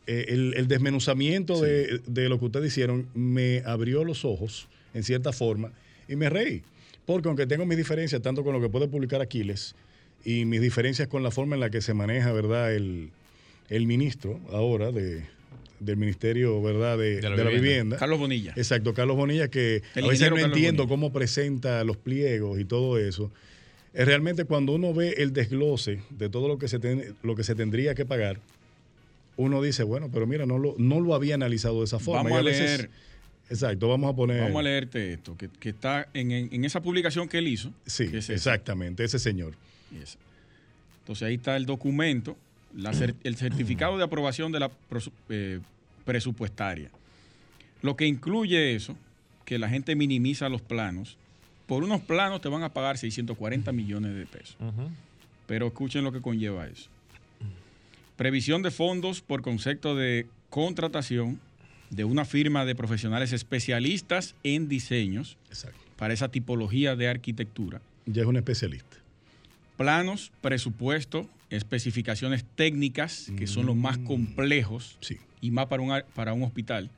eh, 0.06 0.26
el, 0.28 0.54
el 0.56 0.68
desmenuzamiento 0.68 1.60
de, 1.60 2.00
de 2.06 2.28
lo 2.28 2.38
que 2.38 2.44
ustedes 2.46 2.66
hicieron 2.72 3.08
me 3.14 3.62
abrió 3.64 4.04
los 4.04 4.24
ojos, 4.24 4.68
en 4.94 5.02
cierta 5.04 5.32
forma, 5.32 5.72
y 6.08 6.16
me 6.16 6.28
reí. 6.30 6.62
Porque 7.06 7.28
aunque 7.28 7.46
tengo 7.46 7.64
mis 7.64 7.78
diferencias, 7.78 8.20
tanto 8.20 8.44
con 8.44 8.52
lo 8.52 8.60
que 8.60 8.68
puede 8.68 8.88
publicar 8.88 9.22
Aquiles 9.22 9.74
y 10.24 10.44
mis 10.44 10.60
diferencias 10.60 11.08
con 11.08 11.22
la 11.22 11.30
forma 11.30 11.54
en 11.56 11.60
la 11.60 11.70
que 11.70 11.80
se 11.80 11.94
maneja, 11.94 12.32
¿verdad?, 12.32 12.74
el, 12.74 13.10
el 13.70 13.86
ministro 13.86 14.40
ahora 14.52 14.92
de, 14.92 15.22
del 15.80 15.96
Ministerio, 15.96 16.60
¿verdad?, 16.60 16.98
de, 16.98 17.16
De 17.22 17.30
la 17.30 17.36
de 17.36 17.44
la 17.44 17.50
Vivienda. 17.50 17.96
Carlos 17.96 18.18
Bonilla. 18.18 18.52
Exacto, 18.56 18.92
Carlos 18.92 19.16
Bonilla, 19.16 19.48
que 19.48 19.82
El 19.94 20.04
a 20.04 20.08
veces 20.08 20.28
no 20.28 20.36
Carlos 20.36 20.52
entiendo 20.56 20.82
Bonilla. 20.82 20.88
cómo 20.94 21.12
presenta 21.12 21.82
los 21.84 21.96
pliegos 21.96 22.60
y 22.60 22.66
todo 22.66 22.98
eso. 22.98 23.32
Es 23.98 24.06
realmente 24.06 24.44
cuando 24.44 24.72
uno 24.74 24.94
ve 24.94 25.14
el 25.18 25.32
desglose 25.32 26.00
de 26.10 26.28
todo 26.28 26.46
lo 26.46 26.56
que 26.56 26.68
se, 26.68 26.78
ten- 26.78 27.16
lo 27.24 27.34
que 27.34 27.42
se 27.42 27.56
tendría 27.56 27.96
que 27.96 28.06
pagar, 28.06 28.38
uno 29.36 29.60
dice, 29.60 29.82
bueno, 29.82 30.08
pero 30.12 30.24
mira, 30.26 30.46
no 30.46 30.56
lo, 30.56 30.74
no 30.78 31.00
lo 31.00 31.14
había 31.16 31.34
analizado 31.34 31.80
de 31.80 31.86
esa 31.86 31.98
forma. 31.98 32.22
Vamos 32.22 32.38
a 32.38 32.42
veces- 32.42 32.78
leer. 32.78 32.90
exacto, 33.50 33.88
vamos 33.88 34.12
a 34.12 34.14
poner. 34.16 34.40
Vamos 34.42 34.60
a 34.60 34.62
leerte 34.62 35.14
esto, 35.14 35.36
que, 35.36 35.48
que 35.48 35.70
está 35.70 36.08
en, 36.14 36.30
en- 36.30 36.64
esa 36.64 36.80
publicación 36.80 37.28
que 37.28 37.38
él 37.38 37.48
hizo. 37.48 37.72
Sí, 37.86 38.08
es 38.12 38.30
exactamente, 38.30 39.02
ese 39.02 39.18
señor. 39.18 39.54
Entonces 41.00 41.26
ahí 41.26 41.34
está 41.34 41.56
el 41.56 41.66
documento, 41.66 42.36
la 42.76 42.92
cer- 42.92 43.16
el 43.24 43.34
certificado 43.36 43.98
de 43.98 44.04
aprobación 44.04 44.52
de 44.52 44.60
la 44.60 44.70
eh, 45.28 45.58
presupuestaria. 46.04 46.90
Lo 47.82 47.96
que 47.96 48.06
incluye 48.06 48.74
eso, 48.76 48.96
que 49.44 49.58
la 49.58 49.68
gente 49.68 49.96
minimiza 49.96 50.48
los 50.48 50.60
planos. 50.62 51.16
Por 51.68 51.84
unos 51.84 52.00
planos 52.00 52.40
te 52.40 52.48
van 52.48 52.64
a 52.64 52.70
pagar 52.72 52.98
640 52.98 53.70
millones 53.70 54.16
de 54.16 54.26
pesos. 54.26 54.56
Pero 55.46 55.68
escuchen 55.68 56.02
lo 56.02 56.10
que 56.10 56.20
conlleva 56.20 56.66
eso. 56.66 56.88
Previsión 58.16 58.62
de 58.62 58.72
fondos 58.72 59.20
por 59.20 59.42
concepto 59.42 59.94
de 59.94 60.26
contratación 60.50 61.38
de 61.90 62.04
una 62.04 62.24
firma 62.24 62.64
de 62.64 62.74
profesionales 62.74 63.32
especialistas 63.32 64.34
en 64.42 64.68
diseños 64.68 65.36
Exacto. 65.50 65.78
para 65.96 66.12
esa 66.14 66.28
tipología 66.28 66.96
de 66.96 67.08
arquitectura. 67.08 67.80
Ya 68.06 68.22
es 68.22 68.28
un 68.28 68.36
especialista. 68.36 68.96
Planos, 69.76 70.32
presupuesto, 70.40 71.28
especificaciones 71.50 72.44
técnicas, 72.56 73.30
que 73.38 73.46
son 73.46 73.66
los 73.66 73.76
más 73.76 73.96
complejos 73.98 74.96
Sí. 75.00 75.18
y 75.40 75.50
más 75.52 75.66
para 75.66 75.82
un, 75.82 75.92
ar- 75.92 76.06
para 76.14 76.32
un 76.32 76.42
hospital. 76.42 76.90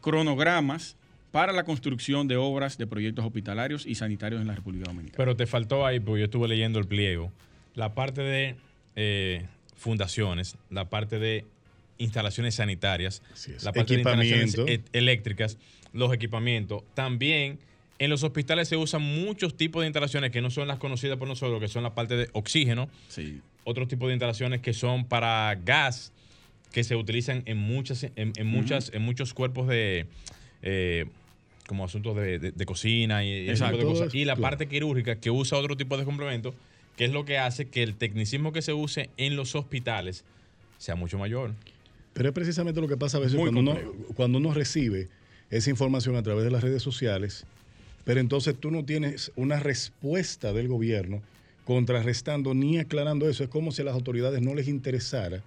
Cronogramas 0.00 0.96
para 1.32 1.52
la 1.52 1.64
construcción 1.64 2.26
de 2.28 2.36
obras 2.36 2.78
de 2.78 2.86
proyectos 2.86 3.24
hospitalarios 3.24 3.86
y 3.86 3.94
sanitarios 3.94 4.40
en 4.40 4.46
la 4.46 4.54
República 4.54 4.84
Dominicana. 4.86 5.16
Pero 5.16 5.36
te 5.36 5.46
faltó 5.46 5.84
ahí, 5.86 6.00
porque 6.00 6.20
yo 6.20 6.24
estuve 6.26 6.48
leyendo 6.48 6.78
el 6.78 6.86
pliego, 6.86 7.32
la 7.74 7.94
parte 7.94 8.22
de 8.22 8.56
eh, 8.96 9.46
fundaciones, 9.76 10.56
la 10.70 10.88
parte 10.88 11.18
de 11.18 11.44
instalaciones 11.98 12.54
sanitarias, 12.56 13.22
la 13.62 13.72
parte 13.72 13.94
de 13.94 14.00
instalaciones 14.00 14.56
e- 14.66 14.82
eléctricas, 14.92 15.58
los 15.92 16.12
equipamientos. 16.12 16.82
También 16.94 17.58
en 17.98 18.10
los 18.10 18.22
hospitales 18.22 18.68
se 18.68 18.76
usan 18.76 19.02
muchos 19.02 19.56
tipos 19.56 19.82
de 19.82 19.88
instalaciones 19.88 20.30
que 20.30 20.40
no 20.40 20.50
son 20.50 20.68
las 20.68 20.78
conocidas 20.78 21.18
por 21.18 21.26
nosotros, 21.28 21.60
que 21.60 21.68
son 21.68 21.82
la 21.82 21.94
parte 21.94 22.16
de 22.16 22.28
oxígeno, 22.32 22.88
Sí. 23.08 23.40
otros 23.64 23.88
tipos 23.88 24.08
de 24.08 24.14
instalaciones 24.14 24.60
que 24.60 24.72
son 24.72 25.04
para 25.04 25.54
gas, 25.64 26.12
que 26.72 26.84
se 26.84 26.94
utilizan 26.96 27.42
en 27.46 27.56
muchas, 27.58 28.04
en, 28.04 28.32
en 28.36 28.46
muchas, 28.46 28.90
en 28.94 29.02
muchos 29.02 29.34
cuerpos 29.34 29.66
de 29.68 30.06
eh, 30.62 31.06
como 31.66 31.84
asuntos 31.84 32.16
de, 32.16 32.38
de- 32.38 32.52
de 32.52 32.66
cocina 32.66 33.24
y, 33.24 33.48
ese 33.48 33.64
tipo 33.64 33.76
de 33.76 33.84
cosas. 33.84 34.14
Y 34.14 34.24
la 34.24 34.36
parte 34.36 34.66
quirúrgica 34.68 35.16
que 35.20 35.30
usa 35.30 35.58
otro 35.58 35.76
tipo 35.76 35.96
de 35.96 36.04
complemento, 36.04 36.54
que 36.96 37.04
es 37.04 37.12
lo 37.12 37.24
que 37.24 37.38
hace 37.38 37.68
que 37.68 37.82
el 37.82 37.94
tecnicismo 37.94 38.52
que 38.52 38.62
se 38.62 38.72
use 38.72 39.10
en 39.16 39.36
los 39.36 39.54
hospitales 39.54 40.24
sea 40.78 40.94
mucho 40.96 41.18
mayor. 41.18 41.54
Pero 42.14 42.28
es 42.30 42.34
precisamente 42.34 42.80
lo 42.80 42.88
que 42.88 42.96
pasa 42.96 43.18
a 43.18 43.20
veces 43.20 43.38
cuando 43.38 43.60
uno, 43.60 43.76
cuando 44.14 44.38
uno 44.38 44.52
recibe 44.54 45.08
esa 45.50 45.70
información 45.70 46.16
a 46.16 46.22
través 46.22 46.44
de 46.44 46.50
las 46.50 46.62
redes 46.64 46.82
sociales, 46.82 47.44
pero 48.04 48.18
entonces 48.20 48.56
tú 48.58 48.70
no 48.70 48.84
tienes 48.84 49.30
una 49.36 49.60
respuesta 49.60 50.52
del 50.52 50.66
gobierno 50.68 51.22
contrarrestando 51.64 52.54
ni 52.54 52.78
aclarando 52.78 53.28
eso. 53.28 53.44
Es 53.44 53.50
como 53.50 53.72
si 53.72 53.82
a 53.82 53.84
las 53.84 53.94
autoridades 53.94 54.40
no 54.40 54.54
les 54.54 54.68
interesara 54.68 55.42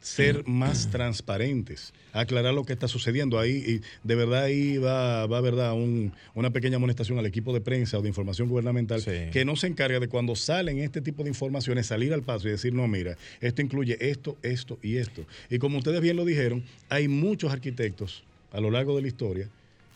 ser 0.00 0.46
más 0.46 0.90
transparentes, 0.90 1.92
aclarar 2.12 2.54
lo 2.54 2.64
que 2.64 2.72
está 2.72 2.88
sucediendo 2.88 3.38
ahí. 3.38 3.52
Y 3.56 4.06
de 4.06 4.14
verdad 4.14 4.44
ahí 4.44 4.78
va, 4.78 5.26
va 5.26 5.40
verdad, 5.40 5.72
un- 5.74 6.12
una 6.34 6.50
pequeña 6.50 6.76
amonestación 6.76 7.18
al 7.18 7.26
equipo 7.26 7.52
de 7.52 7.60
prensa 7.60 7.98
o 7.98 8.02
de 8.02 8.08
información 8.08 8.48
gubernamental 8.48 9.00
Sí. 9.00 9.10
que 9.32 9.44
no 9.44 9.56
se 9.56 9.66
encarga 9.66 10.00
de 10.00 10.08
cuando 10.08 10.34
salen 10.36 10.78
este 10.78 11.00
tipo 11.00 11.22
de 11.22 11.28
informaciones 11.30 11.86
salir 11.86 12.12
al 12.12 12.22
paso 12.22 12.48
y 12.48 12.52
decir, 12.52 12.72
no, 12.72 12.86
mira, 12.88 13.16
esto 13.40 13.62
incluye 13.62 13.96
esto, 14.00 14.36
esto 14.42 14.78
y 14.82 14.96
esto. 14.96 15.24
Y 15.50 15.58
como 15.58 15.78
ustedes 15.78 16.00
bien 16.00 16.16
lo 16.16 16.24
dijeron, 16.24 16.62
hay 16.88 17.08
muchos 17.08 17.52
arquitectos 17.52 18.24
a 18.52 18.60
lo 18.60 18.70
largo 18.70 18.94
de 18.96 19.02
la 19.02 19.08
historia 19.08 19.48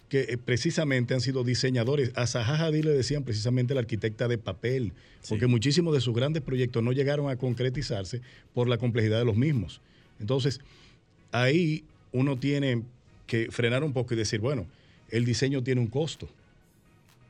que 0.08 0.20
eh, 0.20 0.38
precisamente 0.38 1.14
han 1.14 1.20
sido 1.20 1.42
diseñadores. 1.44 2.12
A 2.14 2.26
Zaha 2.26 2.66
Hadid 2.66 2.84
le 2.84 2.92
decían 2.92 3.24
precisamente 3.24 3.74
la 3.74 3.80
arquitecta 3.80 4.28
de 4.28 4.38
papel, 4.38 4.92
porque 5.28 5.46
muchísimos 5.46 5.92
de 5.94 6.00
sus 6.00 6.14
grandes 6.14 6.42
proyectos 6.42 6.82
no 6.82 6.92
llegaron 6.92 7.28
a 7.28 7.36
concretizarse 7.36 8.20
por 8.54 8.68
la 8.68 8.78
complejidad 8.78 9.18
de 9.18 9.24
los 9.24 9.36
mismos. 9.36 9.80
Entonces, 10.20 10.60
ahí 11.32 11.84
uno 12.12 12.36
tiene 12.36 12.82
que 13.26 13.48
frenar 13.50 13.82
un 13.84 13.92
poco 13.92 14.14
y 14.14 14.16
decir, 14.16 14.40
bueno, 14.40 14.66
el 15.10 15.24
diseño 15.24 15.62
tiene 15.62 15.80
un 15.80 15.88
costo. 15.88 16.28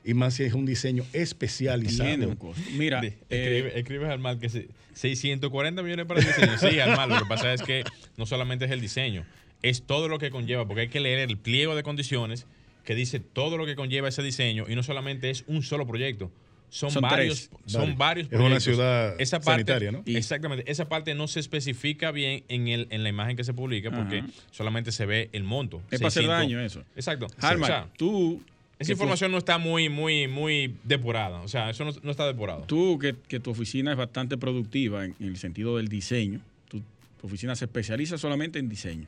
Y 0.04 0.14
más 0.14 0.34
si 0.34 0.44
es 0.44 0.52
un 0.54 0.66
diseño 0.66 1.04
especializado. 1.12 2.08
Tiene 2.08 2.26
un 2.26 2.36
costo. 2.36 2.62
Mira, 2.76 3.02
eh, 3.02 3.16
escribe- 3.28 3.72
escribes 3.78 4.08
al 4.10 4.18
mal 4.20 4.38
que 4.38 4.48
se- 4.48 4.68
640 4.94 5.82
millones 5.82 6.06
para 6.06 6.20
el 6.20 6.26
diseño. 6.26 6.58
Sí, 6.58 6.78
al 6.78 6.96
mal. 6.96 7.08
Lo 7.08 7.18
que 7.18 7.24
pasa 7.26 7.52
es 7.52 7.62
que 7.62 7.82
no 8.16 8.24
solamente 8.26 8.66
es 8.66 8.70
el 8.70 8.80
diseño, 8.80 9.24
es 9.62 9.82
todo 9.82 10.08
lo 10.08 10.18
que 10.18 10.30
conlleva, 10.30 10.66
porque 10.68 10.82
hay 10.82 10.88
que 10.88 11.00
leer 11.00 11.18
el 11.18 11.36
pliego 11.38 11.74
de 11.74 11.82
condiciones 11.82 12.46
que 12.86 12.94
dice 12.94 13.20
todo 13.20 13.58
lo 13.58 13.66
que 13.66 13.76
conlleva 13.76 14.08
ese 14.08 14.22
diseño 14.22 14.64
y 14.68 14.74
no 14.74 14.82
solamente 14.82 15.28
es 15.28 15.44
un 15.46 15.62
solo 15.62 15.86
proyecto. 15.86 16.30
Son, 16.68 16.90
Son 16.90 17.00
varios, 17.02 17.48
tres. 17.48 17.72
son 17.72 17.96
varios 17.96 18.26
Es 18.26 18.32
una 18.32 18.38
proyectos. 18.40 18.64
ciudad 18.64 19.14
esa 19.20 19.38
parte, 19.38 19.50
sanitaria, 19.70 19.92
¿no? 19.92 20.02
Exactamente. 20.04 20.70
Esa 20.70 20.88
parte 20.88 21.14
no 21.14 21.28
se 21.28 21.40
especifica 21.40 22.10
bien 22.10 22.42
en, 22.48 22.68
el, 22.68 22.86
en 22.90 23.02
la 23.02 23.08
imagen 23.08 23.36
que 23.36 23.44
se 23.44 23.54
publica 23.54 23.90
porque 23.90 24.18
Ajá. 24.18 24.28
solamente 24.50 24.90
se 24.92 25.06
ve 25.06 25.28
el 25.32 25.44
monto. 25.44 25.78
Es 25.90 26.00
para 26.00 26.08
hacer 26.08 26.24
600. 26.24 26.28
daño 26.38 26.60
eso. 26.60 26.82
Exacto. 26.96 27.26
O 27.26 27.64
sea, 27.66 27.88
tú... 27.96 28.42
esa 28.80 28.92
información 28.92 29.30
no 29.30 29.38
está 29.38 29.58
muy, 29.58 29.88
muy, 29.88 30.26
muy 30.28 30.74
depurada. 30.82 31.40
O 31.42 31.48
sea, 31.48 31.70
eso 31.70 31.84
no, 31.84 31.92
no 32.02 32.10
está 32.10 32.26
depurado. 32.26 32.62
Tú, 32.66 32.98
que, 32.98 33.14
que 33.28 33.38
tu 33.40 33.50
oficina 33.52 33.92
es 33.92 33.96
bastante 33.96 34.36
productiva 34.36 35.04
en, 35.04 35.14
en 35.20 35.28
el 35.28 35.36
sentido 35.38 35.76
del 35.76 35.86
diseño, 35.88 36.40
tu, 36.68 36.80
tu 37.20 37.26
oficina 37.26 37.54
se 37.54 37.66
especializa 37.66 38.18
solamente 38.18 38.58
en 38.58 38.68
diseño. 38.68 39.06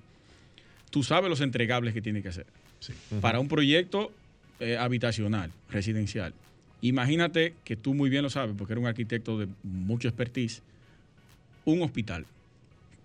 Tú 0.91 1.03
sabes 1.03 1.29
los 1.29 1.41
entregables 1.41 1.93
que 1.93 2.01
tiene 2.03 2.23
que 2.23 2.29
hacer. 2.29 2.47
Sí. 2.81 2.93
Para 3.21 3.41
un 3.41 3.49
proyecto 3.49 4.13
eh, 4.61 4.77
habitacional, 4.77 5.51
residencial. 5.71 6.33
Imagínate 6.81 7.55
que 7.65 7.77
tú 7.77 7.95
muy 7.95 8.09
bien 8.09 8.23
lo 8.23 8.31
sabes, 8.31 8.55
porque 8.57 8.73
eres 8.75 8.83
un 8.83 8.89
arquitecto 8.89 9.39
de 9.39 9.49
mucho 9.63 10.09
expertise. 10.09 10.63
Un 11.65 11.83
hospital, 11.83 12.25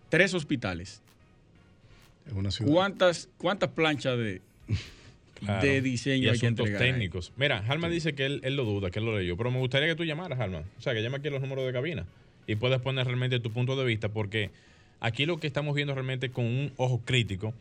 tres 0.09 0.34
hospitales. 0.34 1.01
Es 2.28 2.34
una 2.34 2.51
ciudad. 2.51 2.71
¿Cuántas, 2.71 3.30
cuántas 3.38 3.69
planchas 3.71 4.17
de, 4.17 4.41
Claro. 5.39 5.67
de 5.67 5.82
diseño 5.82 6.26
y 6.28 6.30
hay 6.30 6.39
que 6.39 6.45
asuntos 6.45 6.69
ahí? 6.69 6.78
técnicos. 6.78 7.34
Mira, 7.36 7.57
Halman 7.67 7.91
dice 7.91 8.13
que 8.13 8.26
él, 8.26 8.39
él 8.43 8.55
lo 8.55 8.63
duda, 8.63 8.91
que 8.91 8.99
él 8.99 9.05
lo 9.05 9.17
leyó, 9.17 9.36
pero 9.36 9.51
me 9.51 9.59
gustaría 9.59 9.89
que 9.89 9.95
tú 9.95 10.05
llamaras, 10.05 10.39
Halman. 10.39 10.63
O 10.78 10.82
sea, 10.82 10.93
que 10.93 11.01
llame 11.01 11.17
aquí 11.17 11.30
los 11.30 11.41
números 11.41 11.65
de 11.65 11.74
cabina 11.74 12.05
y 12.47 12.55
puedas 12.55 12.82
poner 12.82 13.05
realmente 13.05 13.39
tu 13.41 13.51
punto 13.51 13.76
de 13.76 13.84
vista, 13.84 14.07
porque 14.09 14.51
aquí 15.01 15.26
lo 15.26 15.39
que 15.41 15.47
estamos 15.47 15.76
viendo 15.76 15.93
realmente 15.93 16.30
con 16.30 16.45
un 16.45 16.71
ojo 16.78 17.01
crítico 17.03 17.53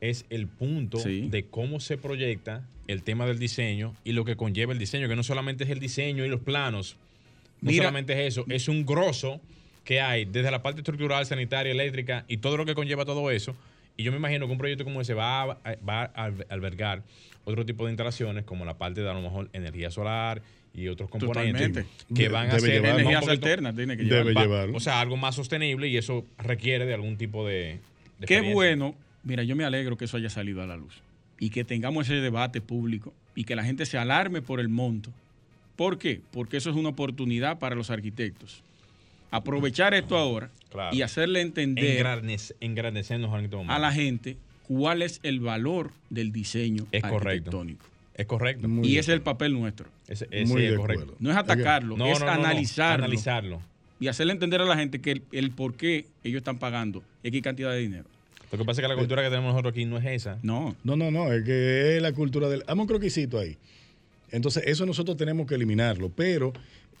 es 0.00 0.24
el 0.30 0.46
punto 0.46 0.98
Sí. 0.98 1.28
de 1.28 1.44
cómo 1.46 1.80
se 1.80 1.98
proyecta 1.98 2.62
el 2.86 3.02
tema 3.02 3.26
del 3.26 3.38
diseño 3.38 3.94
y 4.04 4.12
lo 4.12 4.24
que 4.24 4.36
conlleva 4.36 4.72
el 4.72 4.78
diseño, 4.78 5.08
que 5.08 5.16
no 5.16 5.22
solamente 5.22 5.64
es 5.64 5.70
el 5.70 5.80
diseño 5.80 6.24
y 6.24 6.28
los 6.28 6.40
planos, 6.40 6.96
no 7.60 7.70
Mira- 7.70 7.84
solamente 7.84 8.12
es 8.12 8.32
eso, 8.34 8.44
es 8.48 8.68
un 8.68 8.86
grosso 8.86 9.40
que 9.84 10.00
hay 10.00 10.24
desde 10.24 10.50
la 10.50 10.62
parte 10.62 10.80
estructural, 10.80 11.24
sanitaria, 11.26 11.72
eléctrica 11.72 12.24
y 12.28 12.36
todo 12.38 12.56
lo 12.56 12.64
que 12.66 12.74
conlleva 12.74 13.04
todo 13.04 13.30
eso. 13.30 13.56
Y 13.96 14.04
yo 14.04 14.12
me 14.12 14.18
imagino 14.18 14.46
que 14.46 14.52
un 14.52 14.58
proyecto 14.58 14.84
como 14.84 15.00
ese 15.00 15.14
va 15.14 15.42
a, 15.42 15.46
va 15.86 16.04
a 16.14 16.30
albergar 16.50 17.02
otro 17.44 17.66
tipo 17.66 17.84
de 17.86 17.90
instalaciones, 17.92 18.44
como 18.44 18.64
la 18.64 18.78
parte 18.78 19.00
de 19.02 19.10
a 19.10 19.14
lo 19.14 19.22
mejor 19.22 19.48
energía 19.52 19.90
solar 19.90 20.40
y 20.74 20.86
otros 20.88 21.08
componentes 21.10 21.66
Totalmente. 21.68 21.86
que 22.14 22.28
van 22.28 22.50
a 22.50 22.56
debe 22.56 22.68
ser. 22.68 22.84
Energías 22.84 23.26
alternas 23.26 23.74
tiene 23.74 23.96
que 23.96 24.04
Debe 24.04 24.26
llevar. 24.30 24.36
va- 24.36 24.42
llevarlo. 24.42 24.76
O 24.76 24.80
sea, 24.80 25.00
algo 25.00 25.16
más 25.16 25.34
sostenible 25.34 25.88
y 25.88 25.96
eso 25.96 26.24
requiere 26.38 26.84
de 26.86 26.94
algún 26.94 27.16
tipo 27.16 27.46
de. 27.46 27.80
de 28.20 28.26
Qué 28.26 28.40
bueno. 28.52 28.94
Mira, 29.28 29.42
yo 29.44 29.54
me 29.54 29.64
alegro 29.64 29.96
que 29.98 30.06
eso 30.06 30.16
haya 30.16 30.30
salido 30.30 30.62
a 30.62 30.66
la 30.66 30.76
luz 30.76 31.02
y 31.38 31.50
que 31.50 31.62
tengamos 31.64 32.06
ese 32.06 32.14
debate 32.22 32.60
público 32.62 33.12
y 33.34 33.44
que 33.44 33.54
la 33.54 33.62
gente 33.62 33.84
se 33.86 33.98
alarme 33.98 34.40
por 34.42 34.58
el 34.58 34.68
monto. 34.70 35.12
¿Por 35.76 35.98
qué? 35.98 36.22
Porque 36.32 36.56
eso 36.56 36.70
es 36.70 36.76
una 36.76 36.88
oportunidad 36.88 37.58
para 37.58 37.76
los 37.76 37.90
arquitectos. 37.90 38.62
Aprovechar 39.30 39.92
esto 39.92 40.16
ahora 40.16 40.50
Claro. 40.70 40.96
y 40.96 41.02
hacerle 41.02 41.42
entender 41.42 42.04
Engrandece- 42.04 42.54
engrandecernos 42.60 43.38
en 43.38 43.44
este 43.44 43.56
a 43.68 43.78
la 43.78 43.92
gente 43.92 44.36
cuál 44.66 45.02
es 45.02 45.20
el 45.22 45.40
valor 45.40 45.92
del 46.10 46.32
diseño 46.32 46.86
Es 46.90 47.02
correcto. 47.02 47.28
arquitectónico. 47.28 47.84
Es 48.14 48.26
correcto. 48.26 48.66
Muy 48.68 48.88
y 48.88 48.92
ese 48.98 49.12
es 49.12 49.16
el 49.16 49.22
papel 49.22 49.52
nuestro. 49.52 49.88
Ese, 50.08 50.26
ese 50.30 50.50
Muy 50.52 50.64
es 50.64 50.76
correcto. 50.76 51.14
No 51.20 51.30
es 51.30 51.36
atacarlo, 51.36 51.96
No, 51.98 52.06
es 52.06 52.18
no, 52.20 52.26
no, 52.26 52.32
no. 52.34 52.40
analizarlo, 52.44 53.04
Analizarlo. 53.04 53.60
y 54.00 54.08
hacerle 54.08 54.32
entender 54.32 54.60
a 54.62 54.64
la 54.64 54.76
gente 54.76 55.00
que 55.00 55.12
el, 55.12 55.22
el 55.32 55.50
por 55.50 55.74
qué 55.74 56.06
ellos 56.24 56.38
están 56.38 56.58
pagando 56.58 57.02
X 57.22 57.42
cantidad 57.42 57.70
de 57.70 57.78
dinero. 57.78 58.06
Lo 58.50 58.58
que 58.58 58.64
pasa 58.64 58.80
es 58.80 58.84
que 58.86 58.88
la 58.92 58.96
cultura 58.98 59.22
que 59.22 59.28
tenemos 59.28 59.52
nosotros 59.52 59.72
aquí 59.72 59.84
no 59.84 59.98
es 59.98 60.06
esa. 60.06 60.38
No, 60.42 60.74
No, 60.84 60.96
no, 60.96 61.10
no, 61.10 61.32
es 61.32 61.44
que 61.44 61.96
es 61.96 62.02
la 62.02 62.12
cultura 62.12 62.48
del... 62.48 62.62
Hazme 62.66 62.82
un 62.82 62.88
croquisito 62.88 63.38
ahí. 63.38 63.56
Entonces, 64.30 64.62
eso 64.66 64.86
nosotros 64.86 65.16
tenemos 65.16 65.46
que 65.46 65.54
eliminarlo, 65.54 66.10
pero 66.10 66.52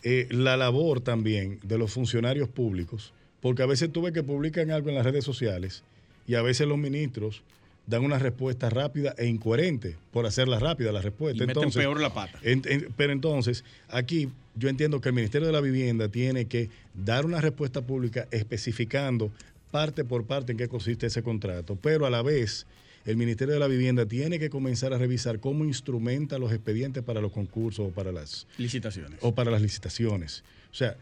eh, 0.02 0.26
la 0.30 0.56
labor 0.56 1.00
también 1.00 1.58
de 1.62 1.78
los 1.78 1.92
funcionarios 1.92 2.48
públicos, 2.48 3.12
porque 3.40 3.62
a 3.62 3.66
veces 3.66 3.90
tú 3.92 4.02
ves 4.02 4.12
que 4.12 4.22
publican 4.22 4.70
algo 4.70 4.88
en 4.90 4.94
las 4.94 5.04
redes 5.04 5.24
sociales 5.24 5.82
y 6.26 6.34
a 6.34 6.42
veces 6.42 6.66
los 6.66 6.78
ministros 6.78 7.42
dan 7.86 8.04
una 8.04 8.18
respuesta 8.18 8.68
rápida 8.68 9.14
e 9.16 9.26
incoherente 9.26 9.96
por 10.12 10.26
hacerla 10.26 10.58
rápida 10.58 10.92
la 10.92 11.00
y 11.00 11.02
respuesta. 11.04 11.38
meten 11.46 11.50
Entonces, 11.56 11.80
peor 11.82 12.00
la 12.00 12.12
pata. 12.12 12.38
en- 12.42 12.62
en- 12.66 12.88
pero 12.96 13.12
entonces, 13.12 13.64
aquí 13.88 14.28
yo 14.54 14.68
entiendo 14.68 15.00
que 15.00 15.08
el 15.08 15.14
Ministerio 15.14 15.46
de 15.46 15.52
la 15.54 15.60
Vivienda 15.62 16.08
tiene 16.08 16.44
que 16.46 16.68
dar 16.94 17.24
una 17.24 17.40
respuesta 17.40 17.80
pública 17.82 18.28
especificando 18.30 19.30
parte 19.70 20.04
por 20.04 20.24
parte 20.24 20.52
en 20.52 20.58
qué 20.58 20.68
consiste 20.68 21.06
ese 21.06 21.22
contrato, 21.22 21.76
pero 21.80 22.06
a 22.06 22.10
la 22.10 22.22
vez 22.22 22.66
el 23.04 23.16
Ministerio 23.16 23.54
de 23.54 23.60
la 23.60 23.68
Vivienda 23.68 24.06
tiene 24.06 24.38
que 24.38 24.50
comenzar 24.50 24.92
a 24.92 24.98
revisar 24.98 25.40
cómo 25.40 25.64
instrumenta 25.64 26.38
los 26.38 26.52
expedientes 26.52 27.02
para 27.02 27.20
los 27.20 27.32
concursos 27.32 27.86
o 27.88 27.90
para 27.90 28.12
las, 28.12 28.46
Licitaciones. 28.58 29.18
o 29.22 29.34
para 29.34 29.50
las 29.50 29.62
licitaciones. 29.62 30.42
O 30.70 30.74
sea, 30.74 30.96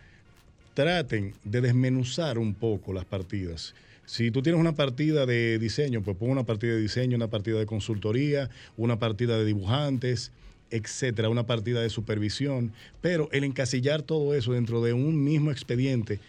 traten 0.75 1.33
de 1.45 1.61
desmenuzar 1.61 2.39
un 2.39 2.55
poco 2.55 2.93
las 2.93 3.05
partidas. 3.05 3.75
Si 4.05 4.31
tú 4.31 4.41
tienes 4.43 4.61
una 4.61 4.75
partida 4.77 5.27
de 5.27 5.59
diseño, 5.59 6.01
pues 6.03 6.17
pon 6.17 6.31
una 6.31 6.45
partida 6.45 6.75
de 6.75 6.81
diseño, 6.81 7.17
una 7.17 7.29
partida 7.29 7.59
de 7.59 7.67
consultoría, 7.67 8.51
una 8.77 8.99
partida 9.01 9.37
de 9.37 9.45
dibujantes, 9.45 10.31
etcétera, 10.71 11.29
una 11.29 11.47
partida 11.47 11.81
de 11.81 11.91
supervisión. 11.91 12.73
Pero 13.01 13.29
el 13.33 13.43
encasillar 13.43 14.03
todo 14.03 14.35
eso 14.35 14.53
dentro 14.53 14.81
de 14.83 14.93
un 14.93 15.25
mismo 15.25 15.51
expediente, 15.51 16.21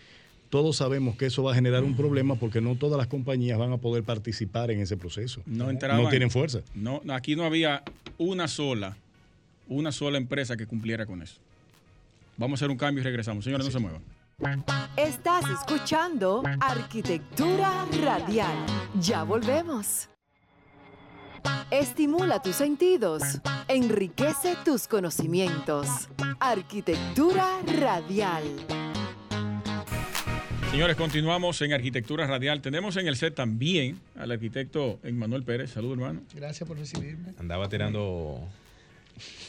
todos 0.50 0.78
sabemos 0.78 1.16
que 1.18 1.26
eso 1.26 1.44
va 1.44 1.52
a 1.52 1.56
generar 1.56 1.84
un 1.84 1.96
problema 1.96 2.36
porque 2.36 2.62
no 2.62 2.76
todas 2.76 2.98
las 2.98 3.08
compañías 3.08 3.58
van 3.58 3.74
a 3.74 3.78
poder 3.78 4.04
participar 4.04 4.72
en 4.72 4.80
ese 4.80 4.98
proceso. 4.98 5.42
No 5.46 5.70
entraban. 5.70 6.04
No 6.04 6.10
tienen 6.10 6.32
fuerza. 6.32 6.60
No, 6.74 7.02
aquí 7.10 7.36
no 7.36 7.44
había 7.44 7.84
una 8.18 8.48
sola, 8.48 8.98
una 9.68 9.92
sola 9.92 10.18
empresa 10.18 10.56
que 10.56 10.66
cumpliera 10.66 11.06
con 11.06 11.22
eso. 11.22 11.36
Vamos 12.38 12.58
a 12.58 12.66
hacer 12.66 12.72
un 12.72 12.78
cambio 12.78 13.02
y 13.02 13.04
regresamos. 13.04 13.44
Señores, 13.44 13.66
no 13.66 13.72
se 13.72 13.80
muevan. 13.80 14.02
Estás 14.96 15.44
escuchando 15.50 16.44
Arquitectura 16.60 17.86
Radial. 18.04 18.56
Ya 19.00 19.24
volvemos. 19.24 20.10
Estimula 21.72 22.42
tus 22.42 22.56
sentidos, 22.56 23.24
enriquece 23.68 24.56
tus 24.64 24.88
conocimientos. 24.88 25.88
Arquitectura 26.40 27.60
Radial. 27.80 28.87
Señores, 30.72 30.96
continuamos 30.96 31.60
en 31.64 31.74
Arquitectura 31.74 32.28
Radial. 32.28 32.62
Tenemos 32.62 32.98
en 32.98 33.08
el 33.08 33.16
set 33.16 33.34
también 33.34 34.00
al 34.16 34.32
arquitecto 34.32 35.00
Emmanuel 35.04 35.42
Pérez. 35.44 35.72
Salud, 35.72 35.94
hermano. 35.94 36.22
Gracias 36.36 36.68
por 36.68 36.78
recibirme. 36.78 37.34
Andaba 37.40 37.68
tirando. 37.68 38.48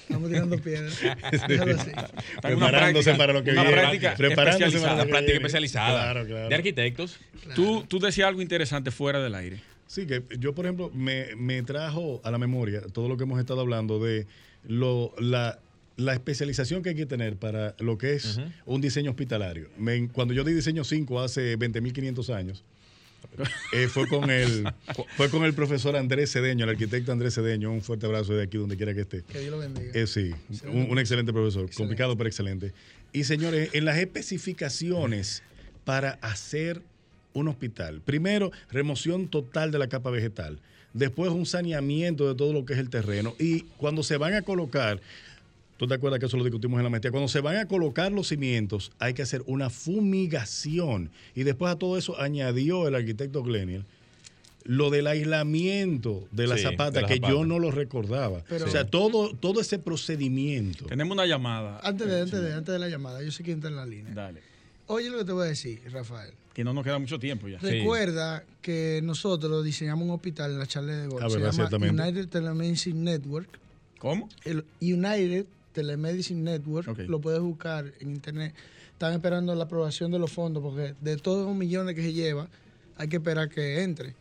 Estamos 0.02 0.30
tirando 0.30 0.58
piedras. 0.58 0.98
Una 1.02 2.40
Preparándose 2.40 3.10
práctica- 3.10 3.16
para 3.18 3.32
lo 3.34 3.44
que 3.44 3.50
una 3.50 3.62
viene. 3.62 3.76
práctica 3.76 4.14
Preparándose 4.16 4.80
para 4.80 4.90
que 5.04 5.08
práctica 5.10 5.20
viene. 5.20 5.34
especializada 5.34 5.90
Claro, 6.12 6.26
claro. 6.26 6.48
de 6.48 6.54
arquitectos. 6.54 7.18
Tú, 7.54 7.84
tú 7.86 7.98
decías 7.98 8.28
algo 8.28 8.40
interesante 8.40 8.90
fuera 8.90 9.20
del 9.20 9.34
aire. 9.34 9.60
Sí, 9.86 10.06
que 10.06 10.22
yo, 10.38 10.54
por 10.54 10.64
ejemplo, 10.64 10.90
me, 10.94 11.34
me 11.36 11.62
trajo 11.62 12.22
a 12.24 12.30
la 12.30 12.38
memoria 12.38 12.80
todo 12.92 13.08
lo 13.08 13.16
que 13.18 13.24
hemos 13.24 13.38
estado 13.38 13.60
hablando 13.60 13.98
de 13.98 14.26
lo, 14.66 15.14
la, 15.18 15.58
la 15.98 16.14
especialización 16.14 16.82
que 16.82 16.88
hay 16.90 16.94
que 16.94 17.04
tener 17.06 17.36
para 17.36 17.74
lo 17.78 17.98
que 17.98 18.14
es 18.14 18.40
un 18.64 18.80
diseño 18.80 19.10
hospitalario. 19.10 19.68
Me- 19.76 20.08
cuando 20.08 20.32
yo 20.32 20.42
di 20.44 20.54
diseño 20.54 20.84
5 20.84 21.20
hace 21.20 21.58
20.500 21.58 22.34
años, 22.34 22.64
eh, 23.72 23.88
fue, 23.88 24.06
con 24.08 24.30
el, 24.30 24.64
fue 25.16 25.28
con 25.28 25.44
el 25.44 25.52
profesor 25.54 25.96
Andrés 25.96 26.32
Cedeño, 26.32 26.64
el 26.64 26.70
arquitecto 26.70 27.10
Andrés 27.12 27.34
Cedeño. 27.34 27.70
Un 27.72 27.82
fuerte 27.82 28.06
abrazo 28.06 28.32
de 28.34 28.44
aquí, 28.44 28.56
donde 28.58 28.76
quiera 28.76 28.94
que 28.94 29.00
esté. 29.02 29.22
Que 29.24 29.40
Dios 29.40 29.50
lo 29.50 29.58
bendiga. 29.58 29.90
Eh, 29.92 30.06
sí, 30.06 30.30
un, 30.66 30.88
un 30.90 30.98
excelente 30.98 31.32
profesor, 31.32 31.62
Excelente. 31.64 31.76
complicado 31.76 32.16
pero 32.16 32.28
excelente. 32.28 32.72
Y 33.12 33.24
señores, 33.24 33.70
en 33.74 33.84
las 33.84 33.98
especificaciones 33.98 35.42
para 35.84 36.12
hacer 36.22 36.80
un 37.34 37.48
hospital, 37.48 38.00
primero, 38.02 38.50
remoción 38.70 39.28
total 39.28 39.70
de 39.70 39.78
la 39.78 39.88
capa 39.88 40.10
vegetal, 40.10 40.58
después 40.94 41.30
un 41.30 41.46
saneamiento 41.46 42.28
de 42.28 42.34
todo 42.34 42.52
lo 42.52 42.64
que 42.64 42.72
es 42.74 42.78
el 42.78 42.88
terreno 42.90 43.34
y 43.38 43.60
cuando 43.78 44.02
se 44.02 44.16
van 44.16 44.34
a 44.34 44.42
colocar, 44.42 45.00
tú 45.78 45.86
te 45.86 45.94
acuerdas 45.94 46.20
que 46.20 46.26
eso 46.26 46.36
lo 46.36 46.44
discutimos 46.44 46.76
en 46.78 46.84
la 46.84 46.90
maestría, 46.90 47.10
cuando 47.10 47.28
se 47.28 47.40
van 47.40 47.56
a 47.56 47.66
colocar 47.66 48.12
los 48.12 48.28
cimientos 48.28 48.92
hay 48.98 49.14
que 49.14 49.22
hacer 49.22 49.42
una 49.46 49.70
fumigación 49.70 51.10
y 51.34 51.44
después 51.44 51.72
a 51.72 51.76
todo 51.78 51.96
eso 51.96 52.20
añadió 52.20 52.86
el 52.86 52.94
arquitecto 52.94 53.42
Gleniel 53.42 53.84
lo 54.64 54.90
del 54.90 55.06
aislamiento 55.06 56.28
de 56.30 56.46
la 56.46 56.56
Sí, 56.58 56.64
zapata, 56.64 56.90
de 56.90 57.02
la 57.02 57.08
que 57.08 57.14
zapata. 57.14 57.32
yo 57.32 57.46
no 57.46 57.58
lo 57.58 57.70
recordaba. 57.70 58.42
Pero- 58.50 58.66
o 58.66 58.68
sea, 58.68 58.84
todo, 58.84 59.34
todo 59.34 59.62
ese 59.62 59.78
procedimiento. 59.78 60.84
Tenemos 60.86 61.14
una 61.14 61.24
llamada. 61.24 61.80
Antes 61.82 62.06
de, 62.06 62.20
antes 62.20 62.42
de, 62.42 62.52
antes 62.52 62.72
de 62.74 62.78
la 62.78 62.88
llamada, 62.90 63.22
yo 63.22 63.30
sé 63.30 63.42
quién 63.42 63.58
está 63.58 63.68
en 63.68 63.76
la 63.76 63.86
línea. 63.86 64.12
Dale. 64.12 64.42
Oye 64.88 65.08
lo 65.08 65.18
que 65.18 65.24
te 65.24 65.32
voy 65.32 65.46
a 65.46 65.48
decir, 65.48 65.80
Rafael. 65.90 66.34
Que 66.52 66.64
no 66.64 66.74
nos 66.74 66.84
queda 66.84 66.98
mucho 66.98 67.18
tiempo 67.18 67.48
ya. 67.48 67.58
Sí. 67.60 67.66
Recuerda 67.66 68.44
que 68.60 69.00
nosotros 69.02 69.64
diseñamos 69.64 70.04
un 70.06 70.10
hospital 70.10 70.50
en 70.50 70.58
la 70.58 70.66
charla 70.66 70.92
de 70.96 71.06
Gol. 71.06 71.22
Ah, 71.22 71.30
Se 71.30 71.38
verdad, 71.38 71.70
llama. 71.70 71.86
United 72.04 72.28
Telemedicine 72.28 73.00
Network. 73.00 73.48
¿Cómo? 73.98 74.28
El 74.44 74.64
United 74.82 75.46
Telemedicine 75.72 76.42
Network. 76.42 76.98
Lo 77.08 77.20
puedes 77.20 77.40
buscar 77.40 77.84
en 78.00 78.10
internet. 78.10 78.54
Están 78.92 79.12
esperando 79.12 79.54
la 79.54 79.64
aprobación 79.64 80.10
de 80.10 80.18
los 80.18 80.32
fondos 80.32 80.62
porque 80.62 80.94
de 81.00 81.16
todos 81.16 81.46
los 81.46 81.54
millones 81.54 81.94
que 81.94 82.02
se 82.02 82.12
lleva, 82.12 82.48
hay 82.96 83.08
que 83.08 83.16
esperar 83.16 83.48
que 83.48 83.82
entre. 83.82 84.14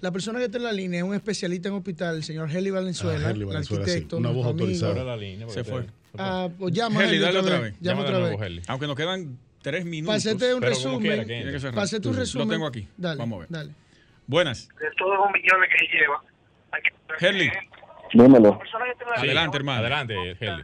La 0.00 0.10
persona 0.10 0.38
que 0.38 0.46
está 0.46 0.56
en 0.58 0.64
la 0.64 0.72
línea 0.72 0.98
es 1.00 1.04
un 1.04 1.14
especialista 1.14 1.68
en 1.68 1.74
hospital, 1.74 2.16
el 2.16 2.24
señor 2.24 2.50
Heli 2.50 2.70
Valenzuela, 2.70 3.28
Ah, 3.28 3.30
Heli 3.30 3.40
el 3.40 3.46
Valenzuela, 3.46 3.84
sí. 3.84 3.90
arquitecto. 3.90 4.16
Una 4.18 4.30
voz 4.30 4.46
autorizada. 4.46 4.92
Ahora 4.92 5.04
la 5.04 5.16
línea. 5.16 5.48
Se 5.48 5.64
fue. 5.64 5.86
Ah, 6.18 6.48
pues 6.58 6.72
llama 6.72 7.00
Heli, 7.04 7.16
Heli 7.16 7.18
dale 7.18 7.38
otra 7.40 7.60
vez. 7.60 7.72
vez. 7.72 7.80
Llama 7.80 8.00
otra 8.02 8.18
vez. 8.18 8.28
nuevo, 8.28 8.42
Heli. 8.44 8.62
Aunque 8.68 8.86
nos 8.86 8.96
quedan 8.96 9.38
tres 9.62 9.84
minutos. 9.84 10.16
Hacerte 10.16 10.54
un 10.54 10.62
resumen. 10.62 11.00
quiera, 11.00 11.24
que 11.24 11.58
que 11.60 12.38
Lo 12.38 12.46
tengo 12.48 12.66
aquí. 12.66 12.88
Dale, 12.96 13.18
Vamos 13.18 13.36
a 13.36 13.40
ver. 13.40 13.48
Dale. 13.50 13.72
Buenas. 14.26 14.68
de 14.80 14.86
todos 14.98 15.18
los 15.18 15.30
millones 15.32 15.68
que 15.78 15.86
lleva. 15.98 16.22
Hay 16.72 16.82
que- 16.82 17.26
Herli. 17.26 17.50
Dímelo. 18.12 18.58
Adelante, 19.16 19.56
hermano. 19.56 19.80
Adelante, 19.80 20.14
Heli. 20.40 20.62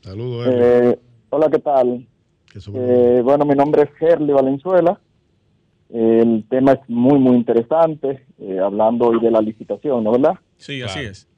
Saludos. 0.00 0.48
Eh, 0.50 0.98
hola, 1.30 1.48
¿qué 1.50 1.58
tal? 1.58 2.06
Eh, 2.74 3.20
bueno, 3.22 3.44
mi 3.44 3.54
nombre 3.54 3.82
es 3.82 3.90
Herli 4.02 4.32
Valenzuela. 4.32 5.00
El 5.90 6.44
tema 6.50 6.72
es 6.72 6.80
muy, 6.88 7.18
muy 7.18 7.36
interesante, 7.36 8.26
eh, 8.38 8.58
hablando 8.62 9.06
hoy 9.06 9.20
de 9.20 9.30
la 9.30 9.40
licitación, 9.40 10.04
¿no 10.04 10.12
verdad? 10.12 10.34
Sí, 10.58 10.82
así 10.82 10.94
Claro. 10.98 11.08
es. 11.10 11.28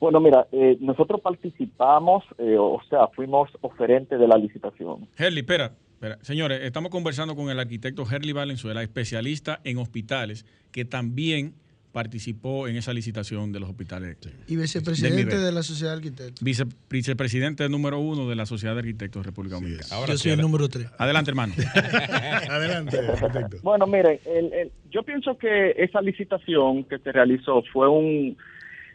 Bueno, 0.00 0.20
mira, 0.20 0.46
eh, 0.52 0.76
nosotros 0.80 1.20
participamos, 1.20 2.24
eh, 2.38 2.56
o 2.58 2.80
sea, 2.90 3.06
fuimos 3.08 3.50
oferentes 3.60 4.18
de 4.18 4.26
la 4.28 4.36
licitación. 4.36 5.08
Herli, 5.16 5.40
espera, 5.40 5.72
espera. 5.94 6.18
Señores, 6.22 6.60
estamos 6.62 6.90
conversando 6.90 7.34
con 7.36 7.48
el 7.48 7.58
arquitecto 7.60 8.04
Herli 8.10 8.32
Valenzuela, 8.32 8.82
especialista 8.82 9.60
en 9.64 9.78
hospitales, 9.78 10.44
que 10.72 10.84
también 10.84 11.54
participó 12.00 12.68
en 12.68 12.76
esa 12.76 12.92
licitación 12.92 13.52
de 13.52 13.58
los 13.60 13.70
hospitales. 13.70 14.18
Y 14.46 14.54
Del 14.54 14.60
vicepresidente 14.64 15.38
de 15.38 15.50
la 15.50 15.62
Sociedad 15.62 15.92
de 15.92 15.96
Arquitectos. 15.96 16.44
Vice- 16.44 16.66
vicepresidente 16.90 17.66
número 17.70 17.98
uno 18.00 18.28
de 18.28 18.36
la 18.36 18.44
Sociedad 18.44 18.74
de 18.74 18.80
Arquitectos 18.80 19.22
de 19.22 19.26
República 19.30 19.54
Dominicana. 19.54 19.86
Ahora 19.94 20.12
Yo 20.12 20.18
sí, 20.18 20.24
soy 20.24 20.32
el 20.32 20.42
número 20.42 20.68
3. 20.68 20.88
Adelante, 20.98 21.30
hermano. 21.30 21.54
Adelante, 22.50 22.98
arquitecto. 22.98 23.56
Bueno, 23.62 23.86
miren, 23.86 24.18
el- 24.26 24.52
el- 24.52 24.72
yo 24.90 25.04
pienso 25.04 25.38
que 25.38 25.70
esa 25.78 26.02
licitación 26.02 26.84
que 26.84 26.98
se 26.98 27.12
realizó 27.12 27.62
fue 27.72 27.88
un, 27.88 28.36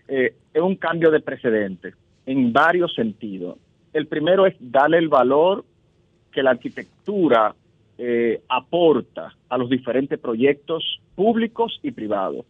eh, 0.07 0.35
es 0.53 0.61
un 0.61 0.75
cambio 0.75 1.09
de 1.09 1.21
precedente 1.21 1.95
en 2.27 2.53
varios 2.53 2.93
sentidos. 2.93 3.57
El 3.93 4.05
primero 4.05 4.45
es 4.45 4.53
darle 4.59 4.99
el 4.99 5.09
valor 5.09 5.65
que 6.31 6.43
la 6.43 6.51
arquitectura 6.51 7.55
eh, 7.97 8.41
aporta 8.47 9.35
a 9.49 9.57
los 9.57 9.71
diferentes 9.71 10.19
proyectos 10.19 11.01
públicos 11.15 11.79
y 11.81 11.89
privados. 11.91 12.45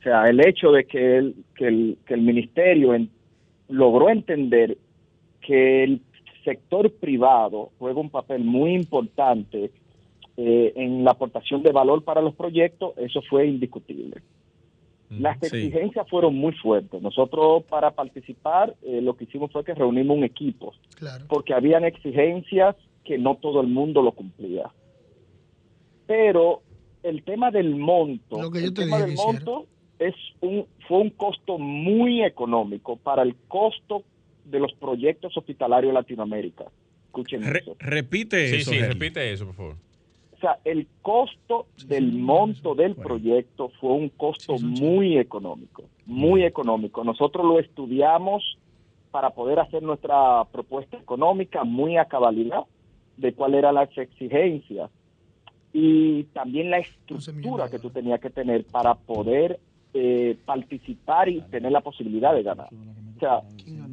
O 0.00 0.02
sea, 0.02 0.28
el 0.28 0.40
hecho 0.46 0.72
de 0.72 0.84
que 0.86 1.16
el, 1.18 1.34
que 1.54 1.66
el, 1.66 1.98
que 2.06 2.14
el 2.14 2.22
ministerio 2.22 2.94
en- 2.94 3.10
logró 3.68 4.08
entender 4.08 4.78
que 5.42 5.84
el 5.84 6.00
sector 6.44 6.90
privado 6.90 7.70
juega 7.78 8.00
un 8.00 8.08
papel 8.10 8.42
muy 8.42 8.72
importante 8.74 9.70
eh, 10.38 10.72
en 10.74 11.04
la 11.04 11.10
aportación 11.10 11.62
de 11.62 11.70
valor 11.70 12.02
para 12.02 12.22
los 12.22 12.34
proyectos, 12.34 12.94
eso 12.96 13.20
fue 13.28 13.46
indiscutible. 13.46 14.22
Las 15.10 15.38
Sí. 15.40 15.46
exigencias 15.46 16.08
fueron 16.08 16.34
muy 16.36 16.52
fuertes. 16.52 17.02
Nosotros 17.02 17.64
para 17.64 17.90
participar 17.90 18.74
eh, 18.82 19.00
lo 19.02 19.14
que 19.16 19.24
hicimos 19.24 19.52
fue 19.52 19.64
que 19.64 19.74
reunimos 19.74 20.16
un 20.16 20.24
equipo, 20.24 20.72
Claro. 20.96 21.26
porque 21.28 21.52
habían 21.52 21.84
exigencias 21.84 22.74
que 23.04 23.18
no 23.18 23.34
todo 23.34 23.60
el 23.60 23.66
mundo 23.66 24.00
lo 24.02 24.12
cumplía. 24.12 24.70
Pero 26.06 26.62
el 27.02 27.22
tema 27.22 27.50
del 27.50 27.76
monto, 27.76 28.40
Lo 28.40 28.50
que 28.50 28.60
yo 28.60 28.66
el 28.68 28.74
te 28.74 28.82
tema 28.84 28.96
dije 28.98 29.08
del 29.08 29.16
monto 29.16 29.66
es 30.00 30.14
un, 30.40 30.66
fue 30.88 30.98
un 30.98 31.10
costo 31.10 31.58
muy 31.58 32.24
económico 32.24 32.96
para 32.96 33.22
el 33.22 33.36
costo 33.46 34.02
de 34.44 34.58
los 34.58 34.72
proyectos 34.72 35.36
hospitalarios 35.36 35.90
en 35.90 35.94
Latinoamérica. 35.94 36.64
Escuchen 37.06 37.42
Re- 37.44 37.60
eso. 37.60 37.76
repite 37.78 38.48
Sí, 38.48 38.56
eso. 38.56 38.70
sí, 38.72 38.78
repite 38.80 39.30
eso, 39.32 39.46
por 39.46 39.54
favor. 39.54 39.74
O 40.36 40.40
sea, 40.40 40.58
el 40.64 40.86
costo 41.02 41.66
del 41.86 42.12
monto 42.12 42.74
del 42.74 42.96
proyecto 42.96 43.68
fue 43.78 43.90
un 43.92 44.08
costo 44.08 44.56
muy 44.58 45.18
económico, 45.18 45.84
muy 46.06 46.44
económico. 46.44 47.04
Nosotros 47.04 47.44
lo 47.44 47.60
estudiamos 47.60 48.56
para 49.10 49.30
poder 49.30 49.58
hacer 49.60 49.82
nuestra 49.82 50.44
propuesta 50.50 50.96
económica 50.96 51.62
muy 51.64 51.98
a 51.98 52.06
cabalidad 52.06 52.62
de 53.18 53.34
cuáles 53.34 53.58
eran 53.58 53.74
las 53.74 53.90
exigencias 53.98 54.90
y 55.74 56.24
también 56.32 56.70
la 56.70 56.78
estructura 56.78 57.68
que 57.68 57.78
tú 57.78 57.90
tenías 57.90 58.18
que 58.20 58.30
tener 58.30 58.64
para 58.64 58.94
poder 58.94 59.60
eh, 59.94 60.36
participar 60.44 61.28
y 61.28 61.40
tener 61.42 61.72
la 61.72 61.80
posibilidad 61.80 62.34
de 62.34 62.42
ganar. 62.42 62.68
O 63.16 63.20
sea, 63.20 63.42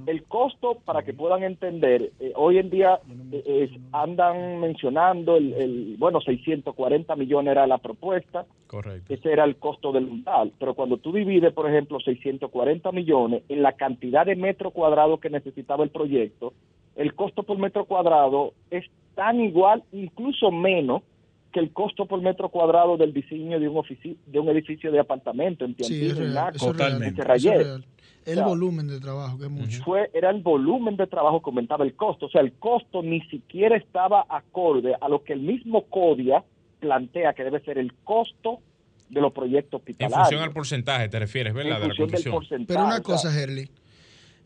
el 0.05 0.23
costo, 0.23 0.77
para 0.85 1.03
que 1.03 1.13
puedan 1.13 1.43
entender, 1.43 2.11
eh, 2.21 2.31
hoy 2.35 2.59
en 2.59 2.69
día 2.69 2.99
eh, 3.33 3.43
es- 3.69 3.81
andan 3.91 4.61
mencionando, 4.61 5.35
el, 5.35 5.51
el- 5.53 5.95
bueno, 5.99 6.21
640 6.21 7.13
millones 7.17 7.51
era 7.51 7.67
la 7.67 7.77
propuesta, 7.77 8.45
Correcto. 8.67 9.13
ese 9.13 9.33
era 9.33 9.43
el 9.43 9.57
costo 9.57 9.91
del 9.91 10.05
untal, 10.05 10.53
pero 10.57 10.75
cuando 10.75 10.95
tú 10.97 11.11
divides, 11.11 11.51
por 11.51 11.69
ejemplo, 11.69 11.99
640 11.99 12.91
millones 12.93 13.43
en 13.49 13.61
la 13.63 13.73
cantidad 13.73 14.25
de 14.25 14.37
metros 14.37 14.71
cuadrados 14.71 15.19
que 15.19 15.29
necesitaba 15.29 15.83
el 15.83 15.89
proyecto, 15.89 16.53
el 16.95 17.13
costo 17.13 17.43
por 17.43 17.57
metro 17.59 17.83
cuadrado 17.83 18.53
es 18.71 18.85
tan 19.13 19.41
igual, 19.41 19.83
incluso 19.91 20.51
menos, 20.51 21.01
que 21.51 21.59
el 21.59 21.71
costo 21.71 22.05
por 22.05 22.21
metro 22.21 22.49
cuadrado 22.49 22.97
del 22.97 23.13
diseño 23.13 23.59
de 23.59 23.67
un, 23.69 23.75
ofici- 23.77 24.17
de 24.25 24.39
un 24.39 24.49
edificio 24.49 24.91
de 24.91 24.99
apartamento 24.99 25.65
en 25.65 25.75
Sí, 25.77 25.99
Tianjin, 25.99 26.23
en. 26.23 26.33
Naco, 26.33 26.73
real. 26.73 27.03
en 27.03 27.15
real. 27.15 27.85
El 28.25 28.33
O 28.33 28.35
sea, 28.35 28.45
volumen 28.47 28.87
de 28.87 28.99
trabajo, 28.99 29.37
que 29.37 29.45
es 29.45 29.49
mucho. 29.49 29.83
fue 29.85 30.09
era 30.13 30.29
el 30.31 30.41
volumen 30.41 30.97
de 30.97 31.07
trabajo 31.07 31.41
que 31.41 31.49
aumentaba 31.49 31.85
el 31.85 31.95
costo. 31.95 32.25
O 32.25 32.29
sea, 32.29 32.41
el 32.41 32.51
costo 32.53 33.01
ni 33.01 33.21
siquiera 33.29 33.77
estaba 33.77 34.25
acorde 34.27 34.95
a 34.99 35.07
lo 35.07 35.23
que 35.23 35.31
el 35.33 35.39
mismo 35.39 35.83
CODIA 35.83 36.43
plantea 36.81 37.33
que 37.33 37.43
debe 37.45 37.61
ser 37.61 37.77
el 37.77 37.93
costo 38.03 38.59
de 39.09 39.21
los 39.21 39.31
proyectos 39.31 39.79
En 39.79 39.81
hospitalarios. 39.81 40.19
función 40.27 40.41
al 40.43 40.51
porcentaje, 40.51 41.07
te 41.07 41.17
refieres, 41.19 41.53
¿verdad? 41.53 41.81
En 41.81 41.87
De 41.87 41.87
la 41.87 42.05
del 42.05 42.23
porcentaje. 42.31 42.65
Pero 42.67 42.81
una 42.81 42.89
o 42.89 42.93
sea, 42.95 43.03
cosa, 43.03 43.41
Herli. 43.41 43.69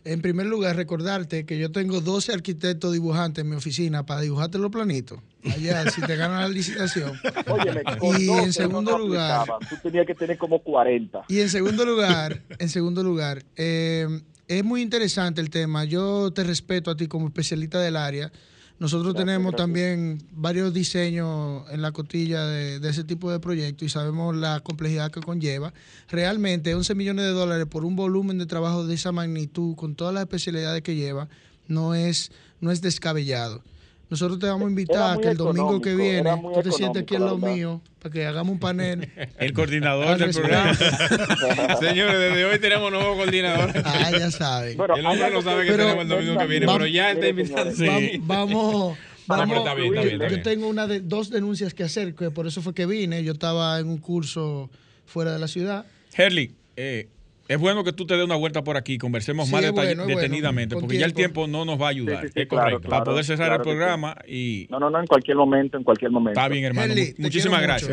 En 0.04 0.22
primer 0.22 0.47
lugar, 0.47 0.76
recordarte 0.76 1.45
que 1.45 1.60
yo 1.60 1.72
tengo 1.72 2.02
12 2.02 2.34
arquitectos 2.34 2.91
dibujantes 2.91 3.43
en 3.43 3.49
mi 3.49 3.56
oficina 3.56 4.06
para 4.06 4.22
dibujarte 4.22 4.58
los 4.58 4.72
planitos. 4.72 5.20
Allá, 5.45 5.89
si 5.91 6.02
te 6.02 6.16
ganan 6.16 6.41
la 6.41 6.47
licitación. 6.49 7.20
óyeme, 7.47 7.84
Y 8.20 8.26
12 8.26 8.43
en 8.43 8.54
segundo 8.54 8.91
no 8.91 8.97
lugar- 8.97 9.45
tú 9.70 9.76
tenías 9.84 10.06
que 10.08 10.16
tener 10.16 10.38
como 10.38 10.60
40. 10.64 11.24
Y 11.28 11.39
en 11.39 11.49
segundo 11.49 11.86
lugar, 11.86 12.41
en 12.58 12.70
segundo 12.70 13.04
lugar, 13.04 13.43
eh, 13.56 14.08
es 14.47 14.64
muy 14.64 14.82
interesante 14.82 15.39
el 15.39 15.49
tema. 15.49 15.86
Yo 15.86 16.32
te 16.34 16.43
respeto 16.43 16.89
a 16.91 16.95
ti 16.97 17.08
como 17.08 17.28
especialista 17.28 17.80
del 17.80 17.95
área. 17.95 18.32
Nosotros 18.82 19.13
Gracias, 19.13 19.27
tenemos 19.27 19.51
gracias. 19.51 19.63
también 19.63 20.23
varios 20.32 20.73
diseños 20.73 21.69
en 21.69 21.84
la 21.84 21.91
cotilla 21.91 22.47
de, 22.47 22.79
de 22.79 22.89
ese 22.89 23.03
tipo 23.03 23.32
de 23.32 23.39
proyectos 23.39 23.86
y 23.86 23.89
sabemos 23.89 24.36
la 24.36 24.59
complejidad 24.61 25.11
que 25.11 25.21
conlleva. 25.21 25.71
Realmente 26.09 26.73
11 26.73 26.95
millones 26.95 27.25
de 27.25 27.32
dólares 27.32 27.67
por 27.67 27.86
un 27.86 27.95
volumen 27.95 28.39
de 28.39 28.47
trabajo 28.47 28.88
de 28.88 28.95
esa 28.95 29.11
magnitud, 29.11 29.75
con 29.75 29.93
todas 29.93 30.15
las 30.15 30.23
especialidades 30.23 30.82
que 30.82 30.95
lleva, 30.95 31.29
no 31.67 31.93
es, 31.93 32.32
no 32.59 32.71
es 32.71 32.82
descabellado. 32.82 33.61
Nosotros 34.12 34.39
te 34.39 34.45
vamos 34.45 34.68
a 34.68 34.70
invitar 34.70 35.14
muy 35.16 35.24
que 35.24 35.30
el 35.30 35.38
domingo 35.38 35.82
que 35.82 35.95
viene 35.95 36.30
tú 36.53 36.62
te 36.62 36.72
sientes 36.74 37.03
aquí 37.03 37.16
en 37.16 37.26
lo 37.26 37.38
mío 37.38 37.82
para 37.99 38.12
que 38.12 38.26
hagamos 38.26 38.51
un 38.51 38.59
panel. 38.59 39.09
El 39.39 39.53
coordinador 39.53 40.18
del 40.18 40.32
programa. 40.34 40.74
Señores, 41.80 42.20
desde 42.20 42.43
hoy 42.45 42.59
tenemos 42.59 42.91
nuevo 42.91 43.16
coordinador. 43.16 43.72
Ah, 43.86 44.12
ya 44.12 44.30
saben. 44.30 44.76
Bueno, 44.76 44.97
El 44.97 45.05
hombre 45.05 45.32
no 45.32 45.41
sabe 45.41 45.64
que 45.66 45.72
Pero- 45.72 45.84
tenemos 45.86 46.03
el 46.03 46.09
domingo 46.09 46.38
que 46.39 46.45
viene, 46.45 46.66
Vamos- 46.66 46.80
pero 46.82 46.91
ya 46.91 47.12
está 47.12 47.28
invitado. 47.30 47.72
Sí. 47.72 48.20
Vamos, 48.24 48.97
Ah, 49.30 49.38
vamos. 49.38 49.57
está 49.59 49.74
bien, 49.76 49.93
está 49.95 50.01
bien, 50.05 50.22
está 50.22 50.36
Yo 50.36 50.41
tengo 50.43 50.68
una 50.68 50.88
de 50.88 50.99
dos 50.99 51.30
denuncias 51.30 51.74
que 51.74 51.84
hacer, 51.84 52.14
que 52.14 52.32
por 52.32 52.47
eso 52.47 52.62
fue 52.62 52.74
que 52.74 52.86
vine. 52.86 53.24
Yo 53.24 53.32
estaba 53.32 53.80
en 53.80 53.88
un 53.88 53.97
curso 53.99 54.70
fuera 55.05 55.32
de 55.32 55.39
la 55.39 55.47
ciudad. 55.47 55.86
Herli, 56.18 56.53
eh, 56.76 57.07
es 57.54 57.60
bueno 57.60 57.84
que 57.84 57.91
tú 57.93 58.06
te 58.06 58.16
des 58.16 58.24
una 58.26 58.36
vuelta 58.36 58.64
por 58.64 58.78
aquí, 58.78 58.97
conversemos 58.97 59.47
Sí, 59.47 59.52
más 59.54 59.64
es 59.64 59.70
detall- 59.72 59.74
bueno, 59.74 59.89
es 59.91 59.97
bueno, 59.97 60.20
detenidamente, 60.22 60.76
porque 60.76 60.97
ya 60.97 61.06
el 61.06 61.14
tiempo. 61.14 61.47
no 61.47 61.66
nos 61.66 61.80
va 61.82 61.88
a 61.88 61.89
ayudar. 61.89 62.22
Sí, 62.22 62.28
sí, 62.28 62.34
sí, 62.36 62.39
es 62.41 62.47
claro, 62.47 62.64
correcto. 62.66 62.88
claro, 62.89 63.04
Para 63.04 63.12
poder 63.12 63.26
cerrar 63.26 63.47
claro 63.47 63.64
el 63.64 63.68
programa 63.70 64.18
y 64.28 64.68
No, 64.70 64.80
no, 64.80 64.89
no, 64.89 64.99
en 64.99 65.08
cualquier 65.08 65.38
momento, 65.38 65.78
en 65.78 65.84
cualquier 65.84 66.12
momento. 66.12 66.39
está 66.39 66.47
bien, 66.49 66.64
hermano. 66.66 66.91
Herli, 66.93 67.08
Mu- 67.08 67.14
te 67.16 67.22
Muchísimas 67.24 67.62
gracias. 67.62 67.91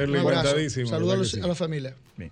Saludos 0.88 1.34
a, 1.42 1.46
la 1.46 1.54
familia. 1.54 1.94
Bien. 2.16 2.30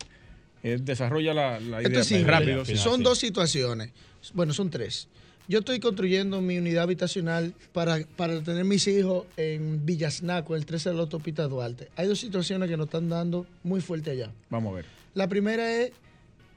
Eh, 0.63 0.79
desarrolla 0.81 1.33
la, 1.35 1.61
la 1.61 1.83
idea. 1.83 2.01
Esto 2.01 2.15
es 2.17 2.27
rápido. 2.27 2.65
Final, 2.65 2.83
Son 2.83 2.97
sí. 2.99 3.03
dos 3.03 3.19
situaciones. 3.19 3.91
Bueno, 4.35 4.53
son 4.53 4.71
tres. 4.71 5.09
Yo 5.49 5.61
estoy 5.61 5.79
construyendo 5.79 6.41
mi 6.41 6.59
unidad 6.59 6.83
habitacional 6.85 7.55
para, 7.73 7.99
para 8.17 8.41
tener 8.43 8.65
mis 8.65 8.89
hijos 8.89 9.27
en 9.37 9.87
Villasnaco, 9.87 10.57
el 10.57 10.67
13 10.67 10.89
de 10.89 10.95
la 10.97 11.03
autopista 11.03 11.47
Duarte. 11.47 11.89
Hay 11.97 12.09
dos 12.09 12.19
situaciones 12.19 12.69
que 12.69 12.77
nos 12.77 12.87
están 12.87 13.09
dando 13.09 13.47
muy 13.63 13.81
fuerte 13.81 14.11
allá. 14.11 14.31
Vamos 14.51 14.73
a 14.73 14.77
ver. 14.77 14.85
La 15.15 15.29
primera 15.29 15.73
es, 15.73 15.93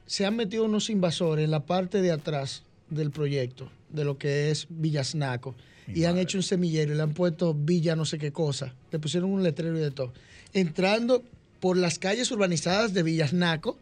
se 0.10 0.26
han 0.26 0.36
metido 0.36 0.66
unos 0.66 0.90
invasores 0.90 1.46
en 1.46 1.52
la 1.52 1.60
parte 1.68 2.02
de 2.02 2.12
atrás 2.12 2.64
del 2.90 3.12
proyecto, 3.12 3.70
de 3.90 4.04
lo 4.04 4.18
que 4.18 4.50
es 4.50 4.66
Villasnaco, 4.68 5.54
y 5.88 6.06
han 6.06 6.18
hecho 6.18 6.40
un 6.40 6.44
semillero 6.44 6.94
y 6.94 6.96
le 6.96 7.04
han 7.04 7.14
puesto 7.14 7.54
Villa 7.54 7.96
no 7.96 8.06
sé 8.06 8.18
qué 8.18 8.32
cosa. 8.32 8.74
Le 8.92 8.98
pusieron 8.98 9.30
un 9.30 9.44
letrero 9.44 9.78
y 9.78 9.82
de 9.82 9.92
todo. 9.92 10.12
Entrando 10.52 11.24
por 11.60 11.78
las 11.78 12.00
calles 12.00 12.32
urbanizadas 12.32 12.92
de 12.96 13.04
Villasnaco, 13.04 13.78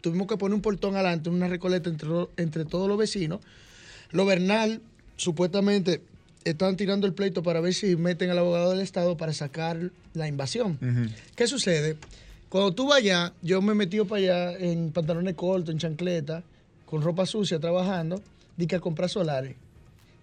tuvimos 0.00 0.26
que 0.26 0.36
poner 0.36 0.56
un 0.56 0.60
portón 0.60 0.96
adelante, 0.96 1.30
una 1.30 1.46
recoleta 1.46 1.88
entre, 1.88 2.08
entre 2.36 2.64
todos 2.64 2.88
los 2.88 2.98
vecinos. 2.98 3.38
Lo 4.10 4.26
Bernal, 4.26 4.80
supuestamente, 5.16 6.02
están 6.42 6.76
tirando 6.76 7.06
el 7.06 7.12
pleito 7.12 7.44
para 7.44 7.60
ver 7.60 7.74
si 7.74 7.94
meten 7.94 8.30
al 8.30 8.38
abogado 8.38 8.70
del 8.70 8.80
Estado 8.80 9.16
para 9.16 9.32
sacar 9.32 9.92
la 10.14 10.26
invasión. 10.26 10.80
¿Qué 11.36 11.46
sucede? 11.46 11.96
Cuando 12.48 12.72
tú 12.72 12.88
vas 12.88 12.98
allá, 12.98 13.32
yo 13.42 13.60
me 13.60 13.72
he 13.72 13.74
metido 13.74 14.06
para 14.06 14.20
allá 14.22 14.58
en 14.58 14.90
pantalones 14.92 15.34
cortos, 15.34 15.70
en 15.72 15.78
chancleta, 15.78 16.42
con 16.86 17.02
ropa 17.02 17.26
sucia, 17.26 17.58
trabajando, 17.58 18.22
di 18.56 18.66
que 18.66 18.76
a 18.76 18.80
comprar 18.80 19.10
solares. 19.10 19.54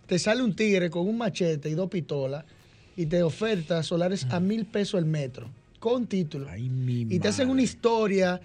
Te 0.08 0.18
sale 0.20 0.42
un 0.42 0.56
tigre 0.56 0.90
con 0.90 1.08
un 1.08 1.18
machete 1.18 1.70
y 1.70 1.74
dos 1.74 1.90
pistolas 1.90 2.44
y 2.98 3.06
te 3.08 3.22
oferta 3.24 3.84
solares 3.84 4.26
a 4.32 4.40
mil 4.40 4.66
pesos 4.66 5.00
el 5.00 5.06
metro, 5.06 5.50
con 5.80 6.08
título. 6.08 6.48
y 6.58 7.20
te 7.20 7.28
hacen 7.28 7.50
una 7.50 7.62
historia 7.62 8.40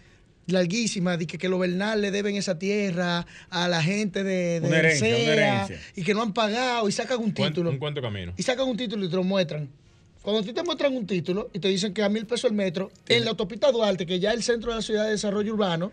larguísima 0.46 1.16
de 1.16 1.26
que, 1.26 1.38
que 1.38 1.48
los 1.48 1.60
Bernal 1.60 2.00
le 2.02 2.10
deben 2.10 2.34
esa 2.36 2.58
tierra 2.58 3.24
a 3.50 3.68
la 3.68 3.82
gente 3.82 4.24
de, 4.24 4.60
de 4.60 4.66
Una 4.68 4.78
herencia, 4.78 5.06
una 5.08 5.16
Sea, 5.16 5.32
herencia. 5.64 5.78
y 5.94 6.02
que 6.02 6.12
no 6.12 6.22
han 6.22 6.32
pagado 6.32 6.88
y 6.88 6.92
sacan 6.92 7.20
un 7.20 7.32
título. 7.32 7.70
Un 7.70 7.78
cuento 7.78 8.02
camino. 8.02 8.32
Y 8.36 8.42
sacan 8.42 8.66
un 8.68 8.76
título 8.76 9.04
y 9.04 9.08
te 9.08 9.16
lo 9.16 9.22
muestran. 9.22 9.68
Cuando 10.22 10.40
a 10.40 10.44
ti 10.44 10.52
te 10.52 10.62
muestran 10.62 10.94
un 10.96 11.06
título 11.06 11.48
y 11.52 11.58
te 11.60 11.68
dicen 11.68 11.94
que 11.94 12.02
a 12.02 12.08
mil 12.08 12.26
pesos 12.26 12.50
el 12.50 12.56
metro, 12.56 12.90
en 13.08 13.24
la 13.24 13.30
autopista 13.30 13.72
Duarte, 13.72 14.04
que 14.04 14.18
ya 14.20 14.30
es 14.30 14.36
el 14.36 14.42
centro 14.42 14.70
de 14.70 14.76
la 14.76 14.82
ciudad 14.82 15.04
de 15.04 15.12
desarrollo 15.12 15.54
urbano, 15.54 15.92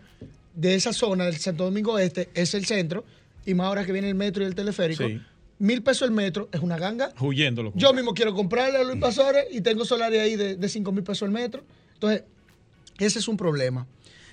de 0.53 0.75
esa 0.75 0.91
zona 0.91 1.25
del 1.25 1.37
Santo 1.37 1.63
Domingo 1.65 1.97
Este, 1.99 2.29
es 2.33 2.53
el 2.53 2.65
centro, 2.65 3.05
y 3.45 3.53
más 3.53 3.67
ahora 3.67 3.85
que 3.85 3.91
viene 3.93 4.09
el 4.09 4.15
metro 4.15 4.43
y 4.43 4.47
el 4.47 4.55
teleférico, 4.55 5.07
Sí. 5.07 5.21
mil 5.59 5.81
pesos 5.81 6.07
el 6.09 6.13
metro 6.13 6.49
es 6.51 6.59
una 6.59 6.77
ganga. 6.77 7.13
Huyéndolo. 7.19 7.71
Yo 7.75 7.93
mismo 7.93 8.13
quiero 8.13 8.33
comprarle 8.33 8.79
a 8.79 8.83
Luis 8.83 8.99
Pasores 8.99 9.45
y 9.51 9.61
tengo 9.61 9.85
solares 9.85 10.19
ahí 10.19 10.35
de, 10.35 10.55
de 10.57 10.69
5 10.69 10.91
mil 10.91 11.03
pesos 11.03 11.25
el 11.25 11.31
metro. 11.31 11.63
Entonces, 11.93 12.23
ese 12.99 13.19
es 13.19 13.27
un 13.29 13.37
problema. 13.37 13.87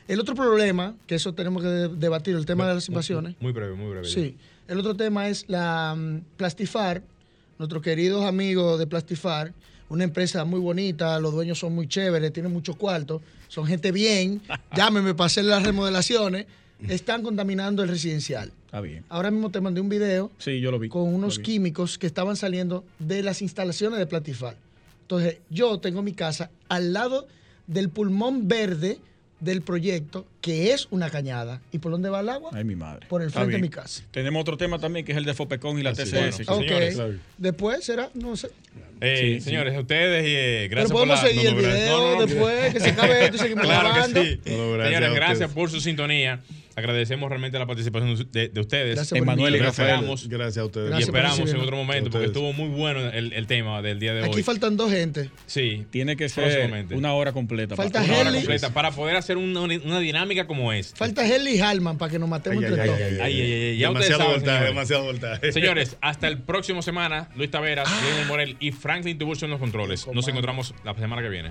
El 0.08 0.18
otro 0.20 0.34
problema, 0.34 0.96
que 1.06 1.14
eso 1.14 1.34
tenemos 1.34 1.62
que 1.62 1.68
de- 1.68 1.88
debatir, 1.88 2.34
el 2.34 2.44
tema 2.46 2.66
de 2.66 2.74
las 2.74 2.88
invasiones. 2.88 3.36
Muy 3.40 3.52
breve, 3.52 3.74
muy 3.74 3.90
breve. 3.90 4.08
Sí. 4.08 4.36
El 4.66 4.78
otro 4.80 4.96
tema 4.96 5.28
es 5.28 5.44
la 5.48 5.94
mm, 5.96 6.20
Plastifar, 6.36 7.02
nuestros 7.58 7.80
queridos 7.82 8.24
amigos 8.24 8.78
de 8.78 8.86
Plastifar, 8.86 9.52
una 9.88 10.04
empresa 10.04 10.44
muy 10.44 10.60
bonita, 10.60 11.18
los 11.20 11.32
dueños 11.32 11.58
son 11.58 11.74
muy 11.74 11.86
chéveres, 11.88 12.32
tienen 12.32 12.52
muchos 12.52 12.76
cuartos, 12.76 13.22
son 13.48 13.66
gente 13.66 13.92
bien, 13.92 14.40
llámeme 14.76 15.14
para 15.14 15.26
hacer 15.26 15.44
las 15.44 15.62
remodelaciones, 15.62 16.46
están 16.88 17.22
contaminando 17.22 17.82
el 17.82 17.88
residencial. 17.88 18.52
Está 18.66 18.80
bien. 18.80 19.04
Ahora 19.08 19.30
mismo 19.30 19.50
te 19.50 19.60
mandé 19.60 19.80
un 19.80 19.88
video 19.88 20.30
Sí, 20.38 20.60
yo 20.60 20.70
lo 20.70 20.78
vi. 20.78 20.88
con 20.88 21.02
unos 21.14 21.38
vi. 21.38 21.44
químicos 21.44 21.96
que 21.96 22.06
estaban 22.06 22.36
saliendo 22.36 22.84
de 22.98 23.22
las 23.22 23.40
instalaciones 23.42 23.98
de 23.98 24.06
Platifar. 24.06 24.56
Entonces, 25.02 25.38
yo 25.50 25.78
tengo 25.78 26.02
mi 26.02 26.12
casa 26.12 26.50
al 26.68 26.92
lado 26.92 27.26
del 27.66 27.88
pulmón 27.90 28.48
verde 28.48 28.98
del 29.44 29.62
proyecto, 29.62 30.26
que 30.40 30.72
es 30.72 30.88
una 30.90 31.10
cañada. 31.10 31.60
¿Y 31.72 31.78
por 31.78 31.92
dónde 31.92 32.08
va 32.10 32.20
el 32.20 32.28
agua? 32.28 32.50
Ay, 32.52 32.64
mi 32.64 32.76
madre. 32.76 33.06
Por 33.08 33.22
el 33.22 33.30
frente 33.30 33.52
de 33.52 33.58
mi 33.58 33.68
casa. 33.68 34.02
Tenemos 34.10 34.40
otro 34.40 34.56
tema 34.56 34.78
también 34.78 35.04
que 35.04 35.12
es 35.12 35.18
el 35.18 35.24
de 35.24 35.34
Fopecon 35.34 35.78
y 35.78 35.82
la 35.82 35.90
Así, 35.90 36.02
TCS. 36.04 36.46
bueno. 36.46 36.62
Ok. 36.62 36.62
señores. 36.68 36.98
Después 37.38 37.84
será, 37.84 38.10
no 38.14 38.36
sé. 38.36 38.50
Eh, 39.00 39.16
Sí, 39.20 39.34
sí. 39.34 39.40
señores, 39.42 39.74
a 39.76 39.80
ustedes, 39.80 40.24
eh, 40.26 40.66
Pero 40.68 40.70
gracias 40.70 40.92
por 40.92 41.00
podemos 41.00 41.22
la... 41.22 41.28
seguir 41.28 41.46
el 41.46 41.54
no, 41.56 41.60
no, 41.62 41.68
video 41.68 41.98
no, 41.98 42.14
no, 42.20 42.26
después, 42.26 42.72
que 42.74 42.80
se 42.80 42.90
acabe 42.90 43.24
esto 43.24 43.36
y 43.36 43.38
seguimos 43.40 43.64
Claro 43.64 43.88
grabando. 43.90 44.22
que 44.22 44.30
sí. 44.30 44.40
Gracias 44.44 44.84
Señores, 44.86 45.14
gracias 45.14 45.50
por 45.52 45.70
su 45.70 45.80
sintonía. 45.80 46.40
Agradecemos 46.76 47.28
realmente 47.28 47.58
la 47.58 47.66
participación 47.66 48.28
de, 48.32 48.48
de 48.48 48.60
ustedes. 48.60 48.96
Gracias 48.96 49.20
Emanuel 49.20 49.54
y. 49.56 49.58
Rafael. 49.58 49.88
esperamos, 49.90 50.28
Gracias 50.28 50.58
a 50.58 50.64
ustedes. 50.64 50.98
y 50.98 51.02
esperamos 51.02 51.38
en 51.50 51.60
otro 51.60 51.76
momento, 51.76 52.10
porque 52.10 52.26
estuvo 52.26 52.52
muy 52.52 52.68
bueno 52.68 53.00
el, 53.10 53.32
el 53.32 53.46
tema 53.46 53.80
del 53.82 54.00
día 54.00 54.14
de 54.14 54.22
hoy. 54.22 54.28
Aquí 54.28 54.42
faltan 54.42 54.76
dos 54.76 54.90
gente. 54.90 55.30
Sí. 55.46 55.84
Tiene 55.90 56.16
que 56.16 56.28
ser 56.28 56.70
una 56.92 57.12
hora 57.14 57.32
completa. 57.32 57.76
Falta 57.76 58.00
papá. 58.00 58.12
Una 58.12 58.20
hora 58.20 58.32
completa 58.32 58.70
para 58.72 58.90
poder 58.90 59.16
hacer 59.16 59.36
una, 59.36 59.60
una 59.60 59.98
dinámica 60.00 60.46
como 60.46 60.72
esta. 60.72 60.96
Falta 60.96 61.24
Helly 61.26 61.56
y 61.56 61.60
Halman 61.60 61.98
para 61.98 62.10
que 62.12 62.18
nos 62.18 62.28
matemos 62.28 62.62
Ay, 62.64 62.68
entre 62.70 62.82
ay, 62.82 62.88
todos. 62.88 63.00
ay, 63.00 63.18
Ay, 63.20 63.40
ay, 63.40 63.52
ay, 63.52 63.78
ya 63.78 63.90
ustedes 63.90 64.08
demasiado 64.08 64.18
saben, 64.18 64.34
voltaje, 64.34 64.58
señores. 64.58 64.74
demasiado 64.74 65.04
voltaje. 65.04 65.52
Señores, 65.52 65.96
hasta 66.00 66.28
el 66.28 66.38
próximo 66.38 66.82
semana, 66.82 67.28
Luis 67.36 67.50
Taveras, 67.50 67.88
Ah. 67.90 68.00
Guillermo 68.02 68.26
Morel 68.28 68.56
y 68.60 68.72
Franklin 68.72 69.16
Tiburcio 69.18 69.44
en 69.46 69.52
los 69.52 69.60
controles. 69.60 70.06
Nos 70.12 70.26
encontramos 70.28 70.74
la 70.84 70.94
semana 70.94 71.22
que 71.22 71.28
viene. 71.28 71.50